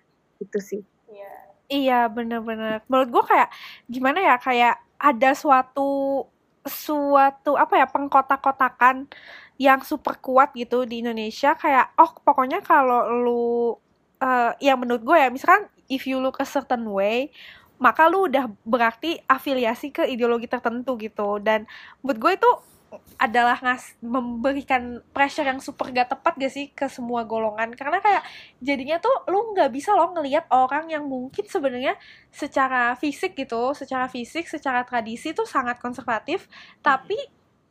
Itu 0.44 0.60
sih. 0.60 0.84
Iya 1.68 2.08
bener-bener. 2.08 2.80
Menurut 2.88 3.10
gue 3.12 3.24
kayak 3.28 3.50
gimana 3.92 4.20
ya 4.24 4.36
kayak 4.40 4.74
ada 4.96 5.30
suatu 5.36 6.24
suatu 6.68 7.56
apa 7.60 7.80
ya 7.80 7.88
pengkotak-kotakan 7.88 9.08
yang 9.60 9.80
super 9.84 10.16
kuat 10.20 10.52
gitu 10.56 10.84
di 10.88 11.04
Indonesia 11.04 11.56
kayak 11.56 11.96
oh 12.00 12.12
pokoknya 12.24 12.60
kalau 12.64 13.08
lu 13.24 13.44
uh, 14.22 14.52
ya 14.60 14.74
menurut 14.76 15.02
gue 15.04 15.18
ya 15.18 15.30
misalkan 15.32 15.68
if 15.88 16.06
you 16.06 16.20
look 16.20 16.38
a 16.44 16.48
certain 16.48 16.84
way 16.92 17.32
maka 17.80 18.10
lu 18.10 18.28
udah 18.28 18.50
berarti 18.66 19.22
afiliasi 19.30 19.94
ke 19.94 20.04
ideologi 20.10 20.50
tertentu 20.50 20.98
gitu 21.00 21.40
dan 21.42 21.66
menurut 22.02 22.20
gue 22.20 22.32
itu 22.42 22.50
adalah 23.18 23.60
ngas 23.60 23.98
memberikan 24.00 25.04
pressure 25.12 25.44
yang 25.44 25.60
super 25.60 25.90
gak 25.90 26.14
tepat 26.14 26.38
gak 26.38 26.54
sih 26.54 26.72
ke 26.72 26.88
semua 26.88 27.26
golongan? 27.28 27.74
Karena 27.74 28.00
kayak 28.00 28.24
jadinya 28.64 28.98
tuh 29.02 29.12
lu 29.28 29.52
nggak 29.52 29.74
bisa 29.74 29.92
lo 29.98 30.14
ngelihat 30.14 30.48
orang 30.54 30.88
yang 30.88 31.04
mungkin 31.04 31.44
sebenarnya 31.50 32.00
secara 32.32 32.96
fisik 32.96 33.36
gitu 33.36 33.74
secara 33.76 34.08
fisik 34.08 34.48
secara 34.48 34.86
tradisi 34.88 35.34
tuh 35.34 35.50
sangat 35.50 35.82
konservatif 35.82 36.46
tapi 36.86 37.18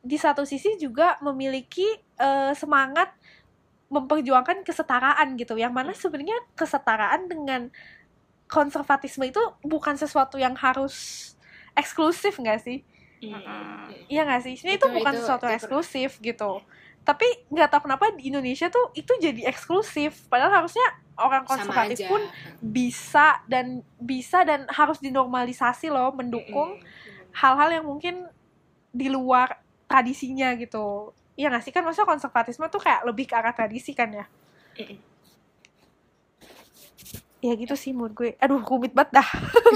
di 0.06 0.18
satu 0.18 0.46
sisi 0.46 0.78
juga 0.78 1.18
memiliki 1.24 1.86
uh, 2.22 2.54
semangat 2.54 3.10
memperjuangkan 3.90 4.66
kesetaraan 4.66 5.38
gitu. 5.38 5.54
Yang 5.58 5.72
mana 5.74 5.92
sebenarnya 5.94 6.38
kesetaraan 6.58 7.30
dengan 7.30 7.62
konservatisme 8.46 9.26
itu 9.26 9.42
bukan 9.66 9.98
sesuatu 9.98 10.38
yang 10.38 10.54
harus 10.54 11.34
eksklusif 11.74 12.38
gak 12.38 12.62
sih 12.62 12.86
Iya, 13.20 13.40
iya 14.12 14.22
gak 14.28 14.42
sih? 14.44 14.54
Ini 14.60 14.76
itu, 14.76 14.86
itu 14.86 14.96
bukan 15.00 15.14
itu, 15.16 15.20
sesuatu 15.24 15.46
itu, 15.48 15.56
eksklusif 15.56 16.10
gitu. 16.20 16.60
Tapi 17.06 17.26
nggak 17.54 17.68
tahu 17.70 17.80
kenapa 17.86 18.10
di 18.18 18.28
Indonesia 18.34 18.66
tuh 18.68 18.90
itu 18.98 19.12
jadi 19.22 19.46
eksklusif. 19.46 20.26
Padahal 20.26 20.64
harusnya 20.64 20.84
orang 21.16 21.48
konservatif 21.48 22.02
pun 22.04 22.20
bisa 22.60 23.40
dan 23.48 23.80
bisa 23.96 24.44
dan 24.44 24.68
harus 24.68 25.00
dinormalisasi 25.00 25.88
loh 25.88 26.12
mendukung 26.12 26.76
hal-hal 27.32 27.80
yang 27.80 27.86
mungkin 27.86 28.26
di 28.90 29.08
luar 29.08 29.54
tradisinya 29.86 30.52
gitu. 30.58 31.14
Iya 31.38 31.52
gak 31.52 31.64
sih? 31.64 31.72
Kan 31.72 31.86
maksudnya 31.86 32.08
konservatisme 32.10 32.66
tuh 32.68 32.82
kayak 32.82 33.06
lebih 33.06 33.30
ke 33.30 33.34
arah 33.38 33.54
tradisi 33.54 33.94
kan 33.94 34.10
ya? 34.12 34.26
Ya 37.44 37.52
gitu 37.54 37.78
sih 37.78 37.94
menurut 37.94 38.12
gue. 38.18 38.30
Aduh 38.42 38.60
rumit 38.66 38.90
banget 38.92 39.22
dah. 39.22 39.28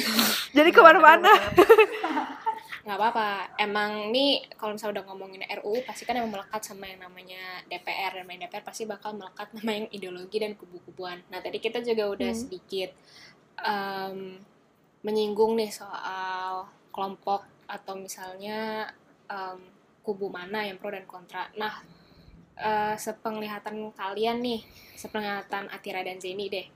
Jadi 0.57 0.75
ke 0.75 0.81
mana-mana 0.83 1.31
nggak 2.81 2.97
apa-apa. 2.97 3.61
Emang 3.61 4.09
nih 4.09 4.49
kalau 4.57 4.73
misalnya 4.73 5.01
udah 5.01 5.05
ngomongin 5.13 5.45
RUU 5.61 5.85
pasti 5.85 6.09
kan 6.09 6.17
emang 6.17 6.41
melekat 6.41 6.65
sama 6.65 6.89
yang 6.89 7.05
namanya 7.05 7.61
DPR 7.69 8.17
dan 8.17 8.25
main 8.25 8.41
DPR 8.41 8.65
pasti 8.65 8.89
bakal 8.89 9.13
melekat 9.13 9.53
sama 9.53 9.71
yang 9.77 9.87
ideologi 9.93 10.41
dan 10.41 10.57
kubu-kubuan. 10.57 11.21
Nah 11.29 11.45
tadi 11.45 11.61
kita 11.61 11.85
juga 11.85 12.09
udah 12.09 12.31
hmm. 12.33 12.41
sedikit 12.41 12.91
um, 13.61 14.41
menyinggung 15.05 15.61
nih 15.61 15.69
soal 15.69 16.73
kelompok 16.89 17.45
atau 17.69 17.95
misalnya 18.01 18.89
um, 19.29 19.61
kubu 20.01 20.33
mana 20.33 20.65
yang 20.65 20.81
pro 20.81 20.89
dan 20.89 21.05
kontra. 21.05 21.53
Nah 21.61 21.85
uh, 22.57 22.97
sepenglihatan 22.97 23.93
kalian 23.93 24.41
nih 24.41 24.65
sepenglihatan 24.97 25.69
Atira 25.69 26.01
dan 26.01 26.17
Zeni 26.17 26.49
deh. 26.49 26.67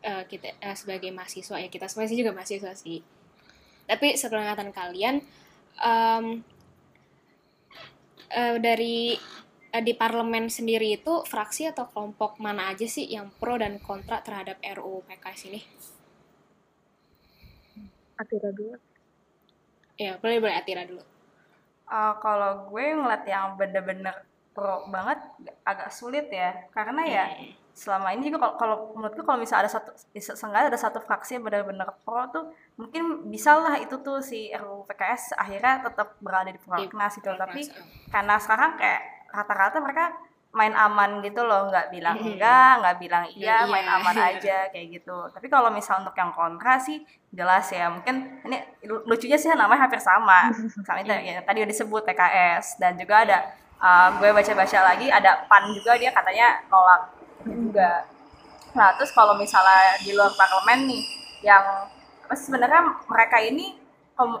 Uh, 0.00 0.24
kita 0.28 0.52
uh, 0.64 0.76
sebagai 0.76 1.12
mahasiswa 1.12 1.60
ya 1.60 1.68
kita 1.68 1.84
semua 1.84 2.08
sih 2.08 2.16
juga 2.16 2.32
mahasiswa 2.32 2.72
sih 2.72 3.19
tapi 3.90 4.14
sepenglihatan 4.14 4.70
kalian 4.70 5.18
um, 5.82 6.46
uh, 8.30 8.56
dari 8.62 9.18
uh, 9.74 9.82
di 9.82 9.92
parlemen 9.98 10.46
sendiri 10.46 10.94
itu 10.94 11.26
fraksi 11.26 11.74
atau 11.74 11.90
kelompok 11.90 12.38
mana 12.38 12.70
aja 12.70 12.86
sih 12.86 13.10
yang 13.10 13.34
pro 13.34 13.58
dan 13.58 13.82
kontra 13.82 14.22
terhadap 14.22 14.62
RUU 14.62 15.02
PKS 15.10 15.40
ini? 15.50 15.60
Atira 18.14 18.54
dulu. 18.54 18.78
Ya, 19.98 20.22
boleh 20.22 20.38
boleh 20.38 20.54
Atira 20.54 20.86
dulu. 20.86 21.02
Uh, 21.90 22.14
kalau 22.22 22.70
gue 22.70 22.94
ngeliat 22.94 23.26
yang 23.26 23.58
bener-bener 23.58 24.14
pro 24.54 24.86
banget 24.86 25.18
agak 25.66 25.90
sulit 25.90 26.30
ya, 26.30 26.54
karena 26.70 27.02
ya 27.02 27.26
hmm 27.26 27.59
selama 27.80 28.12
ini 28.12 28.28
juga 28.28 28.44
kalau, 28.44 28.54
kalau 28.60 28.76
menurutku 28.92 29.24
kalau 29.24 29.40
misalnya 29.40 29.64
ada 29.64 29.72
satu 29.72 29.90
seenggaknya 30.12 30.68
ada 30.68 30.76
satu 30.76 31.00
fraksi 31.00 31.40
yang 31.40 31.48
benar-benar 31.48 31.96
pro 32.04 32.28
tuh 32.28 32.52
mungkin 32.76 33.24
bisa 33.32 33.56
lah 33.56 33.80
itu 33.80 33.96
tuh 34.04 34.20
si 34.20 34.52
RUU 34.52 34.84
PKS 34.84 35.32
akhirnya 35.40 35.80
tetap 35.88 36.20
berada 36.20 36.52
di 36.52 36.60
prolegnas 36.60 37.16
gitu. 37.16 37.32
Tapi 37.32 37.72
karena 38.12 38.36
sekarang 38.36 38.76
kayak 38.76 39.32
rata-rata 39.32 39.80
mereka 39.80 40.12
main 40.52 40.76
aman 40.76 41.24
gitu 41.24 41.40
loh 41.40 41.70
nggak 41.70 41.94
bilang 41.94 42.18
enggak 42.20 42.82
nggak 42.82 42.96
bilang 42.98 43.24
iya, 43.32 43.64
iya 43.64 43.70
main 43.70 43.88
aman 43.88 44.16
aja 44.28 44.68
kayak 44.68 45.00
gitu. 45.00 45.16
Tapi 45.32 45.48
kalau 45.48 45.72
misal 45.72 46.04
untuk 46.04 46.12
yang 46.20 46.36
kontra 46.36 46.76
sih 46.76 47.00
jelas 47.32 47.64
ya 47.72 47.88
mungkin 47.88 48.44
ini 48.44 48.60
lucunya 48.84 49.40
sih 49.40 49.48
namanya 49.56 49.88
hampir 49.88 50.04
sama. 50.04 50.52
Sama 50.84 51.00
itu 51.00 51.16
ya 51.16 51.40
tadi 51.40 51.64
udah 51.64 51.70
disebut 51.72 52.04
PKS 52.04 52.76
dan 52.76 53.00
juga 53.00 53.24
ada 53.24 53.38
uh, 53.80 54.20
gue 54.20 54.28
baca-baca 54.36 54.78
lagi 54.84 55.08
ada 55.08 55.48
PAN 55.48 55.72
juga 55.72 55.96
dia 55.96 56.12
katanya 56.12 56.60
nolak 56.68 57.19
juga 57.46 58.04
nah 58.70 58.94
terus 58.94 59.10
kalau 59.10 59.34
misalnya 59.34 59.98
di 60.04 60.14
luar 60.14 60.30
parlemen 60.38 60.86
nih 60.86 61.04
yang 61.42 61.90
sebenarnya 62.30 63.02
mereka 63.10 63.42
ini 63.42 63.74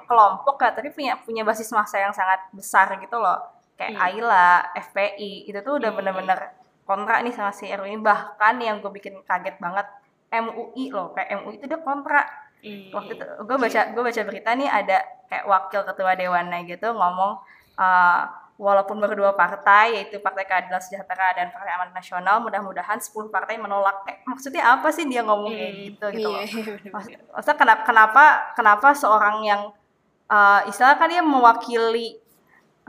kelompok 0.06 0.60
ya 0.60 0.70
tapi 0.76 0.92
punya 0.92 1.16
punya 1.24 1.42
basis 1.42 1.72
massa 1.72 1.96
yang 1.96 2.12
sangat 2.12 2.38
besar 2.52 2.86
gitu 3.00 3.16
loh 3.16 3.40
kayak 3.80 3.96
hmm. 3.96 4.04
AILA, 4.04 4.76
FPI 4.76 5.48
itu 5.48 5.58
tuh 5.64 5.80
udah 5.80 5.88
hmm. 5.88 5.98
bener-bener 5.98 6.40
kontra 6.84 7.24
nih 7.24 7.32
sama 7.32 7.54
si 7.54 7.70
RU 7.70 7.86
ini 7.88 8.02
bahkan 8.02 8.60
yang 8.60 8.84
gue 8.84 8.92
bikin 8.92 9.24
kaget 9.24 9.56
banget 9.56 9.88
MUI 10.30 10.92
loh 10.92 11.16
kayak 11.16 11.40
MUI 11.40 11.56
itu 11.56 11.66
dia 11.70 11.80
kontra 11.80 12.22
hmm. 12.60 12.92
waktu 12.92 13.16
itu 13.16 13.24
gue 13.24 13.56
baca 13.56 13.80
gue 13.94 14.02
baca 14.04 14.20
berita 14.26 14.50
nih 14.52 14.68
ada 14.68 14.98
kayak 15.32 15.44
wakil 15.48 15.80
ketua 15.86 16.12
dewannya 16.18 16.66
gitu 16.68 16.92
ngomong 16.92 17.40
uh, 17.78 18.22
walaupun 18.60 19.00
berdua 19.00 19.32
partai 19.32 19.96
yaitu 19.96 20.20
Partai 20.20 20.44
Keadilan 20.44 20.84
Sejahtera 20.84 21.32
dan 21.32 21.48
Partai 21.48 21.80
Amanat 21.80 21.96
Nasional 21.96 22.44
mudah-mudahan 22.44 23.00
10 23.00 23.32
partai 23.32 23.56
menolak 23.56 24.04
eh, 24.04 24.20
maksudnya 24.28 24.76
apa 24.76 24.92
sih 24.92 25.08
dia 25.08 25.24
ngomong 25.24 25.48
kayak 25.48 25.72
hmm, 25.72 25.80
gitu 25.88 26.06
gitu 26.12 26.28
iya, 26.28 26.44
iya 27.16 27.18
maksudnya 27.32 27.56
kenapa 27.56 27.82
kenapa 27.88 28.24
kenapa 28.52 28.88
seorang 28.92 29.36
yang 29.48 29.62
uh, 30.28 30.60
istilah 30.68 31.00
kan 31.00 31.08
dia 31.08 31.24
mewakili 31.24 32.20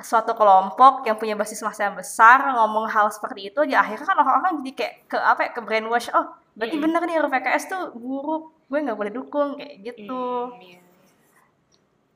suatu 0.03 0.36
kelompok 0.36 1.07
yang 1.07 1.15
punya 1.15 1.39
basis 1.39 1.63
massa 1.63 1.88
yang 1.88 1.95
besar 1.95 2.51
ngomong 2.51 2.91
hal 2.91 3.07
seperti 3.07 3.55
itu 3.55 3.63
ya 3.63 3.80
akhirnya 3.80 4.11
kan 4.11 4.17
orang-orang 4.19 4.51
jadi 4.59 4.72
kayak 4.76 4.93
ke 5.07 5.17
apa 5.24 5.39
ya 5.47 5.49
ke 5.55 5.61
brainwash 5.63 6.11
oh 6.11 6.36
berarti 6.51 6.76
hmm. 6.76 6.84
bener 6.84 7.01
nih 7.07 7.15
RPKS 7.24 7.63
tuh 7.72 7.84
buruk 7.95 8.59
gue 8.67 8.80
nggak 8.84 8.97
boleh 8.99 9.13
dukung 9.15 9.55
kayak 9.55 9.76
gitu 9.88 10.51
hmm, 10.51 10.59
iya. 10.67 10.80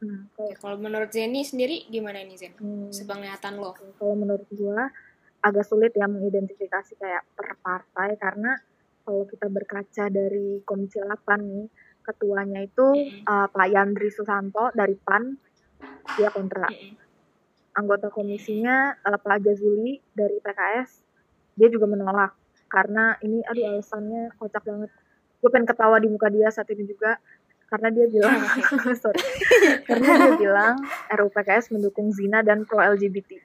Hmm, 0.06 0.53
kalau 0.62 0.78
menurut 0.78 1.10
Zeni 1.10 1.41
sendiri 1.41 1.89
gimana 1.89 2.22
nih 2.22 2.38
Zen? 2.38 2.53
Hmm. 2.62 2.93
Sepenglihatan 2.93 3.58
lo? 3.58 3.74
Kalau 3.74 4.14
menurut 4.14 4.45
gua 4.53 4.88
agak 5.41 5.66
sulit 5.66 5.93
ya 5.93 6.10
mengidentifikasi 6.10 6.97
kayak 6.97 7.24
per 7.38 7.58
partai 7.62 8.18
karena 8.18 8.58
kalau 9.06 9.30
kita 9.30 9.45
berkaca 9.49 10.10
dari 10.10 10.66
Komisi 10.66 10.97
8 10.97 11.38
nih, 11.38 11.66
ketuanya 12.01 12.66
itu 12.66 12.88
hmm. 12.93 13.26
uh, 13.26 13.47
Pak 13.49 13.68
Yandri 13.70 14.10
Susanto 14.10 14.74
dari 14.74 14.97
PAN, 14.97 15.38
dia 16.18 16.30
kontra. 16.34 16.66
Hmm. 16.70 16.97
Anggota 17.76 18.10
komisinya 18.10 18.97
uh, 19.06 19.20
Pak 19.22 19.45
Jazuli 19.45 20.01
dari 20.10 20.41
PKS, 20.41 20.89
dia 21.53 21.70
juga 21.70 21.86
menolak 21.86 22.34
karena 22.66 23.16
ini 23.22 23.45
aduh 23.45 23.78
alasannya 23.78 24.34
kocak 24.41 24.64
banget. 24.66 24.91
Gue 25.39 25.49
pengen 25.53 25.70
ketawa 25.70 26.01
di 26.01 26.10
muka 26.10 26.28
dia 26.34 26.49
saat 26.49 26.66
ini 26.74 26.89
juga 26.89 27.22
karena 27.70 27.89
dia 27.91 28.05
bilang 28.07 28.39
sorry 29.01 29.22
karena 29.89 30.05
dia 30.05 30.34
bilang 30.49 30.76
RUU 31.11 31.30
PKS 31.34 31.74
mendukung 31.74 32.13
zina 32.13 32.45
dan 32.45 32.63
pro 32.63 32.82
LGBT 32.82 33.41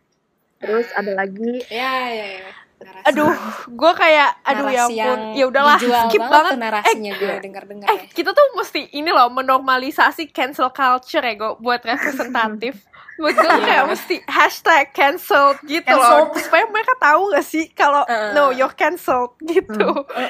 terus 0.60 0.86
ada 0.92 1.16
lagi 1.16 1.64
ya 1.72 1.92
ya, 2.12 2.26
ya. 2.44 2.52
Narasi. 2.80 3.12
Aduh, 3.12 3.28
gue 3.76 3.92
kayak 3.92 4.40
aduh 4.40 4.72
ya 4.72 4.88
ampun. 4.88 5.20
Ya 5.36 5.44
udahlah, 5.52 5.76
skip 5.76 6.16
banget. 6.16 6.56
narasinya 6.56 7.12
eh, 7.12 7.20
gue 7.20 7.34
dengar-dengar 7.44 7.86
eh, 7.92 7.98
ya. 8.00 8.04
kita 8.08 8.32
tuh 8.32 8.46
mesti 8.56 8.88
ini 8.96 9.12
loh 9.12 9.28
menormalisasi 9.28 10.32
cancel 10.32 10.72
culture 10.72 11.20
ya 11.20 11.36
gue 11.36 11.60
buat 11.60 11.84
representatif. 11.84 12.80
Buat 13.20 13.36
gue 13.36 13.52
iya. 13.52 13.66
kayak 13.68 13.86
mesti 13.92 14.16
hashtag 14.24 14.84
cancel 14.96 15.52
gitu 15.68 15.84
cancelled. 15.84 16.32
loh 16.32 16.40
supaya 16.40 16.64
mereka 16.72 16.96
tahu 16.96 17.36
gak 17.36 17.44
sih 17.44 17.68
kalau 17.76 18.02
uh, 18.08 18.32
no 18.32 18.48
you're 18.50 18.72
cancelled 18.72 19.36
gitu. 19.44 19.86
Uh, 20.08 20.24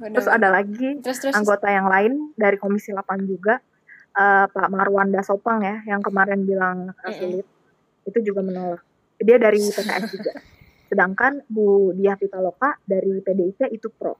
uh, 0.00 0.08
terus 0.08 0.26
ada 0.26 0.48
lagi 0.48 0.98
terus, 1.04 1.20
terus, 1.20 1.36
anggota 1.36 1.68
yang 1.68 1.86
lain 1.86 2.32
dari 2.34 2.56
komisi 2.56 2.96
8 2.96 3.28
juga 3.28 3.60
uh, 4.16 4.48
Pak 4.48 4.68
Marwanda 4.72 5.20
Sopang 5.20 5.60
ya 5.60 5.84
yang 5.84 6.00
kemarin 6.00 6.42
bilang 6.48 6.90
uh, 6.96 7.12
sulit 7.12 7.46
itu 8.08 8.18
juga 8.24 8.40
menolak. 8.40 8.82
Dia 9.20 9.36
dari 9.36 9.60
PKS 9.60 10.08
juga. 10.16 10.32
Sedangkan 10.88 11.44
Bu 11.46 11.92
Diah 11.94 12.16
Pitaloka 12.16 12.80
dari 12.82 13.20
PDIP 13.20 13.68
itu 13.70 13.92
pro. 13.92 14.16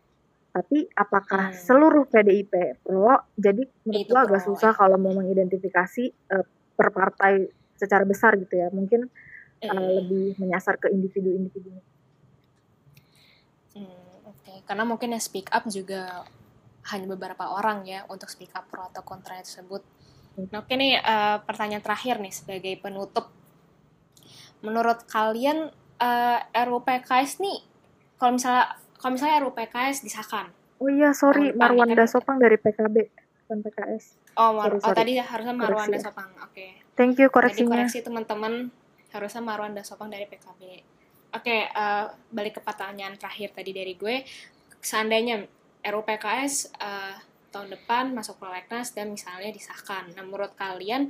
Tapi 0.50 0.86
apakah 0.92 1.50
hmm. 1.50 1.56
seluruh 1.56 2.04
PDIP 2.06 2.84
pro? 2.84 3.16
Jadi 3.34 3.64
menurut 3.88 4.06
gue 4.06 4.20
agak 4.20 4.42
susah 4.44 4.76
kalau 4.76 5.00
mau 5.00 5.16
mengidentifikasi 5.16 6.04
uh, 6.36 6.44
per 6.76 6.88
partai 6.92 7.59
secara 7.80 8.04
besar 8.04 8.36
gitu 8.36 8.52
ya 8.52 8.68
mungkin 8.68 9.08
uh, 9.64 9.90
lebih 10.04 10.36
menyasar 10.36 10.76
ke 10.76 10.92
individu-individu. 10.92 11.72
Hmm, 13.76 14.20
Oke, 14.28 14.44
okay. 14.44 14.58
karena 14.68 14.84
mungkin 14.84 15.16
yang 15.16 15.22
speak 15.24 15.48
up 15.52 15.64
juga 15.68 16.28
hanya 16.92 17.06
beberapa 17.12 17.44
orang 17.52 17.84
ya 17.84 18.08
untuk 18.08 18.28
speak 18.28 18.52
up 18.56 18.68
pro 18.68 18.88
atau 18.88 19.04
kontra 19.04 19.40
tersebut. 19.40 19.84
Hmm. 20.36 20.48
Nah, 20.48 20.64
oke 20.64 20.68
okay 20.68 20.76
nih 20.80 20.94
uh, 21.00 21.40
pertanyaan 21.44 21.84
terakhir 21.84 22.20
nih 22.20 22.32
sebagai 22.32 22.74
penutup. 22.80 23.28
Menurut 24.60 25.08
kalian 25.08 25.72
uh, 26.00 26.38
eh, 26.40 26.64
RUU 26.68 26.84
PKS 26.84 27.40
nih 27.40 27.58
kalau 28.20 28.36
misalnya 28.36 28.76
kalau 28.96 29.12
misalnya 29.16 29.36
RUU 29.44 29.52
PKS 29.56 30.04
disahkan. 30.04 30.52
Oh 30.80 30.88
iya, 30.88 31.12
sorry, 31.12 31.52
Marwanda 31.52 32.08
Sopang 32.08 32.40
dari 32.40 32.56
PKB, 32.56 32.96
bukan 33.44 33.58
PKS. 33.68 34.16
Oh, 34.40 34.56
Mar 34.56 34.72
sorry, 34.72 34.80
sorry. 34.80 34.88
oh 34.88 34.96
tadi 34.96 35.12
harusnya 35.20 35.52
Marwanda 35.52 35.98
Sopang. 36.00 36.32
Oke. 36.40 36.56
Okay. 36.56 36.70
Thank 37.00 37.16
you 37.16 37.32
koreksinya. 37.32 37.64
Jadi 37.64 37.72
koreksi 37.72 37.98
teman-teman 38.04 38.68
harusnya 39.16 39.40
Marwan 39.40 39.72
dan 39.72 39.88
Sopang 39.88 40.12
dari 40.12 40.28
PKB. 40.28 40.60
Oke, 40.60 40.84
okay, 41.32 41.60
uh, 41.72 41.80
eh, 41.80 42.06
balik 42.28 42.58
ke 42.58 42.60
pertanyaan 42.60 43.16
terakhir 43.16 43.56
tadi 43.56 43.72
dari 43.72 43.96
gue. 43.96 44.20
Seandainya 44.84 45.40
RUU 45.80 46.04
PKS 46.04 46.76
uh, 46.76 47.16
tahun 47.48 47.72
depan 47.72 48.12
masuk 48.12 48.36
prolegnas 48.36 48.92
dan 48.92 49.08
misalnya 49.16 49.48
disahkan. 49.48 50.12
Nah, 50.12 50.28
menurut 50.28 50.52
kalian 50.52 51.08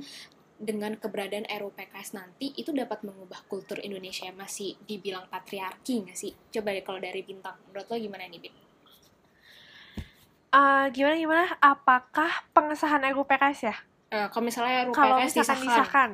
dengan 0.55 0.95
keberadaan 0.95 1.43
RUU 1.59 1.75
PKS 1.75 2.15
nanti 2.15 2.55
itu 2.55 2.71
dapat 2.71 3.03
mengubah 3.03 3.43
kultur 3.51 3.75
Indonesia 3.83 4.23
yang 4.23 4.39
masih 4.39 4.79
dibilang 4.87 5.27
patriarki 5.27 6.07
nggak 6.07 6.15
sih? 6.15 6.31
Coba 6.55 6.71
deh 6.71 6.87
kalau 6.87 7.03
dari 7.03 7.19
bintang, 7.19 7.59
menurut 7.67 7.91
lo 7.91 7.99
gimana 7.99 8.31
nih, 8.31 8.39
Bint? 8.39 8.55
Uh, 10.55 10.87
gimana 10.95 11.19
gimana? 11.19 11.43
Apakah 11.59 12.47
pengesahan 12.55 13.03
RUU 13.11 13.27
PKS 13.27 13.59
ya? 13.67 13.75
Uh, 14.11 14.27
kalau 14.29 14.43
misalnya 14.45 14.87
RUU 14.87 14.95
kalau 14.95 15.17
PKS 15.23 15.33
disahkan, 15.33 15.65
disahkan. 15.65 16.09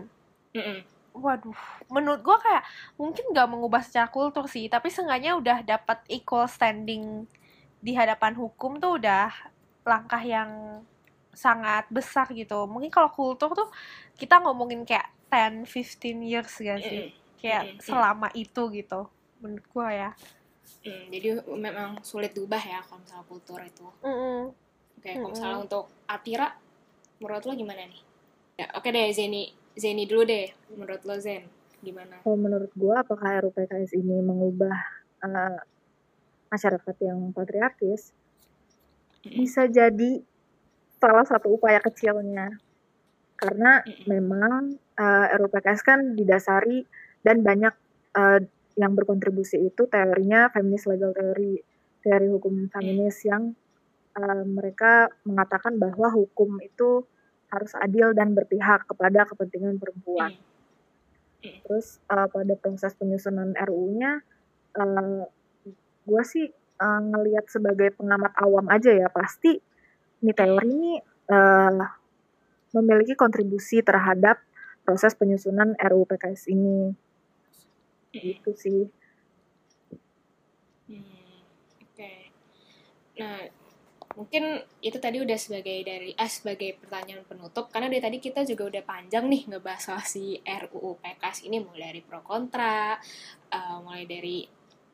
Mm 0.54 0.64
-mm. 0.64 0.80
waduh 1.18 1.60
menurut 1.90 2.22
gue 2.22 2.38
kayak 2.46 2.64
mungkin 3.02 3.26
gak 3.34 3.50
mengubah 3.50 3.82
secara 3.82 4.06
kultur 4.14 4.46
sih 4.46 4.70
tapi 4.70 4.94
seenggaknya 4.94 5.34
udah 5.34 5.66
dapat 5.66 6.06
equal 6.14 6.46
standing 6.46 7.26
di 7.82 7.98
hadapan 7.98 8.38
hukum 8.38 8.78
tuh 8.78 9.02
udah 9.02 9.34
langkah 9.82 10.22
yang 10.22 10.82
sangat 11.34 11.90
besar 11.90 12.30
gitu 12.34 12.70
mungkin 12.70 12.94
kalau 12.94 13.10
kultur 13.10 13.54
tuh 13.54 13.70
kita 14.18 14.42
ngomongin 14.42 14.86
kayak 14.86 15.10
10-15 15.30 16.22
years 16.22 16.54
gak 16.58 16.82
sih 16.86 17.04
mm 17.10 17.26
kayak 17.38 17.64
mm 17.64 17.72
-hmm. 17.78 17.86
selama 17.86 18.28
itu 18.34 18.62
gitu 18.74 19.02
menurut 19.46 19.66
gue 19.70 19.88
ya 19.94 20.10
hmm, 20.90 21.04
jadi 21.14 21.28
memang 21.54 22.02
sulit 22.02 22.34
diubah 22.34 22.58
ya 22.58 22.82
kalau 22.82 22.98
misalnya 23.06 23.26
kultur 23.30 23.60
itu 23.62 23.86
mm 24.02 24.10
-hmm. 24.10 24.42
oke 24.50 24.98
okay, 24.98 25.14
kalau 25.22 25.30
misalnya 25.30 25.58
mm 25.62 25.66
untuk 25.70 25.86
Atira 26.10 26.50
menurut 27.22 27.44
lo 27.46 27.54
gimana 27.54 27.84
nih? 27.88 28.02
Ya 28.58 28.66
oke 28.74 28.90
okay 28.90 28.92
deh 28.94 29.08
Zeni. 29.14 29.44
Zeni 29.78 30.10
dulu 30.10 30.26
deh 30.26 30.50
menurut 30.74 31.02
lo 31.06 31.16
Zen 31.22 31.46
gimana? 31.82 32.22
Kalau 32.26 32.38
menurut 32.38 32.72
gue 32.74 32.96
apakah 32.96 33.46
RUPKS 33.46 33.94
ini 33.94 34.18
mengubah 34.26 34.74
uh, 35.22 35.60
masyarakat 36.50 36.96
yang 37.04 37.32
patriarkis? 37.34 38.14
Mm 38.14 38.26
bisa 39.28 39.68
jadi 39.68 40.24
salah 41.04 41.28
satu 41.28 41.60
upaya 41.60 41.84
kecilnya. 41.84 42.58
Karena 43.38 43.84
mm 43.86 44.08
memang 44.10 44.78
uh, 44.98 45.26
RUPKS 45.38 45.82
kan 45.86 46.00
didasari 46.18 46.88
dan 47.22 47.44
banyak 47.46 47.74
uh, 48.18 48.40
yang 48.78 48.94
berkontribusi 48.94 49.58
itu 49.68 49.90
teorinya 49.90 50.54
feminis 50.54 50.86
legal 50.86 51.12
theory, 51.12 51.66
teori 52.06 52.28
hukum 52.30 52.70
feminis 52.70 53.26
yang 53.26 53.58
uh, 54.18 54.44
mereka 54.44 55.14
mengatakan 55.24 55.78
bahwa 55.78 56.10
hukum 56.10 56.58
itu 56.66 57.06
harus 57.48 57.72
adil 57.80 58.12
dan 58.12 58.36
berpihak 58.36 58.84
kepada 58.90 59.24
kepentingan 59.24 59.80
perempuan. 59.80 60.36
Terus 61.40 62.02
uh, 62.12 62.28
pada 62.28 62.54
proses 62.60 62.92
penyusunan 62.98 63.56
RU-nya, 63.56 64.20
uh, 64.76 65.24
gue 66.04 66.24
sih 66.28 66.50
uh, 66.82 67.02
ngelihat 67.02 67.48
sebagai 67.48 67.96
pengamat 67.96 68.34
awam 68.42 68.68
aja 68.68 68.92
ya 68.92 69.08
pasti 69.08 69.56
ini 70.18 70.32
teori 70.34 70.68
ini 70.68 70.94
uh, 71.30 71.86
memiliki 72.76 73.14
kontribusi 73.16 73.86
terhadap 73.86 74.42
proses 74.84 75.14
penyusunan 75.16 75.78
RUU 75.78 76.04
PKS 76.10 76.52
ini. 76.52 76.92
Gitu 78.12 78.52
sih. 78.58 78.82
Hmm, 80.88 81.04
oke. 81.84 81.96
Okay. 81.96 82.32
nah 83.18 83.57
mungkin 84.18 84.66
itu 84.82 84.98
tadi 84.98 85.22
udah 85.22 85.38
sebagai 85.38 85.86
dari 85.86 86.10
ah 86.18 86.26
sebagai 86.26 86.82
pertanyaan 86.82 87.22
penutup 87.22 87.70
karena 87.70 87.86
dari 87.86 88.02
tadi 88.02 88.18
kita 88.18 88.42
juga 88.50 88.66
udah 88.66 88.82
panjang 88.82 89.30
nih 89.30 89.46
ngebahas 89.46 89.94
soal 89.94 90.02
si 90.02 90.42
RUU 90.42 90.98
PKS 90.98 91.46
ini 91.46 91.62
mulai 91.62 91.94
dari 91.94 92.02
pro 92.02 92.26
kontra 92.26 92.98
uh, 93.54 93.78
mulai 93.86 94.10
dari 94.10 94.42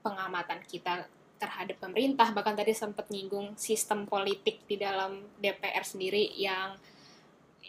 pengamatan 0.03 0.59
kita 0.67 1.07
terhadap 1.39 1.79
pemerintah 1.79 2.35
bahkan 2.35 2.51
tadi 2.51 2.75
sempat 2.75 3.07
nyinggung 3.07 3.55
sistem 3.55 4.03
politik 4.03 4.67
di 4.67 4.75
dalam 4.75 5.23
DPR 5.39 5.87
sendiri 5.87 6.35
yang 6.35 6.75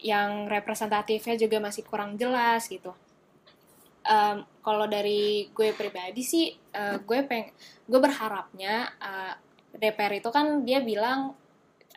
yang 0.02 0.50
representatifnya 0.50 1.38
juga 1.38 1.62
masih 1.62 1.86
kurang 1.86 2.18
jelas 2.18 2.66
gitu. 2.66 2.90
Um, 4.04 4.42
kalau 4.60 4.84
dari 4.84 5.48
gue 5.54 5.70
pribadi 5.72 6.20
sih 6.20 6.52
uh, 6.76 6.98
gue 7.00 7.24
peng 7.24 7.48
gue 7.88 8.00
berharapnya 8.02 8.90
uh, 9.00 9.32
DPR 9.72 10.20
itu 10.20 10.28
kan 10.28 10.60
dia 10.66 10.84
bilang 10.84 11.32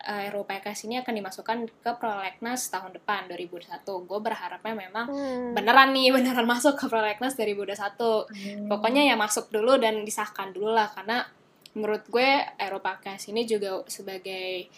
uh, 0.06 0.30
RUU 0.30 0.46
PKS 0.46 0.86
ini 0.86 1.02
akan 1.02 1.14
dimasukkan 1.18 1.58
ke 1.82 1.92
prolegnas 1.98 2.70
tahun 2.70 2.94
depan 2.94 3.26
2021. 3.32 3.82
Gue 3.84 4.20
berharapnya 4.22 4.74
memang 4.78 5.06
hmm. 5.10 5.58
beneran 5.58 5.96
nih 5.96 6.12
beneran 6.18 6.46
masuk 6.46 6.78
ke 6.78 6.86
prolegnas 6.86 7.34
2021. 7.34 7.74
Hmm. 7.74 8.70
Pokoknya 8.70 9.08
ya 9.08 9.16
masuk 9.18 9.50
dulu 9.50 9.82
dan 9.82 10.06
disahkan 10.06 10.54
dulu 10.54 10.74
lah 10.76 10.92
karena 10.94 11.26
menurut 11.74 12.06
gue 12.10 12.30
RUU 12.58 12.82
PKS 12.82 13.34
ini 13.34 13.46
juga 13.46 13.82
sebagai 13.90 14.70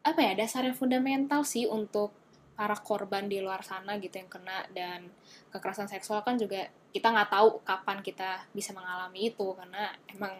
apa 0.00 0.20
ya 0.24 0.32
dasarnya 0.32 0.72
fundamental 0.72 1.44
sih 1.44 1.68
untuk 1.68 2.16
para 2.56 2.76
korban 2.76 3.24
di 3.24 3.40
luar 3.40 3.64
sana 3.64 3.96
gitu 4.00 4.20
yang 4.20 4.28
kena 4.28 4.64
dan 4.76 5.08
kekerasan 5.48 5.88
seksual 5.88 6.20
kan 6.20 6.36
juga 6.36 6.68
kita 6.92 7.08
nggak 7.08 7.32
tahu 7.32 7.64
kapan 7.64 8.04
kita 8.04 8.44
bisa 8.52 8.76
mengalami 8.76 9.32
itu 9.32 9.56
karena 9.56 9.92
emang 10.12 10.36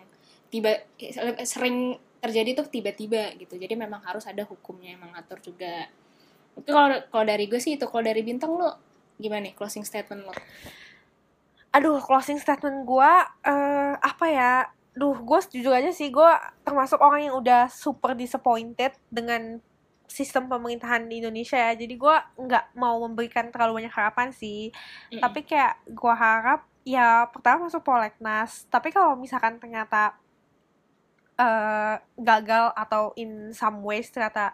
tiba 0.53 0.85
sering 1.47 1.97
terjadi 2.21 2.63
tuh 2.63 2.67
tiba-tiba 2.69 3.35
gitu. 3.41 3.57
Jadi 3.57 3.75
memang 3.75 4.05
harus 4.05 4.29
ada 4.29 4.45
hukumnya 4.45 4.95
yang 4.95 5.03
mengatur 5.09 5.41
juga. 5.41 5.89
Oke 6.55 6.69
kalau 6.69 7.01
kalau 7.09 7.25
dari 7.25 7.49
gue 7.49 7.61
sih 7.61 7.81
itu 7.81 7.89
kalau 7.89 8.05
dari 8.05 8.21
bintang 8.21 8.53
lo 8.53 8.77
gimana 9.21 9.49
nih 9.49 9.55
closing 9.57 9.85
statement 9.85 10.25
lo 10.27 10.35
aduh 11.71 12.03
closing 12.03 12.41
statement 12.41 12.83
gue 12.85 13.13
uh, 13.47 13.95
apa 13.97 14.27
ya? 14.29 14.55
Duh 14.91 15.17
gue 15.17 15.39
jujur 15.55 15.71
aja 15.71 15.95
sih 15.95 16.11
gue 16.11 16.31
termasuk 16.67 16.99
orang 16.99 17.31
yang 17.31 17.35
udah 17.39 17.71
super 17.71 18.13
disappointed 18.19 18.93
dengan 19.07 19.63
sistem 20.11 20.51
pemerintahan 20.51 21.07
di 21.07 21.23
Indonesia 21.23 21.55
ya. 21.57 21.73
Jadi 21.79 21.95
gue 21.95 22.17
nggak 22.37 22.75
mau 22.75 22.99
memberikan 23.07 23.49
terlalu 23.55 23.83
banyak 23.83 23.95
harapan 23.95 24.35
sih. 24.35 24.75
Mm-hmm. 24.75 25.23
tapi 25.23 25.41
kayak 25.47 25.79
gue 25.87 26.15
harap 26.15 26.67
ya 26.83 27.29
pertama 27.29 27.69
masuk 27.69 27.85
prolegnas 27.85 28.65
tapi 28.73 28.89
kalau 28.91 29.13
misalkan 29.15 29.61
ternyata 29.61 30.17
uh, 31.41 31.97
gagal 32.21 32.77
atau 32.77 33.17
in 33.17 33.57
some 33.57 33.81
ways 33.81 34.13
ternyata 34.13 34.53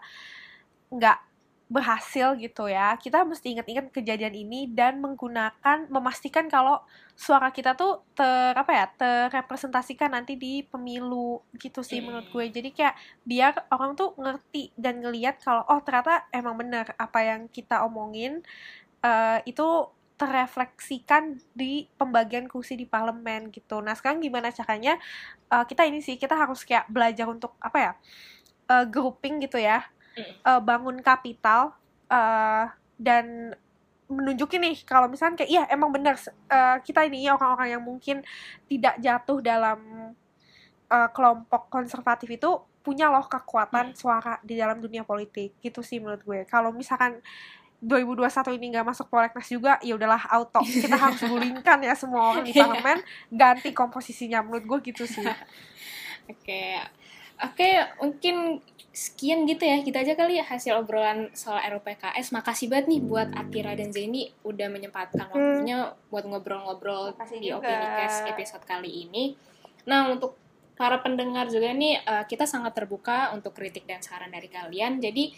nggak 0.95 1.19
berhasil 1.67 2.39
gitu 2.39 2.71
ya. 2.71 2.95
Kita 2.95 3.27
mesti 3.27 3.59
ingat-ingat 3.59 3.91
kejadian 3.91 4.35
ini 4.39 4.71
dan 4.71 5.03
menggunakan 5.03 5.91
memastikan 5.91 6.47
kalau 6.47 6.79
suara 7.19 7.51
kita 7.51 7.75
tuh 7.75 8.07
ter 8.15 8.55
apa 8.55 8.71
ya 8.71 8.87
terrepresentasikan 8.95 10.15
nanti 10.15 10.39
di 10.39 10.63
pemilu 10.63 11.43
gitu 11.59 11.83
sih 11.83 11.99
menurut 11.99 12.31
gue. 12.31 12.47
Jadi 12.55 12.71
kayak 12.71 12.95
biar 13.27 13.67
orang 13.75 13.99
tuh 13.99 14.15
ngerti 14.15 14.71
dan 14.79 15.03
ngeliat 15.03 15.43
kalau 15.43 15.67
oh 15.67 15.83
ternyata 15.83 16.31
emang 16.31 16.55
bener 16.55 16.87
apa 16.95 17.19
yang 17.27 17.51
kita 17.51 17.83
omongin 17.83 18.47
uh, 19.03 19.43
itu 19.43 19.91
terrefleksikan 20.17 21.37
di 21.53 21.85
pembagian 22.01 22.49
kursi 22.49 22.75
di 22.75 22.89
parlemen 22.89 23.53
gitu. 23.53 23.85
Nah 23.85 23.93
sekarang 23.93 24.25
gimana 24.25 24.49
caranya? 24.49 24.97
Uh, 25.53 25.63
kita 25.69 25.85
ini 25.85 26.01
sih 26.01 26.17
kita 26.17 26.33
harus 26.33 26.65
kayak 26.65 26.89
belajar 26.89 27.29
untuk 27.29 27.53
apa 27.61 27.79
ya 27.79 27.93
uh, 28.73 28.85
grouping 28.89 29.45
gitu 29.45 29.61
ya. 29.61 29.85
Uh, 30.49 30.65
bangun 30.65 31.05
kapital 31.05 31.77
uh, 32.09 32.73
dan 32.97 33.53
menunjukin 34.09 34.65
nih 34.65 34.77
kalau 34.89 35.13
misalnya 35.13 35.45
kayak 35.45 35.51
iya 35.53 35.63
emang 35.69 35.93
benar 35.93 36.17
uh, 36.49 36.81
kita 36.81 37.05
ini 37.05 37.29
orang-orang 37.29 37.77
yang 37.77 37.85
mungkin 37.85 38.25
tidak 38.65 38.97
jatuh 39.03 39.45
dalam 39.45 39.79
uh, 40.89 41.09
kelompok 41.13 41.69
konservatif 41.69 42.31
itu 42.33 42.51
punya 42.87 43.11
loh 43.11 43.27
kekuatan 43.27 43.93
hmm. 43.93 43.99
suara 43.99 44.39
di 44.47 44.55
dalam 44.55 44.79
dunia 44.79 45.03
politik. 45.03 45.59
Gitu 45.59 45.83
sih 45.83 45.99
menurut 45.99 46.23
gue. 46.23 46.41
Kalau 46.47 46.71
misalkan 46.71 47.19
2021 47.85 48.57
ini 48.57 48.67
nggak 48.73 48.87
masuk 48.89 49.07
prolegnas 49.13 49.49
juga 49.49 49.77
ya 49.85 49.95
udahlah 49.97 50.23
auto. 50.33 50.65
Kita 50.65 50.97
harus 50.97 51.21
gulingkan 51.31 51.79
ya 51.85 51.93
semua 51.93 52.33
orang 52.33 52.45
di 52.49 52.57
parlemen 52.57 52.99
ganti 53.29 53.71
komposisinya. 53.77 54.41
Menurut 54.41 54.65
gue 54.65 54.79
gitu 54.93 55.05
sih. 55.05 55.25
Oke 56.27 56.43
okay. 56.43 56.83
oke 57.39 57.55
okay, 57.55 57.73
mungkin 58.03 58.59
sekian 58.91 59.47
gitu 59.47 59.63
ya. 59.63 59.79
Kita 59.85 60.03
aja 60.03 60.19
kali 60.19 60.41
ya 60.41 60.45
hasil 60.49 60.75
obrolan 60.75 61.31
soal 61.39 61.63
RUPKS 61.71 62.35
makasih 62.35 62.67
banget 62.67 62.91
nih 62.91 63.01
buat 63.05 63.31
Atira 63.31 63.79
dan 63.79 63.95
Zeni 63.95 64.35
udah 64.43 64.67
menyempatkan 64.67 65.31
hmm. 65.31 65.37
waktunya 65.37 65.95
buat 66.11 66.27
ngobrol-ngobrol 66.27 67.15
di 67.39 67.55
Opini 67.55 67.87
Cast 67.95 68.27
episode 68.27 68.67
kali 68.67 69.07
ini. 69.07 69.39
Nah 69.87 70.11
untuk 70.11 70.35
para 70.75 70.99
pendengar 71.01 71.47
juga 71.49 71.71
nih 71.73 72.03
uh, 72.05 72.25
kita 72.29 72.45
sangat 72.45 72.77
terbuka 72.77 73.33
untuk 73.33 73.57
kritik 73.57 73.87
dan 73.87 74.03
saran 74.03 74.35
dari 74.35 74.51
kalian. 74.51 74.99
Jadi 74.99 75.31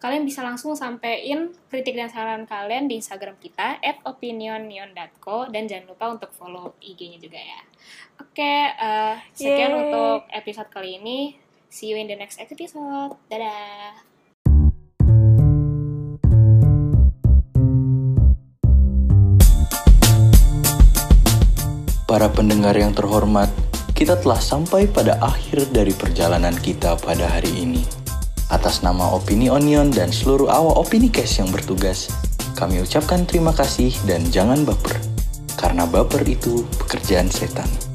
kalian 0.00 0.24
bisa 0.24 0.40
langsung 0.40 0.72
sampein 0.72 1.52
kritik 1.68 1.94
dan 1.94 2.08
saran 2.08 2.48
kalian 2.48 2.88
di 2.88 2.98
Instagram 2.98 3.36
kita 3.36 3.78
at 3.84 4.00
opinionion.co 4.08 5.52
dan 5.52 5.68
jangan 5.68 5.92
lupa 5.92 6.16
untuk 6.16 6.32
follow 6.32 6.74
IG-nya 6.80 7.20
juga 7.20 7.38
ya 7.38 7.60
oke 8.18 8.32
okay, 8.32 8.72
uh, 8.80 9.14
eh, 9.14 9.16
sekian 9.36 9.76
Yeay. 9.76 9.80
untuk 9.86 10.18
episode 10.32 10.68
kali 10.72 10.96
ini 10.96 11.50
See 11.70 11.94
you 11.94 11.96
in 12.02 12.10
the 12.10 12.18
next 12.18 12.42
episode. 12.42 13.14
Dadah. 13.30 14.02
Para 22.10 22.26
pendengar 22.26 22.74
yang 22.74 22.90
terhormat, 22.90 23.46
kita 23.94 24.18
telah 24.18 24.42
sampai 24.42 24.90
pada 24.90 25.14
akhir 25.22 25.70
dari 25.70 25.94
perjalanan 25.94 26.58
kita 26.58 26.98
pada 26.98 27.30
hari 27.30 27.54
ini. 27.54 27.99
Atas 28.50 28.82
nama 28.82 29.14
Opini 29.14 29.46
Onion 29.46 29.94
dan 29.94 30.10
seluruh 30.10 30.50
awak 30.50 30.82
Opini 30.82 31.06
Cash 31.06 31.38
yang 31.38 31.54
bertugas, 31.54 32.10
kami 32.58 32.82
ucapkan 32.82 33.22
terima 33.22 33.54
kasih 33.54 33.94
dan 34.10 34.26
jangan 34.26 34.66
baper. 34.66 34.98
Karena 35.54 35.86
baper 35.86 36.26
itu 36.26 36.66
pekerjaan 36.82 37.30
setan. 37.30 37.89